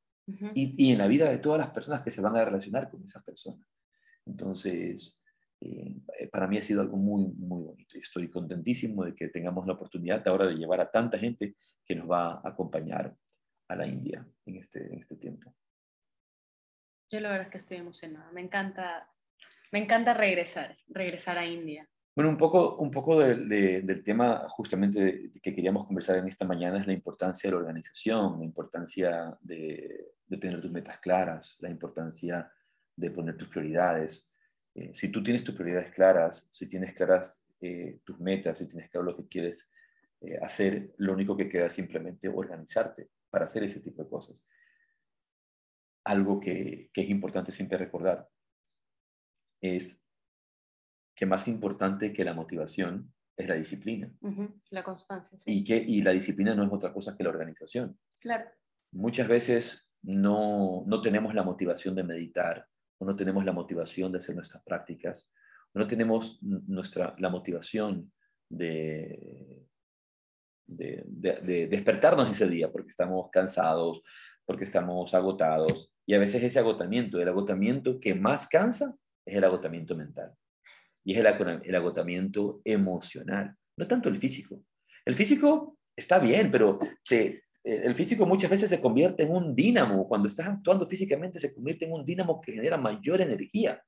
y, 0.56 0.74
y, 0.78 0.94
en 0.94 1.00
la 1.00 1.08
vida 1.08 1.30
de 1.30 1.40
todas 1.40 1.60
las 1.60 1.72
personas 1.72 2.02
que 2.02 2.12
se 2.12 2.22
van 2.22 2.38
a 2.38 2.46
relacionar 2.46 2.90
con 2.90 3.04
esas 3.04 3.24
personas. 3.24 3.68
Entonces, 4.26 5.22
eh, 5.60 5.96
para 6.32 6.48
mí 6.48 6.58
ha 6.58 6.64
sido 6.64 6.82
algo 6.82 6.98
muy, 6.98 7.28
muy 7.34 7.64
bonito 7.64 7.98
y 7.98 8.02
estoy 8.02 8.30
contentísimo 8.30 9.04
de 9.04 9.14
que 9.14 9.28
tengamos 9.28 9.68
la 9.68 9.74
oportunidad 9.74 10.28
ahora 10.28 10.48
de 10.48 10.56
llevar 10.56 10.80
a 10.80 10.90
tanta 10.90 11.20
gente 11.20 11.56
que 11.86 11.96
nos 11.96 12.10
va 12.10 12.36
a 12.36 12.50
acompañar 12.50 13.16
a 13.68 13.76
la 13.76 13.86
India 13.86 14.26
en 14.46 14.56
este, 14.56 14.86
en 14.92 15.00
este 15.00 15.16
tiempo. 15.18 15.54
Yo 17.12 17.20
la 17.20 17.30
verdad 17.30 17.48
es 17.48 17.52
que 17.52 17.58
estoy 17.58 17.78
emocionada. 17.78 18.32
Me 18.32 18.42
encanta, 18.42 19.10
me 19.72 19.80
encanta 19.80 20.14
regresar, 20.14 20.78
regresar 20.88 21.38
a 21.38 21.46
India. 21.46 21.88
Bueno, 22.16 22.30
un 22.30 22.38
poco, 22.38 22.78
un 22.78 22.90
poco 22.90 23.20
del 23.20 24.04
tema 24.04 24.46
justamente 24.50 25.32
que 25.42 25.54
queríamos 25.54 25.86
conversar 25.86 26.18
en 26.18 26.28
esta 26.28 26.46
mañana 26.46 26.80
es 26.80 26.88
la 26.88 26.94
importancia 26.94 27.50
de 27.50 27.52
la 27.56 27.60
organización, 27.62 28.40
la 28.40 28.46
importancia 28.46 29.38
de, 29.42 30.14
de 30.26 30.38
tener 30.38 30.62
tus 30.62 30.72
metas 30.72 31.00
claras, 31.00 31.58
la 31.60 31.70
importancia 31.70 32.50
de 32.96 33.12
poner 33.12 33.38
tus 33.38 33.50
prioridades. 33.50 34.38
Eh, 34.74 34.92
si 34.94 35.10
tú 35.10 35.22
tienes 35.22 35.44
tus 35.44 35.56
prioridades 35.56 35.92
claras, 35.92 36.48
si 36.52 36.70
tienes 36.70 36.94
claras 36.94 37.46
eh, 37.60 38.00
tus 38.06 38.20
metas, 38.20 38.58
si 38.58 38.68
tienes 38.68 38.90
claro 38.90 39.08
lo 39.08 39.18
que 39.18 39.28
quieres 39.28 39.70
eh, 40.22 40.38
hacer, 40.42 40.94
lo 40.98 41.14
único 41.14 41.36
que 41.36 41.50
queda 41.50 41.66
es 41.66 41.74
simplemente 41.74 42.30
organizarte 42.30 43.10
para 43.30 43.46
hacer 43.46 43.64
ese 43.64 43.82
tipo 43.82 44.04
de 44.04 44.10
cosas. 44.10 44.48
Algo 46.04 46.40
que, 46.40 46.90
que 46.94 47.02
es 47.02 47.10
importante 47.10 47.52
siempre 47.52 47.78
recordar 47.78 48.28
es 49.62 50.04
que 51.16 51.26
más 51.26 51.48
importante 51.48 52.12
que 52.12 52.26
la 52.26 52.34
motivación 52.34 53.14
es 53.38 53.48
la 53.48 53.56
disciplina. 53.56 54.12
La 54.72 54.84
constancia. 54.84 55.38
Y, 55.46 55.64
que, 55.64 55.78
y 55.78 56.02
la 56.02 56.12
disciplina 56.12 56.56
no 56.56 56.64
es 56.64 56.72
otra 56.72 56.94
cosa 56.94 57.16
que 57.16 57.24
la 57.24 57.30
organización. 57.30 58.00
Claro. 58.20 58.50
Muchas 58.92 59.28
veces 59.28 59.90
no, 60.04 60.84
no 60.88 61.02
tenemos 61.02 61.34
la 61.34 61.44
motivación 61.44 61.96
de 61.96 62.04
meditar, 62.04 62.68
o 62.98 63.06
no 63.06 63.16
tenemos 63.16 63.46
la 63.46 63.52
motivación 63.52 64.12
de 64.12 64.18
hacer 64.18 64.36
nuestras 64.36 64.64
prácticas, 64.64 65.30
o 65.74 65.80
no 65.80 65.88
tenemos 65.88 66.40
nuestra, 66.42 67.16
la 67.20 67.30
motivación 67.30 68.12
de, 68.50 69.68
de, 70.66 71.04
de, 71.08 71.68
despertarnos 71.68 72.30
ese 72.30 72.48
día 72.48 72.72
porque 72.72 72.90
estamos 72.90 73.30
cansados, 73.32 74.02
porque 74.46 74.66
estamos 74.66 75.14
agotados. 75.14 75.91
Y 76.06 76.14
a 76.14 76.20
veces 76.20 76.44
ese 76.44 76.60
agotamiento, 76.60 77.20
el 77.22 77.28
agotamiento 77.28 78.00
que 78.00 78.14
más 78.16 78.48
cansa 78.48 78.96
es 79.26 79.36
el 79.36 79.44
agotamiento 79.44 79.96
mental. 79.96 80.34
Y 81.04 81.14
es 81.14 81.20
el, 81.20 81.62
el 81.64 81.76
agotamiento 81.76 82.62
emocional, 82.64 83.56
no 83.78 83.88
tanto 83.88 84.10
el 84.10 84.18
físico. 84.18 84.64
El 85.06 85.16
físico 85.16 85.78
está 85.96 86.20
bien, 86.20 86.52
pero 86.52 86.80
te, 87.08 87.44
eh, 87.64 87.82
el 87.84 87.96
físico 87.96 88.26
muchas 88.26 88.50
veces 88.50 88.70
se 88.70 88.82
convierte 88.82 89.24
en 89.24 89.32
un 89.32 89.56
dínamo. 89.56 90.08
Cuando 90.08 90.28
estás 90.28 90.48
actuando 90.48 90.88
físicamente 90.88 91.40
se 91.40 91.54
convierte 91.54 91.86
en 91.86 91.94
un 91.94 92.06
dínamo 92.06 92.42
que 92.42 92.54
genera 92.54 92.78
mayor 92.78 93.22
energía. 93.22 93.84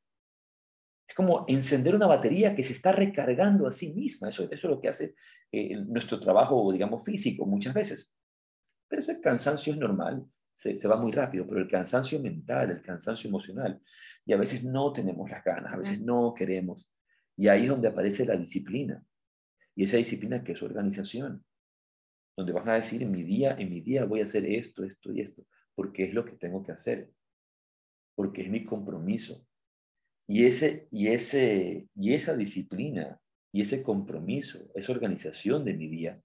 Es 1.08 1.16
como 1.16 1.46
encender 1.48 1.96
una 1.96 2.08
batería 2.08 2.56
que 2.56 2.64
se 2.64 2.74
está 2.74 2.92
recargando 2.92 3.68
a 3.68 3.72
sí 3.72 3.94
misma. 3.94 4.30
Eso, 4.30 4.44
eso 4.44 4.54
es 4.54 4.64
lo 4.64 4.80
que 4.80 4.90
hace 4.90 5.16
eh, 5.52 5.76
nuestro 5.86 6.20
trabajo, 6.20 6.72
digamos, 6.72 7.04
físico 7.04 7.46
muchas 7.46 7.74
veces. 7.74 8.12
Pero 8.88 9.00
ese 9.00 9.20
cansancio 9.20 9.74
es 9.74 9.80
normal, 9.80 10.26
se, 10.54 10.76
se, 10.76 10.88
va 10.88 10.96
muy 10.96 11.12
rápido, 11.12 11.48
pero 11.48 11.60
el 11.60 11.68
cansancio 11.68 12.20
mental, 12.20 12.72
el 12.72 12.82
cansancio 12.82 13.28
emocional, 13.28 13.82
y 14.26 14.34
a 14.34 14.38
veces 14.38 14.64
no 14.64 14.94
tenemos 14.94 15.30
las 15.30 15.44
ganas, 15.44 15.74
a 15.74 15.78
veces 15.78 16.02
no 16.02 16.34
queremos. 16.34 16.92
Y 17.36 17.48
ahí 17.48 17.64
es 17.64 17.70
donde 17.70 17.88
aparece 17.88 18.26
la 18.26 18.38
disciplina. 18.38 19.04
Y 19.76 19.84
esa 19.84 19.98
disciplina 19.98 20.44
que 20.44 20.52
es 20.52 20.62
organización 20.62 21.44
donde 22.36 22.54
vas 22.54 22.68
a 22.68 22.74
decir, 22.74 23.04
en 23.04 23.12
mi 23.12 23.24
día, 23.24 23.56
en 23.58 23.70
mi 23.70 23.82
día 23.82 24.06
voy 24.06 24.20
a 24.20 24.24
hacer 24.24 24.46
esto, 24.46 24.84
esto 24.84 25.12
y 25.12 25.22
esto, 25.22 25.46
porque 25.76 26.04
es 26.04 26.14
lo 26.14 26.26
que 26.26 26.34
tengo 26.34 26.64
que 26.64 26.72
hacer, 26.72 27.12
porque 28.16 28.42
es 28.42 28.50
mi 28.50 28.66
compromiso. 28.66 29.46
Y, 30.28 30.46
ese, 30.46 30.88
y, 30.90 31.08
ese, 31.10 31.88
y 31.96 32.14
esa 32.14 32.36
disciplina 32.36 33.20
y 33.52 33.62
ese 33.62 33.84
compromiso, 33.84 34.72
esa 34.74 34.92
organización 34.92 35.64
de 35.64 35.74
mi 35.74 35.88
día, 35.88 36.22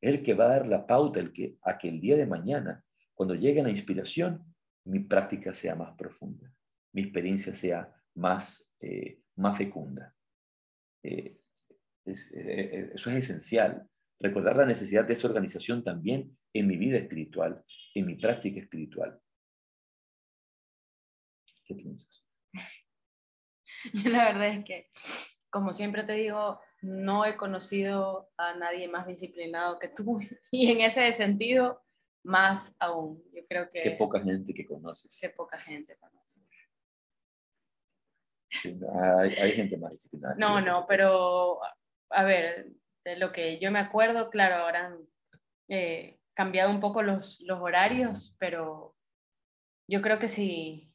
es 0.00 0.14
el 0.14 0.22
que 0.22 0.34
va 0.34 0.46
a 0.46 0.58
dar 0.58 0.68
la 0.68 0.86
pauta 0.86 1.20
el 1.20 1.32
que, 1.32 1.58
a 1.62 1.76
que 1.76 1.88
el 1.88 2.00
día 2.00 2.16
de 2.16 2.26
mañana, 2.26 2.82
cuando 3.20 3.34
llegue 3.34 3.62
la 3.62 3.68
inspiración, 3.68 4.42
mi 4.86 5.00
práctica 5.00 5.52
sea 5.52 5.74
más 5.74 5.94
profunda, 5.94 6.50
mi 6.94 7.02
experiencia 7.02 7.52
sea 7.52 7.94
más, 8.14 8.66
eh, 8.80 9.20
más 9.36 9.58
fecunda. 9.58 10.16
Eh, 11.02 11.38
eh, 12.06 12.90
eso 12.94 13.10
es 13.10 13.16
esencial 13.16 13.86
recordar 14.18 14.56
la 14.56 14.64
necesidad 14.64 15.04
de 15.04 15.12
esa 15.12 15.28
organización 15.28 15.84
también 15.84 16.34
en 16.54 16.66
mi 16.66 16.78
vida 16.78 16.96
espiritual, 16.96 17.62
en 17.94 18.06
mi 18.06 18.14
práctica 18.14 18.58
espiritual. 18.58 19.20
¿Qué 21.66 21.74
piensas? 21.74 22.26
Yo 23.92 24.08
la 24.08 24.32
verdad 24.32 24.48
es 24.48 24.64
que, 24.64 24.88
como 25.50 25.74
siempre 25.74 26.04
te 26.04 26.14
digo, 26.14 26.58
no 26.80 27.26
he 27.26 27.36
conocido 27.36 28.30
a 28.38 28.54
nadie 28.54 28.88
más 28.88 29.06
disciplinado 29.06 29.78
que 29.78 29.88
tú 29.88 30.20
y 30.50 30.72
en 30.72 30.80
ese 30.80 31.12
sentido, 31.12 31.82
más 32.22 32.74
aún. 32.78 33.22
Yo 33.32 33.46
creo 33.46 33.70
que... 33.70 33.82
Qué 33.82 33.90
poca 33.92 34.20
gente 34.20 34.52
que 34.52 34.66
conoces. 34.66 35.18
Qué 35.20 35.30
poca 35.30 35.58
gente 35.58 35.96
conoces. 35.96 36.44
hay, 39.38 39.52
gente 39.52 39.76
más 39.76 39.92
disciplinada. 39.92 40.34
No, 40.36 40.60
no, 40.60 40.86
pero 40.86 41.60
a 42.10 42.24
ver, 42.24 42.72
de 43.04 43.16
lo 43.16 43.32
que 43.32 43.58
yo 43.58 43.70
me 43.70 43.78
acuerdo, 43.78 44.28
claro, 44.28 44.56
ahora 44.56 44.86
han 44.86 44.98
eh, 45.68 46.18
cambiado 46.34 46.70
un 46.70 46.80
poco 46.80 47.02
los, 47.02 47.40
los, 47.40 47.60
horarios, 47.60 48.36
pero 48.38 48.96
yo 49.88 50.02
creo 50.02 50.18
que 50.18 50.28
si, 50.28 50.92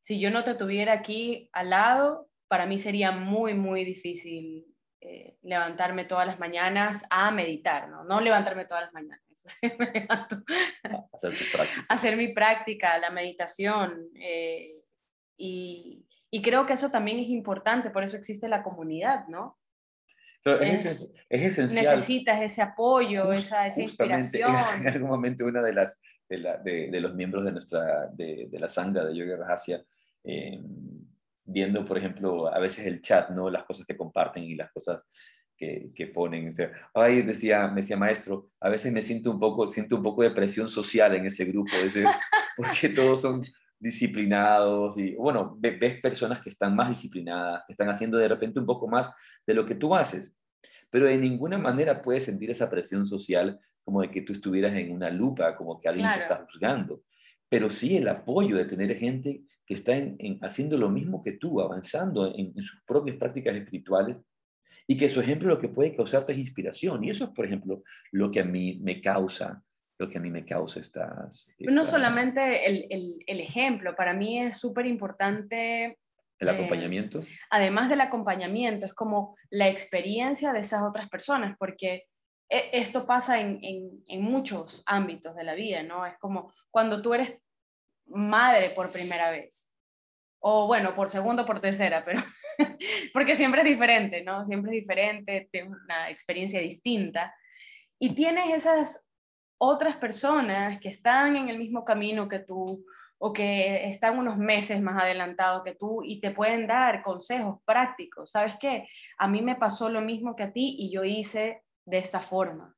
si 0.00 0.20
yo 0.20 0.30
no 0.30 0.44
te 0.44 0.54
tuviera 0.54 0.92
aquí 0.92 1.50
al 1.52 1.70
lado, 1.70 2.28
para 2.48 2.66
mí 2.66 2.78
sería 2.78 3.10
muy, 3.10 3.54
muy 3.54 3.84
difícil 3.84 4.66
eh, 5.00 5.36
levantarme 5.42 6.04
todas 6.04 6.26
las 6.26 6.38
mañanas 6.38 7.04
a 7.10 7.30
meditar, 7.30 7.88
¿no? 7.88 8.04
No 8.04 8.20
levantarme 8.20 8.64
todas 8.64 8.84
las 8.84 8.92
mañanas, 8.92 9.20
Hacer, 11.12 11.34
práctica. 11.52 11.86
Hacer 11.88 12.16
mi 12.16 12.32
práctica, 12.32 12.98
la 12.98 13.10
meditación. 13.10 14.08
Eh, 14.14 14.82
y, 15.36 16.06
y 16.30 16.42
creo 16.42 16.66
que 16.66 16.74
eso 16.74 16.90
también 16.90 17.18
es 17.18 17.28
importante, 17.28 17.90
por 17.90 18.04
eso 18.04 18.16
existe 18.16 18.48
la 18.48 18.62
comunidad, 18.62 19.26
¿no? 19.28 19.58
es, 20.54 21.14
esencial. 21.28 21.84
Necesitas 21.84 22.42
ese 22.42 22.62
apoyo, 22.62 23.32
esa, 23.32 23.66
esa 23.66 23.82
inspiración. 23.82 24.54
En 24.80 24.88
algún 24.88 25.08
momento 25.08 25.44
una 25.44 25.62
de 25.62 25.72
las 25.72 26.00
de, 26.28 26.38
la, 26.38 26.56
de, 26.58 27.00
los 27.00 27.14
miembros 27.14 27.44
de 27.44 27.52
nuestra 27.52 28.08
de, 28.08 28.48
de 28.50 28.58
la 28.58 28.68
sangha 28.68 29.04
de 29.04 29.16
Yoga 29.16 29.36
Rahasia, 29.36 29.84
eh, 30.24 30.60
viendo, 31.44 31.84
por 31.84 31.98
ejemplo, 31.98 32.52
a 32.52 32.58
veces 32.58 32.86
el 32.86 33.00
chat, 33.00 33.30
¿no? 33.30 33.48
Las 33.50 33.64
cosas 33.64 33.86
que 33.86 33.96
comparten 33.96 34.42
y 34.42 34.54
las 34.54 34.72
cosas 34.72 35.08
que, 35.56 35.90
que 35.94 36.06
ponen. 36.06 36.48
O 36.48 36.52
sea, 36.52 36.70
ay, 36.94 37.22
decía, 37.22 37.68
me 37.68 37.80
decía 37.80 37.96
maestro, 37.96 38.50
a 38.60 38.68
veces 38.68 38.92
me 38.92 39.02
siento 39.02 39.30
un 39.30 39.40
poco, 39.40 39.66
siento 39.66 39.96
un 39.96 40.02
poco 40.02 40.22
de 40.22 40.30
presión 40.30 40.68
social 40.68 41.14
en 41.14 41.26
ese 41.26 41.44
grupo, 41.44 41.70
ese, 41.82 42.04
porque 42.56 42.88
todos 42.90 43.22
son 43.22 43.44
disciplinados 43.78 44.96
y, 44.96 45.14
bueno, 45.14 45.56
ves 45.58 46.00
personas 46.00 46.40
que 46.40 46.50
están 46.50 46.74
más 46.74 46.88
disciplinadas, 46.88 47.62
que 47.66 47.72
están 47.72 47.88
haciendo 47.88 48.18
de 48.18 48.28
repente 48.28 48.58
un 48.58 48.66
poco 48.66 48.88
más 48.88 49.10
de 49.46 49.54
lo 49.54 49.66
que 49.66 49.74
tú 49.74 49.94
haces, 49.94 50.34
pero 50.90 51.06
de 51.06 51.18
ninguna 51.18 51.58
manera 51.58 52.02
puedes 52.02 52.24
sentir 52.24 52.50
esa 52.50 52.70
presión 52.70 53.04
social 53.04 53.60
como 53.84 54.00
de 54.00 54.10
que 54.10 54.22
tú 54.22 54.32
estuvieras 54.32 54.74
en 54.74 54.92
una 54.92 55.10
lupa, 55.10 55.56
como 55.56 55.78
que 55.78 55.88
alguien 55.88 56.10
te 56.12 56.20
está 56.20 56.44
juzgando, 56.44 57.02
pero 57.48 57.70
sí 57.70 57.96
el 57.96 58.08
apoyo 58.08 58.56
de 58.56 58.64
tener 58.64 58.96
gente 58.96 59.42
que 59.64 59.74
está 59.74 59.94
en, 59.96 60.38
haciendo 60.42 60.78
lo 60.78 60.88
mismo 60.88 61.22
que 61.22 61.32
tú, 61.32 61.60
avanzando 61.60 62.34
en, 62.34 62.52
en 62.56 62.62
sus 62.62 62.82
propias 62.84 63.16
prácticas 63.16 63.54
espirituales 63.54 64.24
y 64.86 64.96
que 64.96 65.08
su 65.08 65.20
ejemplo 65.20 65.48
lo 65.48 65.58
que 65.58 65.68
puede 65.68 65.94
causarte 65.94 66.32
es 66.32 66.38
inspiración. 66.38 67.02
Y 67.04 67.10
eso 67.10 67.24
es, 67.24 67.30
por 67.30 67.46
ejemplo, 67.46 67.82
lo 68.12 68.30
que 68.30 68.40
a 68.40 68.44
mí 68.44 68.78
me 68.82 69.00
causa 69.00 69.62
lo 69.98 70.08
que 70.08 70.18
a 70.18 70.20
mí 70.20 70.30
me 70.30 70.44
causa 70.44 70.80
estas... 70.80 71.54
No 71.58 71.86
solamente 71.86 72.66
el, 72.66 72.86
el, 72.90 73.24
el, 73.26 73.40
ejemplo, 73.40 73.96
para 73.96 74.12
mí 74.12 74.40
es 74.40 74.58
súper 74.58 74.86
importante... 74.86 75.98
El 76.38 76.48
eh, 76.48 76.50
acompañamiento. 76.50 77.24
además 77.50 77.88
del 77.88 78.02
acompañamiento, 78.02 78.84
es 78.84 78.92
como 78.92 79.36
la 79.48 79.68
experiencia 79.68 80.52
de 80.52 80.60
esas 80.60 80.82
otras 80.82 81.08
personas, 81.08 81.56
porque 81.58 82.04
e, 82.50 82.70
esto 82.72 83.06
pasa 83.06 83.40
en, 83.40 83.58
en, 83.62 84.04
en 84.06 84.20
muchos 84.20 84.82
ámbitos 84.84 85.34
de 85.34 85.44
la 85.44 85.54
vida, 85.54 85.82
¿no? 85.82 86.04
Es 86.04 86.18
como 86.18 86.52
cuando 86.70 87.00
tú 87.00 87.14
eres 87.14 87.38
madre 88.06 88.70
por 88.70 88.92
primera 88.92 89.30
vez, 89.30 89.72
o 90.40 90.66
bueno, 90.66 90.94
por 90.94 91.08
segunda 91.08 91.46
por 91.46 91.60
tercera, 91.60 92.04
pero 92.04 92.20
porque 93.12 93.36
siempre 93.36 93.62
es 93.62 93.68
diferente, 93.68 94.22
¿no? 94.22 94.44
Siempre 94.44 94.72
es 94.72 94.82
diferente, 94.82 95.48
tienes 95.50 95.72
una 95.84 96.10
experiencia 96.10 96.60
distinta. 96.60 97.34
Y 97.98 98.14
tienes 98.14 98.52
esas 98.54 99.06
otras 99.58 99.96
personas 99.96 100.78
que 100.80 100.88
están 100.88 101.36
en 101.36 101.48
el 101.48 101.58
mismo 101.58 101.84
camino 101.84 102.28
que 102.28 102.40
tú 102.40 102.84
o 103.18 103.32
que 103.32 103.88
están 103.88 104.18
unos 104.18 104.36
meses 104.36 104.82
más 104.82 105.02
adelantados 105.02 105.62
que 105.64 105.74
tú 105.74 106.02
y 106.04 106.20
te 106.20 106.30
pueden 106.30 106.66
dar 106.66 107.02
consejos 107.02 107.60
prácticos. 107.64 108.30
¿Sabes 108.30 108.56
qué? 108.60 108.86
A 109.18 109.26
mí 109.26 109.40
me 109.40 109.56
pasó 109.56 109.88
lo 109.88 110.02
mismo 110.02 110.36
que 110.36 110.42
a 110.42 110.52
ti 110.52 110.76
y 110.78 110.92
yo 110.92 111.02
hice 111.04 111.62
de 111.86 111.98
esta 111.98 112.20
forma. 112.20 112.76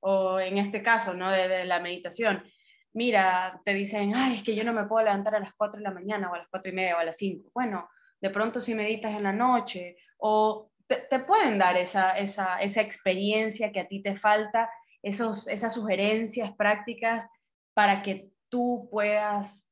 O 0.00 0.38
en 0.38 0.58
este 0.58 0.82
caso, 0.82 1.14
¿no? 1.14 1.30
De, 1.30 1.64
la 1.64 1.80
meditación. 1.80 2.44
Mira, 2.92 3.60
te 3.64 3.74
dicen, 3.74 4.14
ay, 4.14 4.36
es 4.36 4.42
que 4.44 4.54
yo 4.54 4.62
no 4.62 4.72
me 4.72 4.84
puedo 4.84 5.04
levantar 5.04 5.34
a 5.34 5.40
las 5.40 5.54
4 5.54 5.78
de 5.78 5.84
la 5.84 5.90
mañana 5.90 6.30
o 6.30 6.34
a 6.34 6.38
las 6.38 6.48
4 6.48 6.70
y 6.70 6.74
media 6.74 6.96
o 6.96 7.00
a 7.00 7.04
las 7.04 7.16
5. 7.16 7.50
Bueno, 7.52 7.88
de 8.24 8.30
pronto 8.30 8.62
si 8.62 8.74
meditas 8.74 9.12
en 9.12 9.22
la 9.22 9.34
noche 9.34 9.98
o 10.16 10.70
te, 10.86 11.18
pueden 11.18 11.58
dar 11.58 11.76
esa, 11.76 12.16
esa, 12.16 12.58
esa 12.62 12.80
experiencia 12.80 13.70
que 13.70 13.80
a 13.80 13.86
ti 13.86 14.00
te 14.00 14.16
falta, 14.16 14.70
esos, 15.02 15.46
esas 15.46 15.74
sugerencias 15.74 16.56
prácticas 16.56 17.28
para 17.74 18.02
que 18.02 18.30
tú 18.48 18.88
puedas 18.90 19.70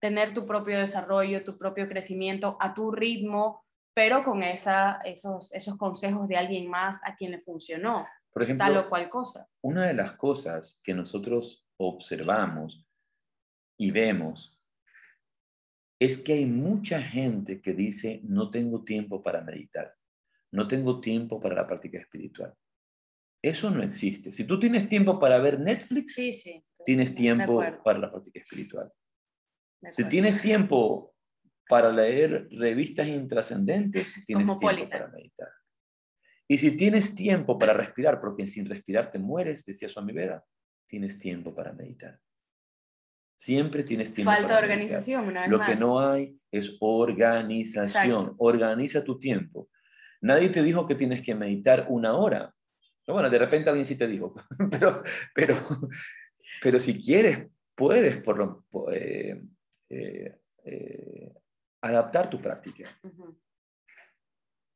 tener 0.00 0.32
tu 0.32 0.46
propio 0.46 0.78
desarrollo, 0.78 1.42
tu 1.42 1.58
propio 1.58 1.88
crecimiento 1.88 2.56
a 2.60 2.72
tu 2.72 2.92
ritmo, 2.92 3.64
pero 3.92 4.22
con 4.22 4.44
esa, 4.44 5.00
esos, 5.04 5.52
esos 5.52 5.76
consejos 5.76 6.28
de 6.28 6.36
alguien 6.36 6.70
más 6.70 7.00
a 7.04 7.16
quien 7.16 7.32
le 7.32 7.40
funcionó. 7.40 8.06
Por 8.32 8.44
ejemplo, 8.44 8.64
tal 8.64 8.76
o 8.76 8.88
cual 8.88 9.08
cosa. 9.10 9.48
Una 9.60 9.88
de 9.88 9.94
las 9.94 10.12
cosas 10.12 10.80
que 10.84 10.94
nosotros 10.94 11.66
observamos 11.78 12.86
y 13.76 13.90
vemos 13.90 14.60
es 15.98 16.18
que 16.18 16.34
hay 16.34 16.46
mucha 16.46 17.02
gente 17.02 17.60
que 17.60 17.72
dice, 17.72 18.20
no 18.24 18.50
tengo 18.50 18.84
tiempo 18.84 19.22
para 19.22 19.42
meditar, 19.42 19.94
no 20.52 20.66
tengo 20.68 21.00
tiempo 21.00 21.40
para 21.40 21.54
la 21.54 21.66
práctica 21.66 21.98
espiritual. 21.98 22.54
Eso 23.42 23.70
no 23.70 23.82
existe. 23.82 24.32
Si 24.32 24.44
tú 24.44 24.58
tienes 24.58 24.88
tiempo 24.88 25.18
para 25.18 25.38
ver 25.38 25.60
Netflix, 25.60 26.14
tienes 26.84 27.14
tiempo 27.14 27.62
para 27.84 27.98
la 27.98 28.10
práctica 28.10 28.40
espiritual. 28.40 28.90
Si 29.90 30.04
tienes 30.08 30.40
tiempo 30.40 31.14
para 31.68 31.92
leer 31.92 32.48
revistas 32.50 33.06
intrascendentes, 33.06 34.24
tienes 34.26 34.46
tiempo 34.46 34.88
para 34.88 35.08
meditar. 35.08 35.48
Y 36.48 36.58
si 36.58 36.76
tienes 36.76 37.14
tiempo 37.14 37.58
para 37.58 37.72
respirar, 37.72 38.20
porque 38.20 38.46
sin 38.46 38.66
respirar 38.66 39.10
te 39.10 39.18
mueres, 39.18 39.64
decía 39.64 39.88
Swami 39.88 40.12
Veda, 40.12 40.44
tienes 40.86 41.18
tiempo 41.18 41.54
para 41.54 41.72
meditar. 41.72 42.20
Siempre 43.36 43.82
tienes 43.82 44.12
tiempo. 44.12 44.30
Falta 44.30 44.58
organización, 44.58 45.28
una 45.28 45.42
vez 45.42 45.50
Lo 45.50 45.60
que 45.60 45.74
no 45.76 45.98
hay 46.00 46.38
es 46.50 46.76
organización. 46.80 48.34
Organiza 48.38 49.02
tu 49.02 49.18
tiempo. 49.18 49.68
Nadie 50.20 50.48
te 50.48 50.62
dijo 50.62 50.86
que 50.86 50.94
tienes 50.94 51.20
que 51.20 51.34
meditar 51.34 51.86
una 51.90 52.14
hora. 52.14 52.54
Bueno, 53.06 53.28
de 53.28 53.38
repente 53.38 53.68
alguien 53.68 53.84
sí 53.84 53.96
te 53.96 54.06
dijo, 54.06 54.34
pero, 54.70 55.02
pero, 55.34 55.58
pero 56.62 56.80
si 56.80 57.02
quieres, 57.02 57.48
puedes 57.74 58.22
por 58.22 58.38
lo, 58.38 58.64
eh, 58.92 59.42
eh, 59.90 60.38
eh, 60.64 61.34
adaptar 61.82 62.30
tu 62.30 62.40
práctica. 62.40 62.98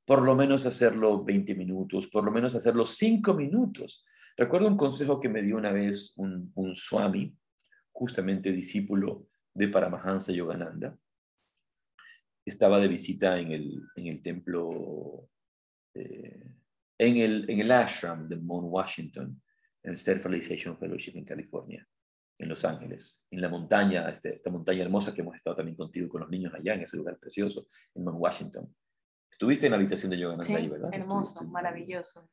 Por 0.04 0.22
lo 0.22 0.34
menos 0.34 0.66
hacerlo 0.66 1.24
20 1.24 1.54
minutos, 1.54 2.06
por 2.08 2.24
lo 2.24 2.30
menos 2.30 2.54
hacerlo 2.54 2.84
5 2.84 3.34
minutos. 3.34 4.04
Recuerdo 4.36 4.68
un 4.68 4.76
consejo 4.76 5.20
que 5.20 5.28
me 5.28 5.42
dio 5.42 5.56
una 5.56 5.72
vez 5.72 6.12
un, 6.16 6.52
un 6.54 6.74
swami, 6.74 7.34
justamente 7.98 8.52
discípulo 8.52 9.26
de 9.52 9.66
Paramahansa 9.66 10.32
Yogananda. 10.32 10.96
Estaba 12.44 12.78
de 12.78 12.86
visita 12.86 13.38
en 13.38 13.50
el, 13.50 13.82
en 13.96 14.06
el 14.06 14.22
templo 14.22 15.28
en 15.94 17.16
el, 17.16 17.50
en 17.50 17.60
el 17.60 17.70
ashram 17.72 18.28
de 18.28 18.36
Mount 18.36 18.68
Washington, 18.70 19.42
en 19.82 19.94
Self-Realization 19.94 20.78
Fellowship 20.78 21.16
en 21.16 21.24
California, 21.24 21.88
en 22.38 22.48
Los 22.48 22.64
Ángeles, 22.64 23.26
en 23.30 23.40
la 23.40 23.48
montaña, 23.48 24.08
este, 24.08 24.36
esta 24.36 24.50
montaña 24.50 24.82
hermosa 24.82 25.12
que 25.12 25.22
hemos 25.22 25.34
estado 25.34 25.56
también 25.56 25.76
contigo 25.76 26.08
con 26.08 26.20
los 26.20 26.30
niños 26.30 26.52
allá, 26.54 26.74
en 26.74 26.82
ese 26.82 26.96
lugar 26.96 27.18
precioso, 27.18 27.66
en 27.94 28.04
Mount 28.04 28.20
Washington. 28.20 28.74
Estuviste 29.30 29.66
en 29.66 29.72
la 29.72 29.76
habitación 29.76 30.10
de 30.10 30.18
Yogananda 30.18 30.44
sí, 30.44 30.54
ahí, 30.54 30.68
¿verdad? 30.68 30.90
Hermoso, 30.92 31.44
maravilloso. 31.44 32.30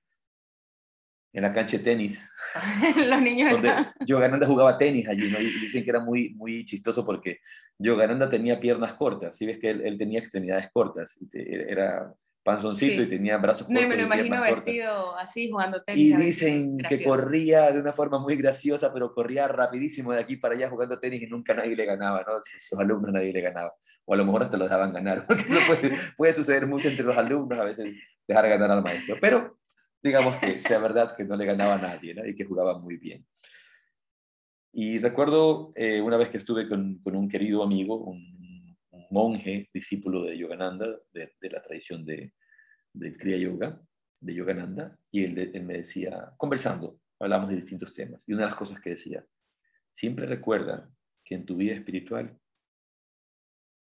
En 1.36 1.42
la 1.42 1.52
cancha 1.52 1.78
de 1.78 1.84
tenis. 1.84 2.30
los 3.08 3.22
niños 3.22 3.52
donde 3.52 3.74
Yogananda 4.06 4.48
jugaba 4.48 4.78
tenis 4.78 5.08
allí, 5.08 5.30
¿no? 5.30 5.40
Y 5.40 5.52
dicen 5.60 5.84
que 5.84 5.90
era 5.90 6.00
muy, 6.00 6.34
muy 6.36 6.64
chistoso 6.64 7.06
porque 7.06 7.40
Yogananda 7.78 8.30
tenía 8.30 8.60
piernas 8.60 8.94
cortas, 8.94 9.36
¿sí 9.36 9.46
ves 9.46 9.60
que 9.60 9.72
él, 9.72 9.82
él 9.86 9.98
tenía 9.98 10.20
extremidades 10.20 10.70
cortas? 10.72 11.18
Y 11.20 11.30
era 11.34 12.16
panzoncito 12.46 13.02
y 13.02 13.08
tenía 13.08 13.38
brazos 13.38 13.66
cortos. 13.66 13.82
No, 13.82 13.90
me 13.90 13.98
lo 13.98 14.04
imagino 14.04 14.40
vestido 14.40 15.18
así, 15.18 15.50
jugando 15.50 15.82
tenis. 15.84 16.02
Y 16.02 16.16
dicen 16.16 16.78
que 16.78 17.04
corría 17.04 17.72
de 17.72 17.82
una 17.82 17.92
forma 17.92 18.20
muy 18.20 18.36
graciosa, 18.36 18.94
pero 18.94 19.14
corría 19.16 19.48
rapidísimo 19.48 20.14
de 20.14 20.22
aquí 20.22 20.38
para 20.38 20.54
allá 20.54 20.70
jugando 20.70 21.00
tenis 21.00 21.24
y 21.24 21.26
nunca 21.26 21.56
nadie 21.56 21.76
le 21.76 21.86
ganaba, 21.86 22.24
¿no? 22.26 22.34
Sus 22.44 22.80
alumnos 22.80 23.12
nadie 23.12 23.34
le 23.34 23.42
ganaba. 23.42 23.74
O 24.06 24.14
a 24.14 24.18
lo 24.18 24.26
mejor 24.26 24.44
hasta 24.44 24.58
los 24.58 24.70
dejaban 24.70 24.94
ganar, 24.94 25.26
porque 25.28 25.42
eso 25.42 25.60
puede, 25.66 25.92
puede 26.16 26.34
suceder 26.34 26.68
mucho 26.68 26.88
entre 26.88 27.04
los 27.04 27.18
alumnos, 27.18 27.60
a 27.60 27.64
veces 27.64 27.96
dejar 28.28 28.48
ganar 28.48 28.70
al 28.70 28.84
maestro. 28.84 29.18
Pero 29.20 29.58
digamos 30.06 30.36
que 30.36 30.60
sea 30.60 30.80
verdad 30.80 31.16
que 31.16 31.26
no 31.26 31.36
le 31.36 31.46
ganaba 31.46 31.76
a 31.76 31.82
nadie, 31.82 32.14
¿no? 32.14 32.26
Y 32.26 32.36
que 32.36 32.46
jugaba 32.46 32.80
muy 32.80 32.98
bien. 32.98 33.26
Y 34.72 35.00
recuerdo 35.00 35.72
eh, 35.76 36.02
una 36.02 36.18
vez 36.18 36.30
que 36.30 36.38
estuve 36.38 36.68
con, 36.68 37.00
con 37.00 37.16
un 37.16 37.28
querido 37.28 37.64
amigo, 37.64 37.98
un 37.98 38.36
monje, 39.10 39.70
discípulo 39.74 40.24
de 40.24 40.38
Yogananda, 40.38 40.88
de, 41.14 41.32
la 41.50 41.62
tradición 41.62 42.06
de, 42.06 42.34
del 42.94 43.18
Kriya 43.18 43.38
Yoga, 43.38 43.82
de 44.20 44.34
Yogananda, 44.34 45.00
y 45.12 45.24
él, 45.24 45.64
me 45.64 45.78
decía, 45.78 46.34
conversando, 46.38 47.00
hablamos 47.20 47.50
de 47.50 47.56
distintos 47.56 47.94
temas, 47.94 48.22
y 48.28 48.34
una 48.34 48.44
de 48.44 48.50
las 48.50 48.58
cosas 48.58 48.82
que 48.82 48.92
decía, 48.92 49.26
siempre 49.92 50.26
recuerda 50.26 50.90
que 51.24 51.36
en 51.36 51.46
tu 51.46 51.56
vida 51.56 51.74
espiritual 51.74 52.38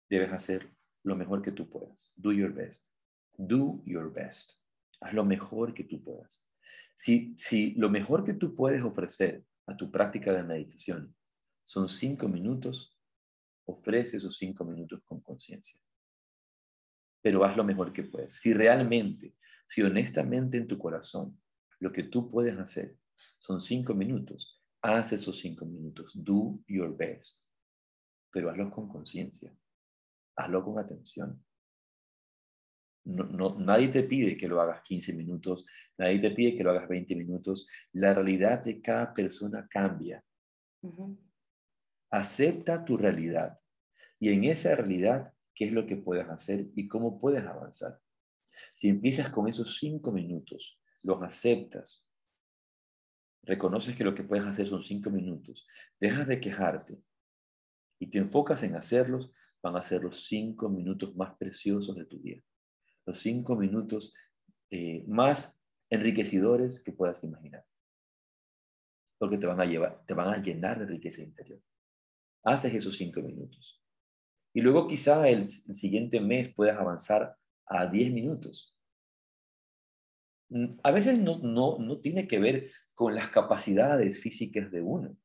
debes 0.10 0.32
hacer 0.32 0.70
lo 1.04 1.16
mejor 1.16 1.42
que 1.42 1.52
tú 1.52 1.70
puedas. 1.70 2.14
Do 2.16 2.32
your 2.32 2.54
best. 2.54 2.88
Do 3.38 3.82
your 3.86 4.12
best. 4.12 4.61
Haz 5.02 5.14
lo 5.14 5.26
mejor 5.26 5.74
que 5.74 5.84
tú 5.84 6.04
puedas. 6.04 6.48
Si, 6.96 7.36
si 7.38 7.74
lo 7.74 7.90
mejor 7.90 8.24
que 8.24 8.34
tú 8.34 8.54
puedes 8.54 8.84
ofrecer 8.84 9.44
a 9.66 9.76
tu 9.76 9.92
práctica 9.92 10.32
de 10.32 10.44
meditación 10.44 11.16
son 11.64 11.90
cinco 11.90 12.28
minutos, 12.28 12.98
ofrece 13.66 14.18
esos 14.18 14.38
cinco 14.38 14.64
minutos 14.66 15.02
con 15.06 15.22
conciencia. 15.22 15.80
Pero 17.22 17.44
haz 17.44 17.56
lo 17.56 17.64
mejor 17.64 17.94
que 17.94 18.04
puedes. 18.04 18.34
Si 18.34 18.54
realmente, 18.54 19.36
si 19.68 19.82
honestamente 19.82 20.58
en 20.58 20.68
tu 20.68 20.78
corazón, 20.78 21.40
lo 21.80 21.92
que 21.92 22.04
tú 22.04 22.30
puedes 22.30 22.58
hacer 22.58 22.98
son 23.40 23.60
cinco 23.60 23.94
minutos, 23.94 24.62
haz 24.82 25.14
esos 25.14 25.40
cinco 25.40 25.66
minutos. 25.66 26.14
Do 26.16 26.60
your 26.68 26.96
best. 26.96 27.48
Pero 28.32 28.50
hazlo 28.50 28.72
con 28.72 28.88
conciencia. 28.88 29.56
Hazlo 30.36 30.64
con 30.64 30.80
atención. 30.80 31.44
No, 33.04 33.58
nadie 33.58 33.88
te 33.88 34.04
pide 34.04 34.38
que 34.38 34.48
lo 34.48 34.62
hagas 34.62 34.82
15 34.84 35.14
minutos, 35.14 35.66
nadie 35.98 36.20
te 36.20 36.32
pide 36.32 36.56
que 36.56 36.64
lo 36.64 36.72
hagas 36.72 36.88
20 36.88 37.16
minutos. 37.16 37.68
La 37.94 38.14
realidad 38.14 38.64
de 38.64 38.82
cada 38.82 39.14
persona 39.14 39.68
cambia. 39.70 40.24
Acepta 42.12 42.84
tu 42.86 42.98
realidad 42.98 43.60
y 44.20 44.30
en 44.30 44.44
esa 44.44 44.76
realidad, 44.76 45.34
¿qué 45.56 45.66
es 45.66 45.72
lo 45.72 45.88
que 45.88 45.98
puedes 45.98 46.30
hacer 46.30 46.68
y 46.76 46.88
cómo 46.88 47.20
puedes 47.20 47.44
avanzar? 47.44 48.00
Si 48.74 48.88
empiezas 48.88 49.30
con 49.30 49.48
esos 49.48 49.78
cinco 49.80 50.12
minutos, 50.12 50.80
los 51.02 51.22
aceptas, 51.24 52.06
reconoces 53.44 53.96
que 53.96 54.04
lo 54.04 54.14
que 54.14 54.24
puedes 54.24 54.46
hacer 54.46 54.68
son 54.68 54.84
cinco 54.84 55.10
minutos, 55.10 55.68
dejas 56.00 56.28
de 56.28 56.40
quejarte 56.40 57.02
y 58.00 58.08
te 58.08 58.20
enfocas 58.20 58.62
en 58.62 58.76
hacerlos, 58.76 59.32
van 59.64 59.76
a 59.76 59.82
ser 59.82 60.04
los 60.04 60.26
cinco 60.28 60.70
minutos 60.70 61.16
más 61.16 61.36
preciosos 61.38 61.96
de 61.96 62.06
tu 62.06 62.20
día. 62.20 62.44
Los 63.12 63.20
cinco 63.20 63.58
minutos 63.58 64.14
eh, 64.70 65.04
más 65.06 65.60
enriquecedores 65.90 66.80
que 66.80 66.94
puedas 66.94 67.26
imaginar. 67.26 67.66
Porque 69.20 69.38
te 69.38 69.48
van 69.48 69.60
a 69.60 69.66
llevar, 69.66 70.02
te 70.06 70.14
van 70.14 70.30
a 70.30 70.42
llenar 70.42 70.80
de 70.80 70.86
riqueza 70.86 71.22
interior 71.22 71.62
haces 72.44 72.74
esos 72.74 72.96
cinco 72.96 73.22
minutos. 73.22 73.82
Y 74.54 74.62
luego 74.62 74.88
quizá 74.88 75.28
el, 75.28 75.44
siguiente 75.44 76.22
mes 76.22 76.54
puedas 76.54 76.80
avanzar 76.80 77.36
a 77.66 77.88
10 77.88 78.14
minutos. 78.14 78.74
Mm, 80.50 80.78
a 80.82 80.92
veces 80.92 81.20
no, 81.20 81.40
no, 81.40 81.80
no 81.80 82.00
tiene 82.00 82.30
que 82.30 82.40
ver 82.40 82.72
con 82.94 83.14
las 83.14 83.28
capacidades 83.28 84.22
físicas 84.22 84.72
de 84.72 84.82
uno 84.82 85.18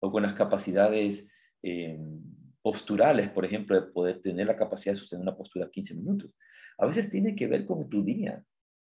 o 0.00 0.12
con 0.12 0.22
las 0.22 0.34
capacidades 0.34 1.30
eh, 1.62 1.98
posturales, 2.66 3.30
por 3.30 3.44
ejemplo, 3.44 3.80
de 3.80 3.92
poder 3.92 4.20
tener 4.20 4.44
la 4.44 4.56
capacidad 4.56 4.92
de 4.92 4.98
sostener 4.98 5.22
una 5.22 5.36
postura 5.36 5.70
15 5.70 5.94
minutos. 5.94 6.32
A 6.78 6.84
veces 6.84 7.08
tiene 7.08 7.36
que 7.36 7.46
ver 7.46 7.64
con 7.64 7.88
tu 7.88 8.02
día, 8.02 8.42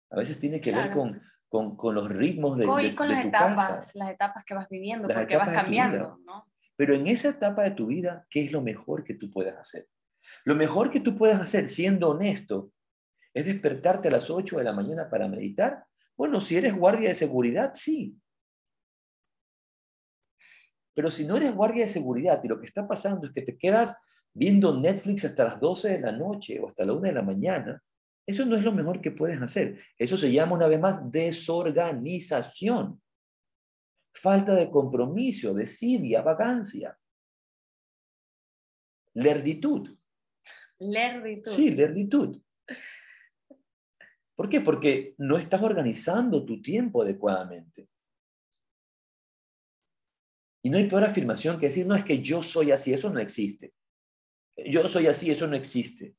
a 0.09 0.17
veces 0.17 0.39
tiene 0.39 0.61
que 0.61 0.71
ver 0.71 0.93
con, 0.93 1.21
con, 1.49 1.77
con, 1.77 1.93
los 1.93 2.09
ritmos 2.09 2.57
de, 2.59 2.65
con, 2.65 2.95
con 2.95 3.09
las 3.09 3.25
etapas, 3.25 3.91
las 3.97 4.11
etapas 4.11 4.45
que 4.45 4.55
vas 4.55 4.69
viviendo, 4.69 5.09
porque 5.09 5.37
vas 5.37 5.49
cambiando, 5.49 6.17
¿no? 6.25 6.47
Pero 6.77 6.95
en 6.95 7.09
esa 7.09 7.31
etapa 7.31 7.65
de 7.65 7.73
tu 7.73 7.89
vida, 7.89 8.25
¿qué 8.31 8.45
es 8.45 8.53
lo 8.53 8.63
mejor 8.63 9.03
que 9.03 9.15
tú 9.15 9.33
puedes 9.33 9.57
hacer? 9.57 9.89
Lo 10.45 10.55
mejor 10.55 10.93
que 10.93 11.01
tú 11.01 11.17
puedes 11.17 11.41
hacer, 11.41 11.67
siendo 11.67 12.11
honesto, 12.11 12.71
es 13.35 13.47
despertarte 13.47 14.07
a 14.07 14.13
las 14.13 14.31
8 14.31 14.59
de 14.59 14.63
la 14.65 14.73
mañana 14.73 15.11
para 15.11 15.27
meditar. 15.27 15.87
Bueno, 16.17 16.41
si 16.41 16.57
eres 16.57 16.77
guardia 16.77 17.09
de 17.09 17.15
seguridad, 17.15 17.73
sí. 17.75 18.17
Pero 20.95 21.11
si 21.11 21.25
no 21.27 21.37
eres 21.37 21.55
guardia 21.55 21.85
de 21.85 21.91
seguridad 21.91 22.41
y 22.43 22.49
lo 22.49 22.59
que 22.59 22.67
está 22.67 22.87
pasando 22.87 23.27
es 23.27 23.33
que 23.33 23.43
te 23.43 23.57
quedas 23.57 24.01
viendo 24.35 24.79
Netflix 24.79 25.25
hasta 25.25 25.45
las 25.45 25.61
12 25.61 25.91
de 25.91 26.01
la 26.01 26.13
noche 26.13 26.61
o 26.61 26.67
hasta 26.67 26.85
la 26.85 26.93
1 26.93 27.03
de 27.03 27.13
la 27.13 27.23
mañana, 27.23 27.83
eso 28.27 28.45
no 28.47 28.57
es 28.57 28.63
lo 28.63 28.73
mejor 28.73 29.01
que 29.01 29.11
puedes 29.11 29.41
hacer. 29.41 29.81
Eso 29.99 30.17
se 30.17 30.33
llama 30.33 30.55
una 30.55 30.69
vez 30.69 30.81
más 30.81 31.11
desorganización, 31.11 33.03
falta 34.13 34.55
de 34.55 34.71
compromiso, 34.71 35.55
desidia, 35.55 36.23
vagancia, 36.23 36.99
lerditud. 39.15 39.97
Lerditud. 40.79 41.53
Sí, 41.53 41.71
lerditud. 41.71 42.41
¿Por 44.35 44.49
qué? 44.49 44.61
Porque 44.61 45.15
no 45.19 45.37
estás 45.37 45.63
organizando 45.63 46.45
tu 46.45 46.61
tiempo 46.61 47.03
adecuadamente. 47.03 47.89
Y 50.63 50.71
no 50.71 50.79
hay 50.79 50.89
peor 50.89 51.05
afirmación 51.05 51.59
que 51.59 51.67
decir, 51.67 51.87
no 51.87 51.97
es 51.97 52.05
que 52.05 52.21
yo 52.21 52.43
soy 52.43 52.71
así, 52.71 52.93
eso 52.93 53.11
no 53.11 53.19
existe. 53.19 53.73
Yo 54.57 54.87
soy 54.89 55.09
así, 55.09 55.31
eso 55.31 55.47
no 55.47 55.57
existe. 55.57 56.15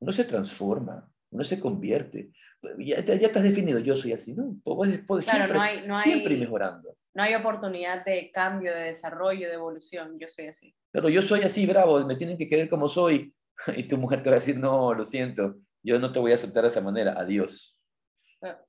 Uno 0.00 0.12
se 0.12 0.24
transforma, 0.24 1.10
uno 1.30 1.44
se 1.44 1.60
convierte. 1.60 2.32
Ya 2.78 3.02
ya 3.02 3.28
has 3.28 3.42
definido, 3.42 3.78
yo 3.78 3.96
soy 3.96 4.12
así, 4.12 4.34
¿no? 4.34 4.56
Puedes, 4.64 5.04
siempre, 5.24 5.54
no 5.54 5.60
hay, 5.60 6.02
siempre 6.02 6.36
mejorando. 6.36 6.96
No 7.14 7.22
hay 7.22 7.34
oportunidad 7.34 8.04
de 8.04 8.30
cambio, 8.32 8.72
de 8.74 8.84
desarrollo, 8.84 9.48
de 9.48 9.54
evolución. 9.54 10.18
Yo 10.18 10.28
soy 10.28 10.46
así. 10.46 10.74
Pero 10.90 11.08
yo 11.08 11.20
soy 11.20 11.42
así, 11.42 11.66
bravo, 11.66 12.04
me 12.04 12.16
tienen 12.16 12.38
que 12.38 12.48
querer 12.48 12.68
como 12.68 12.88
soy. 12.88 13.34
Y 13.76 13.84
tu 13.88 13.98
mujer 13.98 14.22
te 14.22 14.30
va 14.30 14.36
a 14.36 14.38
decir, 14.38 14.56
no, 14.56 14.94
lo 14.94 15.02
siento, 15.02 15.56
yo 15.82 15.98
no 15.98 16.12
te 16.12 16.20
voy 16.20 16.30
a 16.30 16.34
aceptar 16.34 16.62
de 16.62 16.68
esa 16.68 16.80
manera, 16.80 17.14
adiós. 17.18 17.76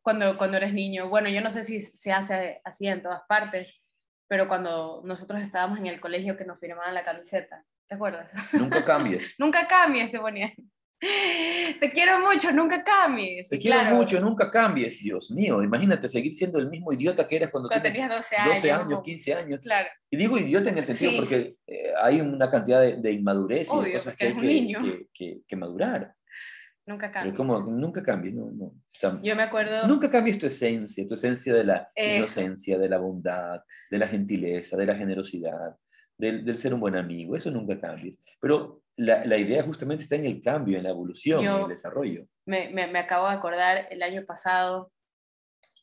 Cuando, 0.02 0.36
cuando 0.36 0.58
eres 0.58 0.74
niño, 0.74 1.10
bueno, 1.10 1.30
yo 1.30 1.42
no 1.42 1.52
sé 1.52 1.62
si 1.62 1.80
se 1.80 2.12
hace 2.12 2.60
así 2.64 2.88
en 2.88 3.04
todas 3.04 3.22
partes, 3.28 3.79
pero 4.30 4.48
cuando 4.48 5.02
nosotros 5.04 5.42
estábamos 5.42 5.80
en 5.80 5.88
el 5.88 6.00
colegio 6.00 6.38
que 6.38 6.46
nos 6.46 6.60
firmaban 6.60 6.94
la 6.94 7.04
camiseta, 7.04 7.66
¿te 7.88 7.96
acuerdas? 7.96 8.32
Nunca 8.54 8.86
cambies. 8.86 9.36
nunca 9.40 9.68
cambies, 9.68 10.12
te 10.12 10.20
ponía. 10.20 10.54
Te 11.00 11.92
quiero 11.92 12.20
mucho, 12.20 12.52
nunca 12.52 12.84
cambies. 12.84 13.50
Te 13.50 13.58
quiero 13.58 13.82
mucho, 13.96 14.20
nunca 14.20 14.52
cambies. 14.52 15.00
Dios 15.00 15.32
mío, 15.32 15.64
imagínate 15.64 16.08
seguir 16.08 16.36
siendo 16.36 16.60
el 16.60 16.70
mismo 16.70 16.94
idiota 16.94 17.28
que 17.28 17.38
eras 17.38 17.50
cuando, 17.50 17.70
tenías 17.70 18.10
12 18.10 18.36
años. 18.36 18.56
12 18.56 18.72
años, 18.72 19.02
15 19.04 19.34
años. 19.34 19.60
Claro. 19.62 19.90
Y 20.12 20.18
digo 20.18 20.38
idiota 20.38 20.70
en 20.70 20.78
el 20.78 20.86
sentido 20.86 21.14
porque 21.16 21.56
eh, 21.66 21.92
hay 22.00 22.22
una 22.22 22.52
cantidad 22.52 22.82
de, 22.82 23.12
inmadurez 23.12 23.70
y 23.74 23.84
de 23.84 23.94
cosas 23.94 24.16
que 24.16 24.28
hay 24.28 24.74
que, 25.14 25.42
que, 25.48 25.56
madurar. 25.56 26.14
Nunca 26.90 27.12
cambies. 27.12 27.36
Como, 27.36 27.60
nunca 27.60 28.02
cambies, 28.02 28.34
no, 28.34 28.50
no. 28.50 28.74
Yo 29.22 29.36
me 29.36 29.44
acuerdo... 29.44 29.86
Nunca 29.86 30.10
cambies 30.10 30.40
tu 30.40 30.48
esencia, 30.48 31.08
tu 31.08 31.14
esencia 31.14 31.54
de 31.54 31.64
la 31.64 31.92
inocencia, 31.96 32.80
de 32.80 32.90
la 32.90 32.98
bondad, 32.98 33.62
de 33.92 34.00
la 34.00 34.08
gentileza, 34.08 34.76
de 34.76 34.88
la 34.88 34.96
generosidad, 34.96 35.78
del, 36.18 36.44
del, 36.44 36.58
ser 36.58 36.74
un 36.74 36.80
buen 36.80 36.96
amigo. 36.96 37.36
Eso 37.36 37.52
nunca 37.52 37.80
cambies. 37.80 38.18
Pero 38.42 38.82
la, 38.96 39.24
la, 39.24 39.38
idea 39.38 39.62
justamente 39.62 40.02
está 40.02 40.16
en 40.16 40.26
el 40.26 40.42
cambio, 40.42 40.80
en 40.80 40.84
la 40.84 40.90
evolución, 40.90 41.46
en 41.46 41.62
el 41.62 41.68
desarrollo. 41.68 42.26
Me, 42.48 42.72
me, 42.72 42.88
me, 42.88 42.98
acabo 42.98 43.28
de 43.28 43.36
acordar 43.36 43.88
el 43.92 44.02
año 44.02 44.26
pasado, 44.26 44.92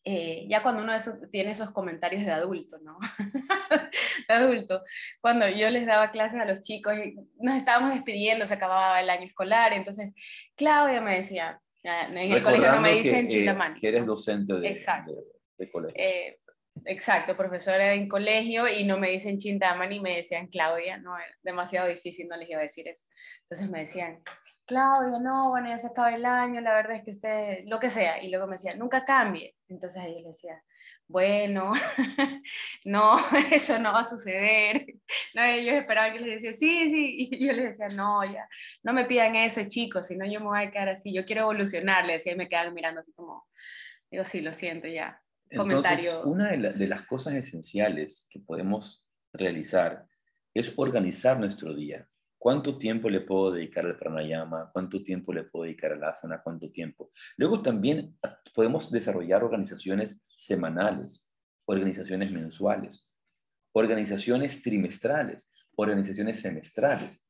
eh, 0.08 0.46
ya 0.48 0.62
cuando 0.62 0.84
uno 0.84 0.92
tiene 1.32 1.50
esos 1.50 1.72
comentarios 1.72 2.24
de 2.24 2.30
adulto, 2.30 2.78
¿no? 2.78 2.96
de 4.28 4.34
adulto, 4.34 4.84
cuando 5.20 5.48
yo 5.48 5.68
les 5.68 5.84
daba 5.84 6.12
clases 6.12 6.40
a 6.40 6.44
los 6.44 6.60
chicos, 6.60 6.94
nos 7.40 7.56
estábamos 7.56 7.90
despidiendo, 7.90 8.46
se 8.46 8.54
acababa 8.54 9.00
el 9.00 9.10
año 9.10 9.26
escolar, 9.26 9.72
entonces 9.72 10.14
Claudia 10.54 11.00
me 11.00 11.16
decía, 11.16 11.60
en 11.82 12.16
el 12.16 12.42
colegio 12.42 12.72
no 12.72 12.80
me 12.80 12.92
dicen 12.92 13.26
que, 13.26 13.44
eh, 13.44 13.56
que 13.80 13.88
eres 13.88 14.06
docente 14.06 14.54
de, 14.54 14.60
de, 14.60 14.76
de 15.58 15.70
colegio. 15.70 15.96
Eh, 16.00 16.38
Exacto, 16.84 17.36
profesora 17.36 17.94
en 17.94 18.08
colegio 18.08 18.68
y 18.68 18.84
no 18.84 18.98
me 18.98 19.10
dicen 19.10 19.38
Chintaman 19.38 19.92
y 19.92 20.00
me 20.00 20.16
decían 20.16 20.48
Claudia, 20.48 20.98
no, 20.98 21.16
era 21.16 21.26
demasiado 21.42 21.88
difícil, 21.88 22.28
no 22.28 22.36
les 22.36 22.50
iba 22.50 22.60
a 22.60 22.64
decir 22.64 22.86
eso. 22.86 23.06
Entonces 23.42 23.70
me 23.70 23.80
decían, 23.80 24.22
Claudia, 24.66 25.18
no, 25.18 25.50
bueno, 25.50 25.68
ya 25.68 25.78
se 25.78 25.86
acaba 25.88 26.14
el 26.14 26.24
año, 26.24 26.60
la 26.60 26.74
verdad 26.74 26.96
es 26.96 27.04
que 27.04 27.10
usted, 27.12 27.64
lo 27.64 27.80
que 27.80 27.88
sea. 27.88 28.22
Y 28.22 28.28
luego 28.28 28.46
me 28.46 28.52
decían, 28.52 28.78
nunca 28.78 29.04
cambie. 29.04 29.55
Entonces 29.68 30.02
ellos 30.04 30.22
le 30.22 30.28
decía, 30.28 30.62
bueno, 31.08 31.72
no, 32.84 33.18
eso 33.52 33.78
no 33.78 33.92
va 33.92 34.00
a 34.00 34.04
suceder. 34.04 34.86
No, 35.34 35.42
ellos 35.44 35.74
esperaban 35.74 36.14
que 36.14 36.20
les 36.20 36.42
decía, 36.42 36.52
sí, 36.52 36.90
sí, 36.90 37.28
y 37.30 37.46
yo 37.46 37.52
les 37.52 37.78
decía, 37.78 37.94
no, 37.94 38.24
ya, 38.24 38.48
no 38.82 38.92
me 38.92 39.04
pidan 39.04 39.36
eso, 39.36 39.60
chicos, 39.66 40.06
si 40.06 40.16
no 40.16 40.26
yo 40.26 40.40
me 40.40 40.46
voy 40.46 40.64
a 40.64 40.70
quedar 40.70 40.88
así, 40.88 41.12
yo 41.12 41.26
quiero 41.26 41.42
evolucionar, 41.42 42.06
le 42.06 42.14
decía, 42.14 42.32
y 42.32 42.36
me 42.36 42.48
quedan 42.48 42.72
mirando 42.72 43.00
así 43.00 43.12
como, 43.12 43.46
digo, 44.10 44.24
sí, 44.24 44.40
lo 44.40 44.52
siento, 44.52 44.88
ya, 44.88 45.22
entonces, 45.48 46.14
una 46.24 46.50
de, 46.50 46.86
las 46.86 47.02
cosas 47.02 47.34
esenciales 47.34 48.26
que 48.30 48.40
podemos 48.40 49.06
realizar 49.32 50.06
es 50.54 50.72
organizar 50.76 51.38
nuestro 51.38 51.74
día. 51.74 52.08
¿Cuánto 52.46 52.78
tiempo 52.78 53.10
le 53.10 53.22
puedo 53.22 53.50
dedicar 53.50 53.84
al 53.84 53.98
pranayama? 53.98 54.70
¿Cuánto 54.72 55.02
tiempo 55.02 55.32
le 55.32 55.42
puedo 55.42 55.64
dedicar 55.64 55.90
al 55.90 56.04
asana? 56.04 56.40
¿Cuánto 56.44 56.70
tiempo? 56.70 57.10
Luego 57.36 57.60
también 57.60 58.16
podemos 58.54 58.88
desarrollar 58.92 59.42
organizaciones 59.42 60.22
semanales, 60.28 61.34
organizaciones 61.64 62.30
mensuales, 62.30 63.12
organizaciones 63.72 64.62
trimestrales, 64.62 65.50
organizaciones 65.74 66.40
semestrales, 66.40 67.26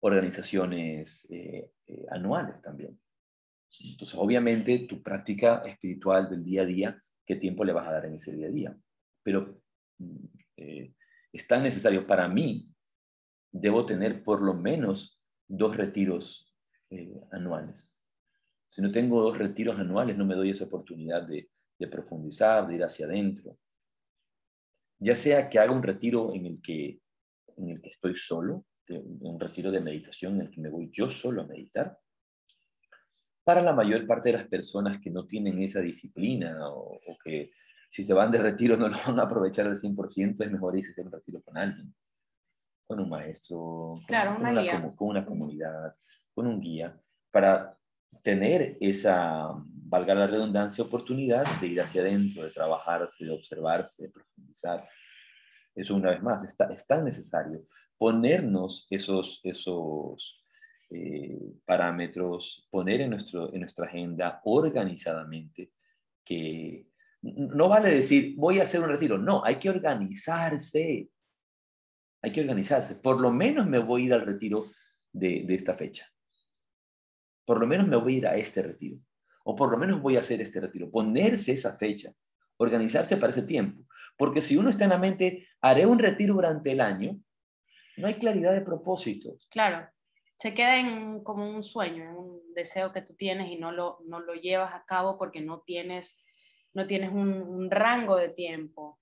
organizaciones 0.00 1.30
eh, 1.30 1.70
eh, 1.86 2.06
anuales 2.10 2.60
también. 2.60 3.00
Entonces, 3.78 4.18
obviamente, 4.18 4.80
tu 4.80 5.00
práctica 5.00 5.62
espiritual 5.64 6.28
del 6.28 6.42
día 6.42 6.62
a 6.62 6.66
día 6.66 7.04
qué 7.24 7.36
tiempo 7.36 7.62
le 7.62 7.72
vas 7.72 7.86
a 7.86 7.92
dar 7.92 8.06
en 8.06 8.14
ese 8.14 8.32
día 8.32 8.48
a 8.48 8.50
día. 8.50 8.76
Pero 9.22 9.62
mm, 9.98 10.26
eh, 10.56 10.94
es 11.32 11.46
tan 11.46 11.62
necesario 11.62 12.04
para 12.04 12.26
mí, 12.26 12.69
debo 13.52 13.86
tener 13.86 14.22
por 14.22 14.42
lo 14.42 14.54
menos 14.54 15.20
dos 15.48 15.76
retiros 15.76 16.52
eh, 16.90 17.20
anuales. 17.32 18.00
Si 18.66 18.80
no 18.80 18.90
tengo 18.90 19.20
dos 19.20 19.36
retiros 19.36 19.78
anuales, 19.78 20.16
no 20.16 20.24
me 20.24 20.36
doy 20.36 20.50
esa 20.50 20.64
oportunidad 20.64 21.26
de, 21.26 21.50
profundizar, 21.90 22.68
de 22.68 22.76
ir 22.76 22.84
hacia 22.84 23.06
adentro. 23.06 23.58
Ya 24.98 25.16
sea 25.16 25.48
que 25.48 25.58
haga 25.58 25.72
un 25.72 25.82
retiro 25.82 26.34
en 26.34 26.46
el 26.46 26.62
que, 26.62 27.00
en 27.56 27.70
el 27.70 27.80
que 27.80 27.88
estoy 27.88 28.14
solo, 28.14 28.66
un 28.88 29.40
retiro 29.40 29.70
de 29.70 29.80
meditación 29.80 30.34
en 30.34 30.42
el 30.42 30.50
que 30.50 30.60
me 30.60 30.68
voy 30.68 30.90
yo 30.92 31.08
solo 31.08 31.42
a 31.42 31.46
meditar, 31.46 31.98
para 33.44 33.62
la 33.62 33.72
mayor 33.72 34.06
parte 34.06 34.28
de 34.28 34.38
las 34.38 34.48
personas 34.48 35.00
que 35.00 35.10
no 35.10 35.26
tienen 35.26 35.60
esa 35.60 35.80
disciplina 35.80 36.56
o, 36.70 37.00
que 37.24 37.50
si 37.88 38.04
se 38.04 38.14
van 38.14 38.30
de 38.30 38.38
retiro 38.38 38.76
no 38.76 38.88
lo 38.88 38.96
van 39.04 39.18
a 39.18 39.24
aprovechar 39.24 39.66
al 39.66 39.74
100%, 39.74 40.44
es 40.44 40.52
mejor 40.52 40.76
irse 40.76 40.90
a 40.90 40.92
hacer 40.92 41.06
un 41.06 41.12
retiro 41.12 41.42
con 41.42 41.58
alguien, 41.58 41.92
con 42.90 42.98
un 42.98 43.08
maestro, 43.08 44.00
con, 44.08 44.48
una, 44.48 44.96
con 44.96 45.08
una 45.10 45.24
comunidad, 45.24 45.94
con 46.34 46.48
un 46.48 46.60
guía, 46.60 47.00
para 47.30 47.78
tener 48.20 48.78
esa, 48.80 49.54
valga 49.64 50.12
la 50.12 50.26
redundancia, 50.26 50.82
oportunidad 50.82 51.60
de 51.60 51.68
ir 51.68 51.80
hacia 51.80 52.00
adentro, 52.00 52.42
de 52.42 52.50
trabajarse, 52.50 53.24
de 53.24 53.30
observarse, 53.30 54.02
de 54.02 54.08
profundizar. 54.08 54.88
Eso 55.72 55.94
una 55.94 56.10
vez 56.10 56.20
más, 56.20 56.42
está, 56.42 56.64
es 56.64 56.84
tan 56.84 57.04
necesario 57.04 57.64
ponernos 57.96 58.88
esos, 58.90 59.40
esos 59.44 60.44
eh, 60.90 61.38
parámetros, 61.64 62.66
poner 62.72 63.02
en, 63.02 63.10
nuestro, 63.10 63.54
en 63.54 63.60
nuestra 63.60 63.86
agenda 63.86 64.40
organizadamente, 64.42 65.70
que 66.24 66.88
no 67.22 67.68
vale 67.68 67.92
decir, 67.92 68.34
voy 68.36 68.58
a 68.58 68.64
hacer 68.64 68.80
un 68.80 68.88
retiro, 68.88 69.16
no, 69.16 69.44
hay 69.44 69.60
que 69.60 69.70
organizarse, 69.70 71.08
hay 72.22 72.32
que 72.32 72.40
organizarse, 72.40 72.96
por 72.96 73.20
lo 73.20 73.30
menos 73.30 73.66
me 73.66 73.78
voy 73.78 74.02
a 74.02 74.06
ir 74.06 74.12
al 74.14 74.26
retiro 74.26 74.66
de, 75.12 75.44
esta 75.48 75.74
fecha, 75.74 76.12
por 77.44 77.60
lo 77.60 77.66
menos 77.66 77.88
me 77.88 77.96
voy 77.96 78.14
a 78.14 78.18
ir 78.18 78.26
a 78.26 78.36
este 78.36 78.62
retiro, 78.62 78.98
o 79.44 79.54
por 79.54 79.70
lo 79.70 79.78
menos 79.78 80.00
voy 80.00 80.16
a 80.16 80.20
hacer 80.20 80.40
este 80.40 80.60
retiro, 80.60 80.90
ponerse 80.90 81.52
esa 81.52 81.72
fecha, 81.72 82.12
organizarse 82.56 83.16
para 83.16 83.32
ese 83.32 83.42
tiempo, 83.42 83.86
porque 84.16 84.42
si 84.42 84.56
uno 84.56 84.70
está 84.70 84.84
en 84.84 84.90
la 84.90 84.98
mente, 84.98 85.48
haré 85.60 85.86
un 85.86 85.98
retiro 85.98 86.34
durante 86.34 86.72
el 86.72 86.80
año, 86.80 87.18
no 87.96 88.06
hay 88.06 88.14
claridad 88.14 88.52
de 88.52 88.62
propósito. 88.62 89.36
Claro. 89.50 89.88
Se 90.36 90.54
queda 90.54 90.78
en, 90.78 91.22
como 91.22 91.48
un 91.48 91.62
sueño, 91.62 92.02
en 92.02 92.16
un 92.16 92.54
deseo 92.54 92.92
que 92.92 93.02
tú 93.02 93.14
tienes 93.14 93.50
y 93.50 93.56
no 93.56 93.72
lo, 93.72 93.98
no 94.06 94.20
lo 94.20 94.34
llevas 94.34 94.74
a 94.74 94.84
cabo 94.86 95.18
porque 95.18 95.42
no 95.42 95.60
tienes, 95.60 96.18
no 96.74 96.86
tienes 96.86 97.12
un, 97.12 97.70
rango 97.70 98.16
de 98.16 98.30
tiempo, 98.30 98.98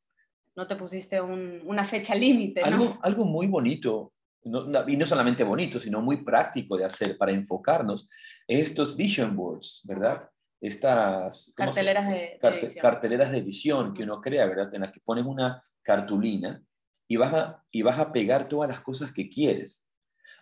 no 0.59 0.67
te 0.67 0.75
pusiste 0.75 1.21
una 1.21 1.85
fecha 1.85 2.17
límite. 2.17 2.63
Algo, 2.63 2.99
algo 3.03 3.25
muy 3.25 3.47
bonito, 3.47 4.13
y 4.43 4.97
no 4.97 5.07
solamente 5.07 5.45
bonito, 5.45 5.79
sino 5.79 6.03
muy 6.03 6.25
práctico 6.25 6.77
de 6.77 6.85
hacer 6.85 7.17
para 7.17 7.31
enfocarnos, 7.31 8.11
estos 8.45 8.97
vision 8.97 9.37
boards, 9.37 9.83
¿verdad? 9.85 10.29
Estas 10.61 11.53
carteleras 11.55 12.09
de, 12.09 12.41
carteleras 12.83 13.31
de 13.31 13.41
visión 13.41 13.95
que 13.95 14.03
uno 14.03 14.21
crea, 14.21 14.47
¿verdad? 14.47 14.75
En 14.75 14.81
las 14.81 14.91
que 14.91 14.99
pones 14.99 15.25
una 15.25 15.63
cartulina 15.81 16.61
y 17.07 17.17
vas 17.17 17.33
a, 17.33 17.65
y 17.71 17.83
vas 17.83 18.01
a 18.01 18.11
pegar 18.11 18.49
todas 18.49 18.69
las 18.69 18.81
cosas 18.81 19.13
que 19.13 19.31
quieres 19.31 19.87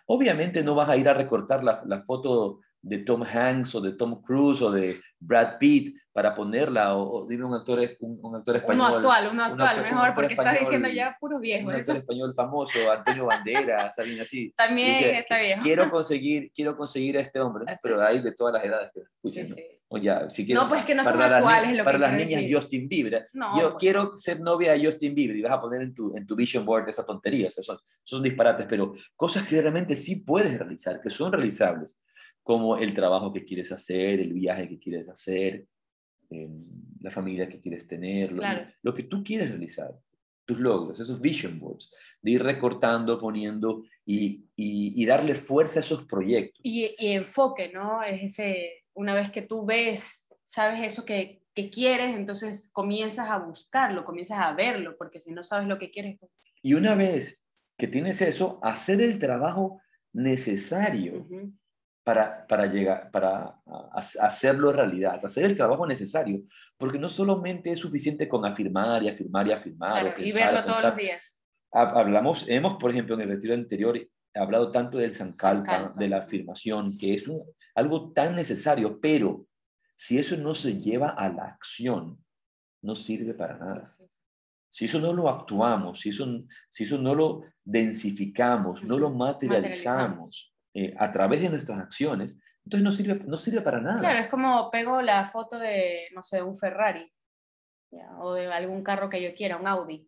Obviamente 0.09 0.63
no 0.63 0.73
vas 0.73 0.87
a 0.87 0.95
ir 0.95 1.07
a 1.09 1.13
recortar 1.13 1.63
la, 1.63 2.03
foto 2.05 2.61
de 2.81 2.99
Tom 2.99 3.23
Hanks 3.23 3.75
o 3.75 3.81
de 3.81 3.93
Tom 3.93 4.21
Cruise 4.21 4.61
o 4.61 4.71
de 4.71 4.99
Brad 5.19 5.57
Pitt 5.57 5.95
para 6.13 6.33
ponerla, 6.33 6.95
o, 6.95 7.27
dime 7.27 7.45
un 7.45 7.53
actor, 7.53 7.79
un, 7.99 8.35
actor 8.35 8.55
español. 8.55 8.87
Uno 8.87 8.95
actual, 8.95 9.29
uno 9.31 9.43
actual, 9.43 9.83
mejor, 9.83 10.13
porque 10.15 10.33
estás 10.33 10.59
diciendo 10.59 10.89
ya 10.89 11.15
puro 11.19 11.39
viejo. 11.39 11.67
Un 11.67 11.75
actor 11.75 11.97
español 11.97 12.33
famoso, 12.33 12.91
Antonio 12.91 13.27
Banderas, 13.27 13.99
alguien 13.99 14.21
así. 14.21 14.51
También 14.57 15.15
está 15.15 15.37
viejo. 15.37 15.61
Quiero 15.61 15.89
conseguir, 15.91 16.51
quiero 16.55 16.75
conseguir 16.75 17.17
a 17.17 17.21
este 17.21 17.39
hombre, 17.39 17.65
pero 17.83 18.01
hay 18.01 18.19
de 18.19 18.31
todas 18.31 18.55
las 18.55 18.63
edades 18.63 18.91
que 18.93 19.01
escuchan, 19.01 19.45
sí, 19.45 19.53
sí. 19.53 19.77
O 19.89 19.97
ya, 19.97 20.29
si 20.29 20.43
no, 20.53 20.67
pues 20.67 20.83
que 20.83 20.93
no 20.93 21.03
son 21.03 21.21
actuales 21.21 21.77
lo 21.77 21.85
Para 21.85 21.97
las 21.97 22.13
niñas 22.13 22.43
Justin 22.51 22.89
Bieber. 22.89 23.29
No, 23.31 23.57
Yo 23.57 23.69
pues. 23.69 23.75
quiero 23.79 24.17
ser 24.17 24.41
novia 24.41 24.73
de 24.73 24.85
Justin 24.85 25.15
Bieber 25.15 25.37
y 25.37 25.41
vas 25.41 25.53
a 25.53 25.61
poner 25.61 25.81
en 25.81 25.93
tu, 25.93 26.13
en 26.17 26.25
tu 26.25 26.35
vision 26.35 26.65
board 26.65 26.89
esa 26.89 27.05
tontería. 27.05 27.47
O 27.47 27.51
sea, 27.51 27.63
son, 27.63 27.77
son 28.03 28.21
disparates, 28.21 28.65
pero 28.67 28.91
cosas 29.15 29.47
que 29.47 29.61
realmente 29.61 29.95
sí 29.95 30.17
puedes 30.17 30.57
realizar, 30.57 30.99
que 30.99 31.09
son 31.09 31.31
realizables, 31.31 31.97
como 32.47 32.77
el 32.77 32.93
trabajo 32.93 33.33
que 33.33 33.43
quieres 33.43 33.73
hacer, 33.73 34.21
el 34.21 34.31
viaje 34.31 34.69
que 34.69 34.79
quieres 34.79 35.09
hacer, 35.09 35.67
em, 36.29 36.57
la 37.01 37.11
familia 37.11 37.49
que 37.49 37.59
quieres 37.59 37.85
tener, 37.85 38.31
lo, 38.81 38.93
que 38.93 39.03
tú 39.03 39.21
quieres 39.21 39.49
realizar, 39.49 39.93
tus 40.45 40.57
logros, 40.57 40.97
esos 40.97 41.19
vision 41.19 41.59
boards, 41.59 41.93
de 42.21 42.31
ir 42.31 42.41
recortando, 42.41 43.19
poniendo 43.19 43.83
y, 44.05 44.45
y, 44.55 45.05
darle 45.05 45.35
fuerza 45.35 45.79
a 45.79 45.81
esos 45.81 46.05
proyectos. 46.05 46.61
Y, 46.63 46.95
y 46.97 47.11
enfoque, 47.11 47.69
¿no? 47.73 48.01
Es 48.01 48.23
ese 48.23 48.85
una 48.93 49.13
vez 49.13 49.29
que 49.29 49.41
tú 49.41 49.65
ves, 49.65 50.29
sabes 50.45 50.79
eso 50.81 51.03
que, 51.03 51.43
quieres, 51.73 52.15
entonces 52.15 52.69
comienzas 52.71 53.29
a 53.29 53.39
buscarlo, 53.39 54.05
comienzas 54.05 54.39
a 54.39 54.53
verlo, 54.53 54.95
porque 54.95 55.19
si 55.19 55.31
no 55.31 55.43
sabes 55.43 55.67
lo 55.67 55.79
que 55.79 55.89
quieres. 55.89 56.17
Pues 56.17 56.31
y 56.61 56.75
una 56.75 56.95
vez 56.95 57.43
que 57.77 57.87
tienes 57.87 58.21
eso, 58.21 58.59
hacer 58.61 59.01
el 59.01 59.19
trabajo 59.19 59.81
necesario 60.13 61.27
para, 62.07 62.47
para, 62.47 62.67
llegar, 62.67 63.11
para 63.11 63.59
hacerlo 63.93 64.71
realidad, 64.71 65.19
hacer 65.25 65.43
el 65.43 65.57
trabajo 65.57 65.85
necesario, 65.85 66.41
porque 66.77 66.97
no 66.97 67.09
solamente 67.09 67.69
es 67.69 67.81
suficiente 67.81 68.29
con 68.29 68.45
afirmar 68.45 69.03
y 69.03 69.09
afirmar 69.09 69.45
y 69.45 69.51
afirmar. 69.51 70.15
y 70.17 70.31
verlo 70.31 70.63
todos 70.63 70.83
los 70.83 70.95
días. 70.95 71.21
Hablamos, 71.69 72.45
hemos, 72.47 72.75
por 72.75 72.91
ejemplo, 72.91 73.15
en 73.15 73.23
el 73.23 73.27
retiro 73.27 73.53
anterior 73.53 73.99
hablado 74.33 74.71
tanto 74.71 74.97
del 74.97 75.13
sankalpa, 75.13 75.93
de 75.97 76.07
la 76.07 76.19
afirmación, 76.19 76.97
que 76.97 77.13
es 77.13 77.29
algo 77.75 78.13
tan 78.13 78.37
necesario, 78.37 79.01
pero 79.01 79.45
si 79.97 80.17
eso 80.17 80.37
no 80.37 80.55
se 80.55 80.79
lleva 80.79 81.09
a 81.09 81.27
la 81.27 81.43
acción, 81.43 82.23
no 82.83 82.95
sirve 82.95 83.33
para 83.33 83.57
nada. 83.57 83.83
Si 84.69 84.85
eso 84.85 85.01
no 85.01 85.11
lo 85.11 85.27
actuamos, 85.27 85.99
si 85.99 86.11
eso, 86.11 86.25
si 86.69 86.85
eso 86.85 86.97
no 86.99 87.13
lo 87.13 87.41
densificamos, 87.65 88.85
no 88.85 88.97
lo 88.97 89.09
materializamos 89.09 90.53
eh, 90.73 90.93
a 90.97 91.11
través 91.11 91.41
de 91.41 91.49
nuestras 91.49 91.79
acciones, 91.79 92.35
entonces 92.63 92.83
no 92.83 92.91
sirve, 92.91 93.23
no 93.25 93.37
sirve 93.37 93.61
para 93.61 93.79
nada. 93.79 93.99
Claro, 93.99 94.19
es 94.19 94.29
como 94.29 94.69
pego 94.69 95.01
la 95.01 95.25
foto 95.29 95.57
de, 95.57 96.09
no 96.13 96.21
sé, 96.21 96.41
un 96.41 96.57
Ferrari 96.57 97.11
o 98.19 98.33
de 98.33 98.51
algún 98.51 98.83
carro 98.83 99.09
que 99.09 99.21
yo 99.21 99.33
quiera, 99.33 99.57
un 99.57 99.67
Audi 99.67 100.07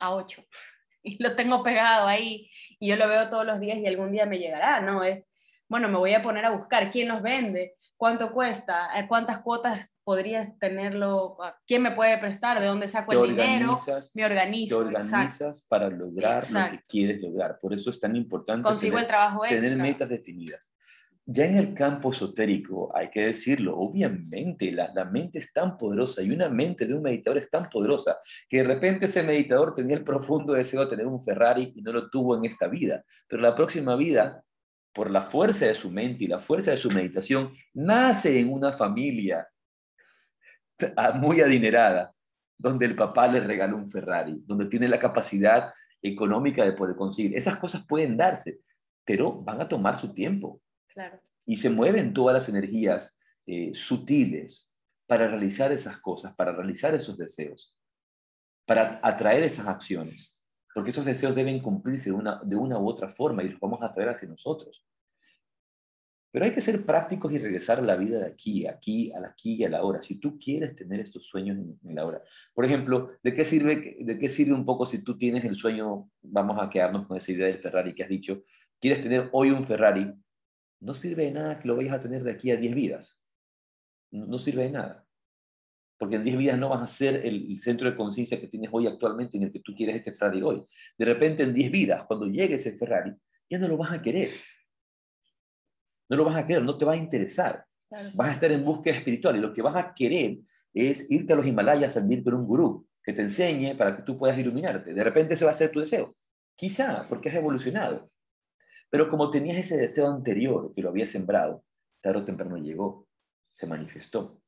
A8 0.00 0.46
y 1.02 1.22
lo 1.22 1.36
tengo 1.36 1.62
pegado 1.62 2.06
ahí 2.06 2.50
y 2.78 2.88
yo 2.88 2.96
lo 2.96 3.08
veo 3.08 3.28
todos 3.28 3.46
los 3.46 3.60
días 3.60 3.78
y 3.78 3.86
algún 3.86 4.12
día 4.12 4.26
me 4.26 4.38
llegará, 4.38 4.80
¿no? 4.80 5.04
Es, 5.04 5.30
bueno, 5.70 5.88
me 5.88 5.98
voy 5.98 6.12
a 6.14 6.20
poner 6.20 6.44
a 6.44 6.50
buscar 6.50 6.90
quién 6.90 7.06
nos 7.06 7.22
vende, 7.22 7.74
cuánto 7.96 8.32
cuesta, 8.32 8.90
eh, 8.98 9.06
cuántas 9.06 9.38
cuotas 9.38 9.94
podrías 10.02 10.58
tenerlo, 10.58 11.38
quién 11.64 11.80
me 11.80 11.92
puede 11.92 12.18
prestar, 12.18 12.58
de 12.60 12.66
dónde 12.66 12.88
saco 12.88 13.12
el 13.12 13.30
dinero, 13.30 13.78
me 14.14 14.24
organizo. 14.24 14.80
Te 14.80 14.86
organizas 14.88 15.64
para 15.68 15.88
lograr 15.88 16.42
lo 16.50 16.70
que 16.72 16.82
quieres 16.82 17.22
lograr. 17.22 17.60
Por 17.60 17.72
eso 17.72 17.90
es 17.90 18.00
tan 18.00 18.16
importante 18.16 18.68
Consigo 18.68 18.98
el 18.98 19.06
trabajo 19.06 19.42
tener 19.48 19.76
metas 19.76 20.08
definidas. 20.08 20.74
Ya 21.24 21.44
en 21.44 21.56
el 21.56 21.72
campo 21.72 22.10
esotérico, 22.10 22.90
hay 22.92 23.08
que 23.08 23.26
decirlo, 23.26 23.78
obviamente 23.78 24.72
la, 24.72 24.90
la, 24.92 25.04
mente 25.04 25.38
es 25.38 25.52
tan 25.52 25.78
poderosa 25.78 26.20
y 26.22 26.30
una 26.30 26.48
mente 26.48 26.84
de 26.86 26.94
un 26.94 27.02
meditador 27.02 27.38
es 27.38 27.48
tan 27.48 27.70
poderosa 27.70 28.18
que 28.48 28.56
de 28.56 28.64
repente 28.64 29.06
ese 29.06 29.22
meditador 29.22 29.76
tenía 29.76 29.94
el 29.94 30.02
profundo 30.02 30.54
deseo 30.54 30.80
de 30.80 30.90
tener 30.90 31.06
un 31.06 31.22
Ferrari 31.22 31.72
y 31.76 31.82
no 31.82 31.92
lo 31.92 32.10
tuvo 32.10 32.36
en 32.36 32.44
esta 32.44 32.66
vida, 32.66 33.04
pero 33.28 33.40
la 33.40 33.54
próxima 33.54 33.94
vida, 33.94 34.42
por 34.92 35.10
la 35.10 35.22
fuerza 35.22 35.66
de 35.66 35.74
su 35.74 35.90
mente 35.90 36.24
y 36.24 36.28
la 36.28 36.38
fuerza 36.38 36.70
de 36.72 36.76
su 36.76 36.90
meditación, 36.90 37.52
nace 37.72 38.40
en 38.40 38.52
una 38.52 38.72
familia 38.72 39.48
muy 41.14 41.40
adinerada, 41.40 42.14
donde 42.58 42.86
el 42.86 42.96
papá 42.96 43.28
le 43.28 43.40
regaló 43.40 43.76
un 43.76 43.88
Ferrari, 43.88 44.42
donde 44.46 44.66
tiene 44.66 44.88
la 44.88 44.98
capacidad 44.98 45.72
económica 46.02 46.64
de 46.64 46.72
poder 46.72 46.96
conseguir. 46.96 47.36
Esas 47.36 47.56
cosas 47.56 47.86
pueden 47.86 48.16
darse, 48.16 48.60
pero 49.04 49.32
van 49.32 49.60
a 49.60 49.68
tomar 49.68 49.96
su 49.96 50.12
tiempo. 50.12 50.60
Y 51.46 51.56
se 51.56 51.70
mueven 51.70 52.12
todas 52.12 52.34
las 52.34 52.48
energías 52.48 53.16
eh, 53.46 53.70
sutiles 53.74 54.72
para 55.06 55.28
realizar 55.28 55.72
esas 55.72 55.98
cosas, 55.98 56.34
para 56.34 56.52
realizar 56.52 56.94
esos 56.94 57.16
deseos, 57.16 57.76
para 58.66 59.00
atraer 59.02 59.42
esas 59.42 59.66
acciones. 59.66 60.39
Porque 60.74 60.90
esos 60.90 61.04
deseos 61.04 61.34
deben 61.34 61.60
cumplirse 61.60 62.10
de 62.10 62.16
una, 62.16 62.40
de 62.44 62.56
una 62.56 62.78
u 62.78 62.88
otra 62.88 63.08
forma 63.08 63.42
y 63.42 63.48
los 63.48 63.60
vamos 63.60 63.82
a 63.82 63.86
atraer 63.86 64.10
hacia 64.10 64.28
nosotros. 64.28 64.84
Pero 66.32 66.44
hay 66.44 66.52
que 66.52 66.60
ser 66.60 66.86
prácticos 66.86 67.32
y 67.32 67.38
regresar 67.38 67.80
a 67.80 67.82
la 67.82 67.96
vida 67.96 68.20
de 68.20 68.26
aquí, 68.26 68.66
aquí, 68.66 69.10
al 69.12 69.24
aquí 69.24 69.54
y 69.54 69.64
a 69.64 69.68
la 69.68 69.82
hora. 69.82 70.00
Si 70.00 70.14
tú 70.16 70.38
quieres 70.38 70.76
tener 70.76 71.00
estos 71.00 71.26
sueños 71.26 71.58
en, 71.58 71.94
la 71.94 72.06
hora. 72.06 72.22
Por 72.54 72.64
ejemplo, 72.64 73.10
¿de 73.22 73.34
qué, 73.34 73.44
sirve, 73.44 73.96
¿de 73.98 74.18
qué 74.18 74.28
sirve 74.28 74.54
un 74.54 74.64
poco 74.64 74.86
si 74.86 75.02
tú 75.02 75.18
tienes 75.18 75.44
el 75.44 75.56
sueño, 75.56 76.08
vamos 76.22 76.62
a 76.62 76.70
quedarnos 76.70 77.08
con 77.08 77.16
esa 77.16 77.32
idea 77.32 77.48
del 77.48 77.60
Ferrari 77.60 77.94
que 77.94 78.04
has 78.04 78.08
dicho, 78.08 78.44
quieres 78.80 79.00
tener 79.00 79.28
hoy 79.32 79.50
un 79.50 79.64
Ferrari, 79.64 80.14
no 80.78 80.94
sirve 80.94 81.24
de 81.24 81.32
nada 81.32 81.58
que 81.58 81.66
lo 81.66 81.76
vayas 81.76 81.94
a 81.94 82.00
tener 82.00 82.22
de 82.22 82.30
aquí 82.30 82.52
a 82.52 82.56
10 82.56 82.74
vidas. 82.74 83.18
No, 84.12 84.38
sirve 84.38 84.64
de 84.64 84.70
nada. 84.70 85.06
Porque 86.00 86.16
en 86.16 86.22
10 86.22 86.38
vidas 86.38 86.58
no 86.58 86.70
vas 86.70 86.80
a 86.80 86.86
ser 86.86 87.26
el, 87.26 87.54
centro 87.58 87.90
de 87.90 87.94
conciencia 87.94 88.40
que 88.40 88.46
tienes 88.46 88.70
hoy 88.72 88.86
actualmente 88.86 89.36
en 89.36 89.42
el 89.42 89.52
que 89.52 89.60
tú 89.60 89.74
quieres 89.74 89.96
este 89.96 90.14
Ferrari 90.14 90.40
hoy. 90.40 90.64
De 90.96 91.04
repente 91.04 91.42
en 91.42 91.52
10 91.52 91.70
vidas, 91.70 92.04
cuando 92.06 92.24
llegue 92.24 92.54
ese 92.54 92.72
Ferrari, 92.72 93.14
ya 93.50 93.58
no 93.58 93.68
lo 93.68 93.76
vas 93.76 93.92
a 93.92 94.00
querer. 94.00 94.30
No 96.08 96.16
lo 96.16 96.24
vas 96.24 96.36
a 96.36 96.46
querer, 96.46 96.62
no 96.62 96.78
te 96.78 96.86
va 96.86 96.94
a 96.94 96.96
interesar. 96.96 97.66
Vas 98.14 98.30
a 98.30 98.32
estar 98.32 98.50
en 98.50 98.64
búsqueda 98.64 98.94
espiritual 98.94 99.36
y 99.36 99.40
lo 99.40 99.52
que 99.52 99.60
vas 99.60 99.76
a 99.76 99.92
querer 99.92 100.38
es 100.72 101.10
irte 101.10 101.34
a 101.34 101.36
los 101.36 101.46
Himalayas 101.46 101.98
a 101.98 102.00
vivir 102.00 102.24
con 102.24 102.32
un 102.32 102.46
gurú 102.46 102.88
que 103.02 103.12
te 103.12 103.20
enseñe 103.20 103.76
para 103.76 103.94
que 103.94 104.02
tú 104.02 104.16
puedas 104.16 104.38
iluminarte. 104.38 104.94
De 104.94 105.04
repente 105.04 105.34
ese 105.34 105.44
va 105.44 105.50
a 105.50 105.54
ser 105.54 105.70
tu 105.70 105.80
deseo. 105.80 106.16
Quizá, 106.56 107.06
porque 107.10 107.28
has 107.28 107.34
evolucionado. 107.34 108.10
Pero 108.88 109.10
como 109.10 109.30
tenías 109.30 109.58
ese 109.58 109.76
deseo 109.76 110.08
anterior 110.08 110.72
que 110.74 110.80
lo 110.80 110.88
había 110.88 111.04
sembrado, 111.04 111.62
tarde 112.00 112.20
o 112.20 112.24
temprano 112.24 112.56
llegó, 112.56 113.06
se 113.52 113.66
manifestó. 113.66 114.39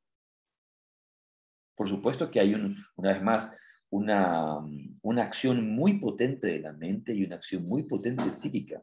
Por 1.74 1.88
supuesto 1.88 2.30
que 2.30 2.40
hay, 2.40 2.54
una 2.54 3.12
vez 3.12 3.22
más, 3.22 3.50
una, 3.90 4.58
una 5.02 5.22
acción 5.22 5.68
muy 5.74 5.98
potente 5.98 6.46
de 6.46 6.60
la 6.60 6.72
mente 6.72 7.14
y 7.14 7.24
una 7.24 7.36
acción 7.36 7.64
muy 7.64 7.82
potente 7.82 8.30
psíquica 8.32 8.82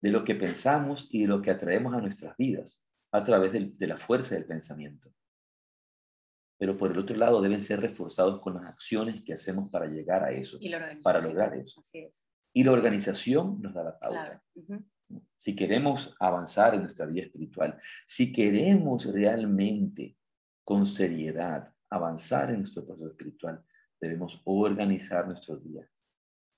de 0.00 0.10
lo 0.10 0.24
que 0.24 0.34
pensamos 0.34 1.08
y 1.10 1.22
de 1.22 1.28
lo 1.28 1.42
que 1.42 1.50
atraemos 1.50 1.94
a 1.94 2.00
nuestras 2.00 2.36
vidas 2.36 2.88
a 3.10 3.24
través 3.24 3.52
de, 3.52 3.86
la 3.86 3.96
fuerza 3.96 4.34
del 4.34 4.44
pensamiento. 4.44 5.12
Pero 6.58 6.76
por 6.76 6.90
el 6.90 6.98
otro 6.98 7.16
lado 7.16 7.40
deben 7.40 7.60
ser 7.60 7.80
reforzados 7.80 8.40
con 8.40 8.54
las 8.54 8.66
acciones 8.66 9.22
que 9.22 9.32
hacemos 9.32 9.70
para 9.70 9.86
llegar 9.86 10.24
a 10.24 10.30
eso, 10.30 10.58
para 11.02 11.20
lograr 11.20 11.54
eso. 11.54 11.80
Así 11.80 12.00
es. 12.00 12.28
Y 12.52 12.64
la 12.64 12.72
organización 12.72 13.60
nos 13.62 13.74
da 13.74 13.84
la 13.84 13.98
pauta. 13.98 14.42
Si 15.36 15.56
queremos 15.56 16.14
avanzar 16.20 16.74
en 16.74 16.82
nuestra 16.82 17.06
vida 17.06 17.22
espiritual, 17.22 17.80
si 18.04 18.32
queremos 18.32 19.06
realmente 19.06 20.16
con 20.64 20.84
seriedad 20.84 21.72
avanzar 21.90 22.50
en 22.50 22.60
nuestro 22.60 22.84
proceso 22.84 23.08
espiritual, 23.08 23.64
debemos 24.00 24.40
organizar 24.44 25.26
nuestro 25.26 25.56
día, 25.56 25.88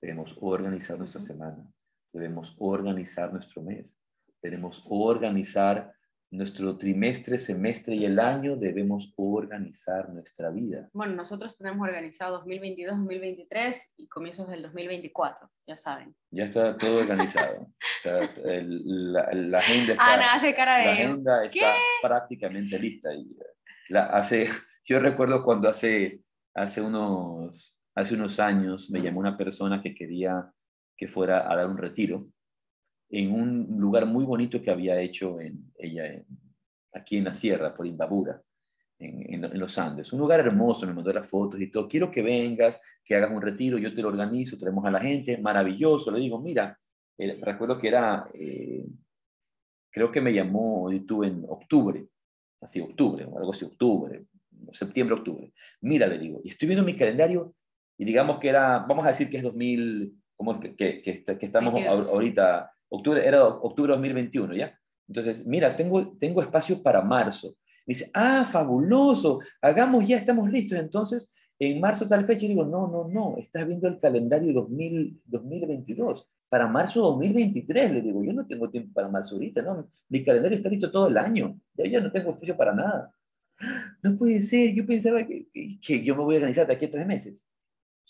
debemos 0.01 0.37
organizar 0.41 0.97
nuestra 0.97 1.19
semana, 1.19 1.65
debemos 2.13 2.55
organizar 2.59 3.31
nuestro 3.31 3.61
mes, 3.61 3.97
debemos 4.41 4.83
organizar 4.89 5.93
nuestro 6.31 6.77
trimestre, 6.77 7.37
semestre 7.37 7.93
y 7.93 8.05
el 8.05 8.17
año 8.17 8.55
debemos 8.55 9.13
organizar 9.17 10.09
nuestra 10.09 10.49
vida. 10.49 10.89
Bueno, 10.93 11.13
nosotros 11.13 11.57
tenemos 11.57 11.85
organizado 11.85 12.37
2022, 12.37 12.97
2023 12.97 13.93
y 13.97 14.07
comienzos 14.07 14.47
del 14.47 14.61
2024, 14.63 15.51
ya 15.67 15.75
saben. 15.75 16.15
Ya 16.31 16.45
está 16.45 16.77
todo 16.77 17.01
organizado. 17.01 17.67
la, 18.03 19.57
agenda 19.57 19.91
está, 19.91 20.13
Ana 20.13 20.33
hace 20.33 20.53
cara 20.53 20.77
de... 20.77 20.85
La 20.85 20.91
agenda 20.93 21.43
está 21.43 21.73
prácticamente 22.01 22.79
lista. 22.79 23.13
Y 23.13 23.35
la, 23.89 24.05
hace, 24.05 24.47
yo 24.85 24.99
recuerdo 24.99 25.43
cuando 25.43 25.69
hace, 25.69 26.21
hace, 26.53 26.81
unos, 26.81 27.81
hace 27.95 28.15
unos 28.15 28.39
años 28.39 28.89
me 28.89 29.01
llamó 29.01 29.19
una 29.19 29.37
persona 29.37 29.81
que 29.81 29.93
quería 29.93 30.51
que 30.97 31.07
fuera 31.07 31.51
a 31.51 31.55
dar 31.55 31.67
un 31.67 31.77
retiro 31.77 32.27
en 33.09 33.33
un 33.33 33.67
lugar 33.79 34.05
muy 34.05 34.23
bonito 34.25 34.61
que 34.61 34.71
había 34.71 34.99
hecho 34.99 35.37
ella 35.77 36.23
aquí 36.93 37.17
en 37.17 37.25
la 37.25 37.33
sierra, 37.33 37.73
por 37.73 37.85
Imbabura, 37.85 38.41
en, 38.99 39.59
los 39.59 39.77
Andes. 39.77 40.13
Un 40.13 40.19
lugar 40.19 40.39
hermoso, 40.39 40.85
me 40.85 40.93
mandó 40.93 41.11
las 41.11 41.29
fotos 41.29 41.59
y 41.59 41.69
todo. 41.69 41.87
Quiero 41.87 42.09
que 42.09 42.21
vengas, 42.21 42.81
que 43.03 43.15
hagas 43.15 43.31
un 43.31 43.41
retiro, 43.41 43.77
yo 43.77 43.93
te 43.93 44.01
lo 44.01 44.09
organizo, 44.09 44.57
traemos 44.57 44.85
a 44.85 44.91
la 44.91 45.01
gente, 45.01 45.37
maravilloso. 45.37 46.11
Le 46.11 46.19
digo, 46.19 46.39
mira, 46.39 46.79
recuerdo 47.17 47.77
que 47.77 47.87
era, 47.87 48.29
eh, 48.33 48.85
creo 49.89 50.11
que 50.11 50.21
me 50.21 50.33
llamó 50.33 50.91
YouTube 50.91 51.23
en 51.23 51.45
octubre, 51.49 52.07
así 52.61 52.79
octubre, 52.79 53.25
o 53.25 53.37
algo 53.37 53.51
así, 53.51 53.65
octubre, 53.65 54.25
septiembre, 54.71 55.15
octubre. 55.15 55.53
Mira, 55.81 56.07
le 56.07 56.17
digo, 56.17 56.41
y 56.43 56.49
estoy 56.49 56.67
viendo 56.67 56.85
mi 56.85 56.95
calendario 56.95 57.55
y 57.97 58.05
digamos 58.05 58.39
que 58.39 58.49
era, 58.49 58.79
vamos 58.79 59.05
a 59.05 59.09
decir 59.09 59.29
que 59.29 59.37
es 59.37 59.43
2000, 59.43 60.13
como 60.35 60.59
que, 60.59 60.75
que, 60.75 61.01
que, 61.01 61.23
que 61.23 61.45
estamos 61.45 61.73
ahorita, 61.85 62.71
octubre, 62.89 63.25
era 63.25 63.45
octubre 63.45 63.91
2021, 63.91 64.55
¿ya? 64.55 64.77
Entonces, 65.07 65.45
mira, 65.45 65.75
tengo, 65.75 66.17
tengo 66.17 66.41
espacio 66.41 66.81
para 66.81 67.01
marzo. 67.01 67.55
dice, 67.85 68.09
ah, 68.13 68.47
fabuloso, 68.49 69.39
hagamos 69.61 70.05
ya, 70.07 70.17
estamos 70.17 70.49
listos. 70.49 70.79
Entonces, 70.79 71.33
en 71.59 71.79
marzo 71.79 72.07
tal 72.07 72.25
fecha, 72.25 72.45
y 72.45 72.49
digo, 72.49 72.65
no, 72.65 72.87
no, 72.87 73.07
no, 73.07 73.35
estás 73.37 73.67
viendo 73.67 73.87
el 73.87 73.99
calendario 73.99 74.53
2000, 74.53 75.21
2022. 75.25 76.27
Para 76.49 76.67
marzo 76.67 77.01
2023, 77.01 77.91
le 77.91 78.01
digo, 78.01 78.23
yo 78.23 78.33
no 78.33 78.47
tengo 78.47 78.69
tiempo 78.69 78.93
para 78.93 79.09
marzo 79.09 79.35
ahorita, 79.35 79.61
no, 79.61 79.89
mi 80.09 80.23
calendario 80.23 80.57
está 80.57 80.69
listo 80.69 80.91
todo 80.91 81.07
el 81.07 81.17
año, 81.17 81.59
ya 81.75 81.85
yo 81.85 82.01
no 82.01 82.11
tengo 82.11 82.31
espacio 82.31 82.57
para 82.57 82.73
nada. 82.73 83.13
No 84.01 84.15
puede 84.15 84.41
ser, 84.41 84.73
yo 84.75 84.85
pensaba 84.85 85.23
que, 85.25 85.47
que 85.81 86.03
yo 86.03 86.15
me 86.15 86.23
voy 86.23 86.35
a 86.35 86.37
organizar 86.39 86.67
de 86.67 86.73
aquí 86.73 86.85
a 86.85 86.91
tres 86.91 87.05
meses. 87.05 87.47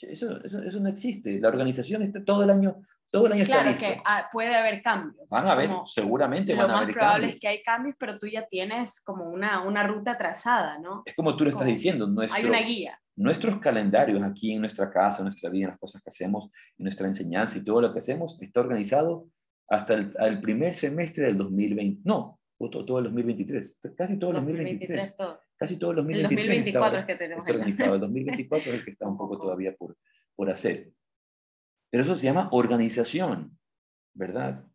Eso, 0.02 0.44
eso, 0.44 0.64
eso, 0.64 0.80
no 0.80 0.90
existe. 0.90 1.40
La 1.40 1.50
organización 1.50 2.02
está 2.02 2.24
todo 2.24 2.44
el 2.44 2.50
año, 2.50 2.82
todo 3.12 3.28
el 3.28 3.34
año 3.34 3.46
claro 3.46 3.70
está 3.70 3.88
listo. 3.88 4.02
que 4.02 4.02
ah, 4.06 4.30
puede 4.32 4.56
haber 4.56 4.82
cambios. 4.82 5.30
Van 5.30 5.48
a 5.48 5.52
haber, 5.52 5.70
seguramente 5.86 6.56
van 6.56 6.72
a 6.72 6.78
haber 6.78 6.96
cambios. 6.96 6.96
Lo 6.96 7.02
más 7.02 7.12
probable 7.12 7.28
es 7.28 7.40
que 7.40 7.48
hay 7.48 7.64
cambios, 7.64 7.96
pero 8.00 8.18
tú 8.18 8.28
ya 8.28 8.48
tienes 8.48 9.02
como 9.02 9.30
una, 9.30 9.62
una 9.64 9.86
ruta 9.86 10.18
trazada, 10.18 10.80
¿no? 10.80 11.04
Es 11.06 11.16
como 11.16 11.36
tú 11.36 11.44
lo 11.44 11.52
estás 11.52 11.68
diciendo. 11.68 12.08
Nuestro, 12.08 12.38
hay 12.38 12.46
una 12.46 12.62
guía. 12.62 13.00
Nuestros 13.16 13.60
calendarios 13.60 14.24
aquí 14.24 14.54
en 14.54 14.62
nuestra 14.62 14.90
casa, 14.90 15.20
en 15.20 15.26
nuestra 15.26 15.50
vida, 15.50 15.66
en 15.66 15.72
las 15.72 15.80
cosas 15.80 16.02
que 16.02 16.10
hacemos, 16.10 16.50
en 16.78 16.84
nuestra 16.86 17.06
enseñanza 17.06 17.58
y 17.58 17.64
todo 17.64 17.82
lo 17.82 17.94
que 17.94 18.00
hacemos, 18.00 18.42
está 18.42 18.62
organizado 18.62 19.28
hasta 19.70 19.94
el, 19.94 20.14
el 20.20 20.42
primer 20.42 20.74
semestre 20.74 21.26
del 21.26 21.38
2020. 21.38 22.02
No, 22.06 22.41
todo, 22.70 22.86
todo 22.86 23.00
el 23.00 23.06
2023. 23.06 23.80
Casi 23.96 24.18
todo 24.18 24.32
el 24.32 24.36
2023. 24.38 24.90
2023 24.90 25.16
todo. 25.16 25.42
Casi 25.58 25.78
todo 25.78 25.92
el 25.92 25.98
2023. 25.98 26.46
El 26.46 26.50
2024 26.50 27.00
es 27.00 27.06
que 27.06 27.16
tenemos. 27.16 27.44
Está 27.44 27.54
organizado. 27.54 27.96
El 27.96 28.02
2024 28.02 28.72
es 28.72 28.78
el 28.80 28.84
que 28.84 28.92
está 28.92 29.08
un 29.08 29.18
poco 29.18 29.38
todavía 29.38 29.76
por, 29.76 29.98
por 30.36 30.50
hacer. 30.50 30.92
Pero 31.90 32.04
eso 32.04 32.16
se 32.16 32.24
llama 32.24 32.50
organización, 32.52 33.58
¿verdad? 34.14 34.66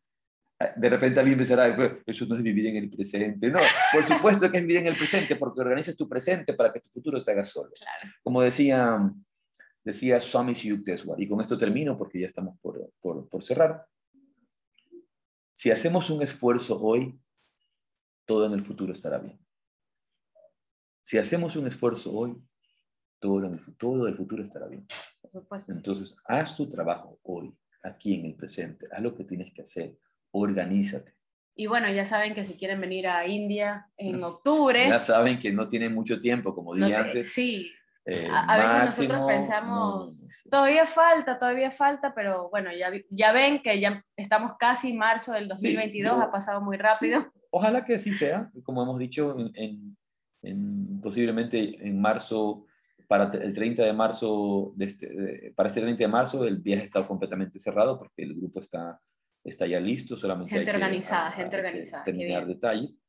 Ah, 0.59 0.72
de 0.74 0.89
repente 0.89 1.20
alguien 1.20 1.37
pensará, 1.37 1.76
eso 2.07 2.26
no 2.26 2.37
es 2.37 2.43
vivir 2.43 2.66
en 2.66 2.76
el 2.76 2.91
presente. 2.91 3.51
No, 3.51 3.59
por 3.93 4.05
supuesto 4.05 4.51
que 4.51 4.59
es 4.59 4.62
vivir 4.66 4.78
en 4.78 4.87
el 4.87 4.97
presente, 4.97 5.37
porque 5.37 5.61
organizas 5.61 5.97
tu 5.97 6.09
presente 6.09 6.55
para 6.55 6.72
que 6.72 6.80
tu 6.80 6.89
futuro 6.89 7.22
te 7.22 7.32
haga 7.32 7.45
solo. 7.45 7.70
Como 8.22 8.41
decía, 8.41 9.12
decía 9.84 10.18
Swami 10.20 10.55
Yukteswar, 10.55 11.20
y 11.20 11.28
con 11.28 11.41
esto 11.41 11.59
termino 11.59 11.97
porque 11.97 12.20
ya 12.20 12.26
estamos 12.26 12.59
por, 12.61 12.91
por, 13.01 13.28
por 13.28 13.43
cerrar. 13.43 13.87
Si 15.53 15.70
hacemos 15.70 16.11
un 16.11 16.22
esfuerzo 16.22 16.80
hoy, 16.82 17.18
todo 18.27 18.47
en 18.47 18.53
el 18.53 18.61
futuro 18.61 18.93
estará 18.93 19.18
bien. 19.18 19.39
Si 21.03 21.16
hacemos 21.16 21.57
un 21.57 21.66
esfuerzo 21.66 22.12
hoy, 22.12 22.37
todo 23.20 23.45
en 23.45 23.55
el, 23.55 23.77
todo 23.77 24.07
el 24.07 24.14
futuro 24.14 24.43
estará 24.43 24.66
bien. 24.66 24.87
Entonces, 25.68 26.20
haz 26.27 26.57
tu 26.57 26.68
trabajo 26.68 27.18
hoy, 27.22 27.57
aquí 27.83 28.14
en 28.14 28.27
el 28.27 28.35
presente, 28.35 28.87
haz 28.93 29.01
lo 29.01 29.14
que 29.14 29.24
tienes 29.24 29.53
que 29.53 29.62
hacer, 29.62 29.97
organízate. 30.33 31.14
Y 31.55 31.66
bueno, 31.68 31.91
ya 31.91 32.05
saben 32.05 32.35
que 32.35 32.45
si 32.45 32.55
quieren 32.55 32.81
venir 32.81 33.09
a 33.09 33.27
India 33.27 33.89
en 33.97 34.22
octubre. 34.22 34.87
Ya 34.89 35.01
saben 35.01 35.39
que 35.39 35.53
no 35.53 35.66
tienen 35.68 35.95
mucho 35.95 36.20
tiempo, 36.20 36.55
como 36.55 36.74
dije 36.74 36.95
antes. 36.95 37.33
Sí. 37.33 37.72
Eh, 38.05 38.29
a, 38.31 38.59
veces 38.59 38.85
nosotros 38.85 39.27
pensamos, 39.27 40.27
todavía 40.49 40.87
falta, 40.87 41.39
todavía 41.41 41.72
falta, 41.72 42.14
pero 42.14 42.49
bueno, 42.51 42.70
ya, 42.72 42.93
ya 43.11 43.33
ven 43.33 43.61
que 43.61 43.81
ya 43.81 44.05
estamos 44.16 44.53
casi 44.59 44.91
en 44.91 44.99
marzo 44.99 45.33
del 45.33 45.49
2022, 45.49 46.12
ha 46.20 46.31
pasado 46.31 46.61
muy 46.61 46.77
rápido. 46.77 47.33
Ojalá 47.57 47.87
que 47.87 47.95
así 47.95 48.13
sea, 48.13 48.51
como 48.65 48.83
hemos 48.83 48.99
dicho, 48.99 49.35
en, 49.55 49.97
en, 50.43 51.01
posiblemente 51.01 51.59
en 51.81 51.99
marzo 51.99 52.67
para 53.09 53.31
el 53.33 53.55
30 53.55 53.83
de 53.83 53.95
marzo, 53.95 54.75
de 54.77 54.85
este, 54.85 55.53
para 55.57 55.71
este 55.71 55.81
30 55.81 56.05
de 56.05 56.09
marzo, 56.09 56.45
el 56.45 56.59
viaje 56.59 56.85
está 56.85 57.07
completamente 57.07 57.59
cerrado 57.59 57.99
porque 57.99 58.25
el 58.25 58.35
grupo 58.35 58.61
está, 58.61 59.01
está 59.43 59.67
ya 59.67 59.81
listo, 59.81 60.19
solamente 60.19 60.51
gente 60.51 60.71
hay 60.71 60.77
organizada, 60.77 61.33
gente 61.33 61.57
organizada. 61.57 62.05
terminar 62.05 62.47
detalles. 62.47 63.01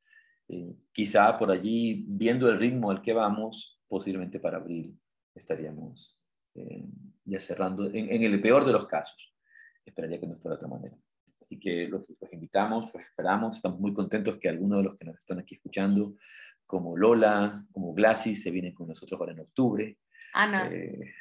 Eh, 0.47 0.73
quizá 0.93 1.35
por 1.35 1.51
allí, 1.51 2.05
viendo 2.07 2.47
el 2.47 2.57
ritmo 2.57 2.89
al 2.89 3.01
que 3.01 3.11
vamos, 3.11 3.81
posiblemente 3.85 4.39
para 4.39 4.59
abril 4.59 4.97
estaríamos 5.35 6.25
eh, 6.55 6.85
ya 7.25 7.41
cerrando, 7.41 7.87
en, 7.87 8.13
en, 8.13 8.23
el 8.23 8.39
peor 8.39 8.63
de 8.63 8.71
los 8.71 8.87
casos. 8.87 9.35
Esperaría 9.85 10.21
que 10.21 10.27
no 10.27 10.37
fuera 10.37 10.55
de 10.55 10.63
otra 10.63 10.69
manera. 10.69 10.97
Así 11.39 11.59
que 11.59 11.87
los, 11.87 12.03
los 12.19 12.33
invitamos, 12.33 12.91
los 12.93 13.03
esperamos, 13.03 13.55
estamos 13.55 13.79
muy 13.79 13.93
contentos 13.93 14.37
que 14.37 14.49
algunos 14.49 14.79
de 14.79 14.83
los 14.83 14.97
que 14.97 15.05
nos 15.05 15.17
están 15.17 15.39
aquí 15.39 15.55
escuchando 15.55 16.15
como 16.65 16.97
Lola, 16.97 17.65
como 17.71 17.93
Glasis, 17.93 18.43
se 18.43 18.51
vienen 18.51 18.73
con 18.73 18.87
nosotros 18.87 19.19
ahora 19.19 19.31
en 19.31 19.39
octubre. 19.39 19.97
Ana. 20.33 20.69
Eh, 20.69 21.13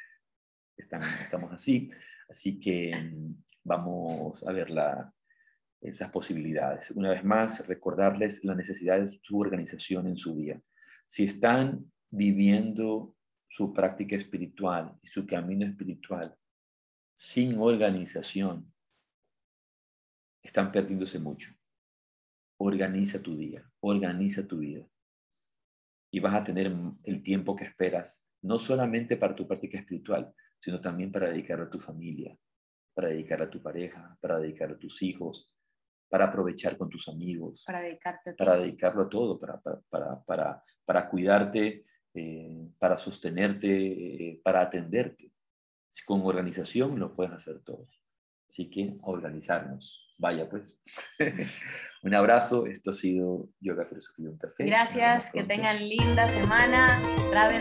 estamos 0.75 1.51
así. 1.51 1.89
Así 2.29 2.59
que 2.59 2.93
mm, 2.95 3.43
vamos 3.63 4.45
a 4.45 4.51
ver 4.51 4.67
esas 5.81 6.09
posibilidades. 6.09 6.91
Una 6.91 7.11
vez 7.11 7.23
más, 7.23 7.65
recordarles 7.67 8.43
la 8.43 8.55
necesidad 8.55 8.99
de 8.99 9.19
su 9.21 9.39
organización 9.39 10.07
en 10.07 10.17
su 10.17 10.35
día. 10.35 10.61
Si 11.05 11.23
están 11.23 11.89
viviendo 12.09 13.15
su 13.47 13.73
práctica 13.73 14.15
espiritual 14.15 14.97
y 15.01 15.07
su 15.07 15.25
camino 15.25 15.65
espiritual 15.65 16.35
sin 17.13 17.57
organización, 17.59 18.71
están 20.43 20.71
perdiéndose 20.71 21.19
mucho. 21.19 21.53
Organiza 22.59 23.21
tu 23.21 23.35
día, 23.37 23.69
organiza 23.81 24.47
tu 24.47 24.59
vida 24.59 24.87
y 26.11 26.19
vas 26.19 26.35
a 26.35 26.43
tener 26.43 26.71
el 27.03 27.21
tiempo 27.21 27.55
que 27.55 27.65
esperas, 27.65 28.27
no 28.41 28.59
solamente 28.59 29.17
para 29.17 29.35
tu 29.35 29.47
práctica 29.47 29.77
espiritual, 29.77 30.33
sino 30.59 30.81
también 30.81 31.11
para 31.11 31.29
dedicar 31.29 31.61
a 31.61 31.69
tu 31.69 31.79
familia, 31.79 32.37
para 32.93 33.09
dedicar 33.09 33.41
a 33.41 33.49
tu 33.49 33.61
pareja, 33.61 34.17
para 34.19 34.39
dedicar 34.39 34.71
a 34.71 34.77
tus 34.77 35.03
hijos, 35.03 35.53
para 36.09 36.25
aprovechar 36.25 36.77
con 36.77 36.89
tus 36.89 37.07
amigos, 37.07 37.63
para, 37.65 37.81
dedicarte 37.81 38.33
para 38.33 38.57
dedicarlo 38.57 39.03
a 39.03 39.09
todo, 39.09 39.39
para, 39.39 39.59
para, 39.59 40.23
para, 40.23 40.63
para 40.85 41.09
cuidarte, 41.09 41.85
eh, 42.13 42.69
para 42.79 42.97
sostenerte, 42.97 43.69
eh, 43.69 44.41
para 44.43 44.61
atenderte. 44.61 45.31
Con 46.05 46.21
organización 46.21 46.99
lo 46.99 47.13
puedes 47.13 47.33
hacer 47.33 47.59
todo. 47.61 47.87
Así 48.47 48.69
que 48.69 48.97
organizarnos. 49.01 50.06
Vaya 50.17 50.49
pues. 50.49 50.79
un 52.03 52.15
abrazo. 52.15 52.65
Esto 52.65 52.91
ha 52.91 52.93
sido 52.93 53.49
Yoga 53.59 53.85
Filosofía 53.85 54.29
Un 54.29 54.37
Café. 54.37 54.65
Gracias. 54.65 55.31
Que 55.31 55.43
tengan 55.43 55.87
linda 55.87 56.27
semana. 56.27 56.99
Rade. 57.33 57.59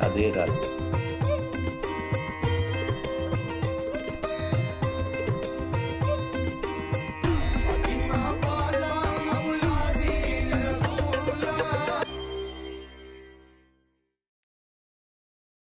Rade, 0.00 0.32
rade. 0.32 1.11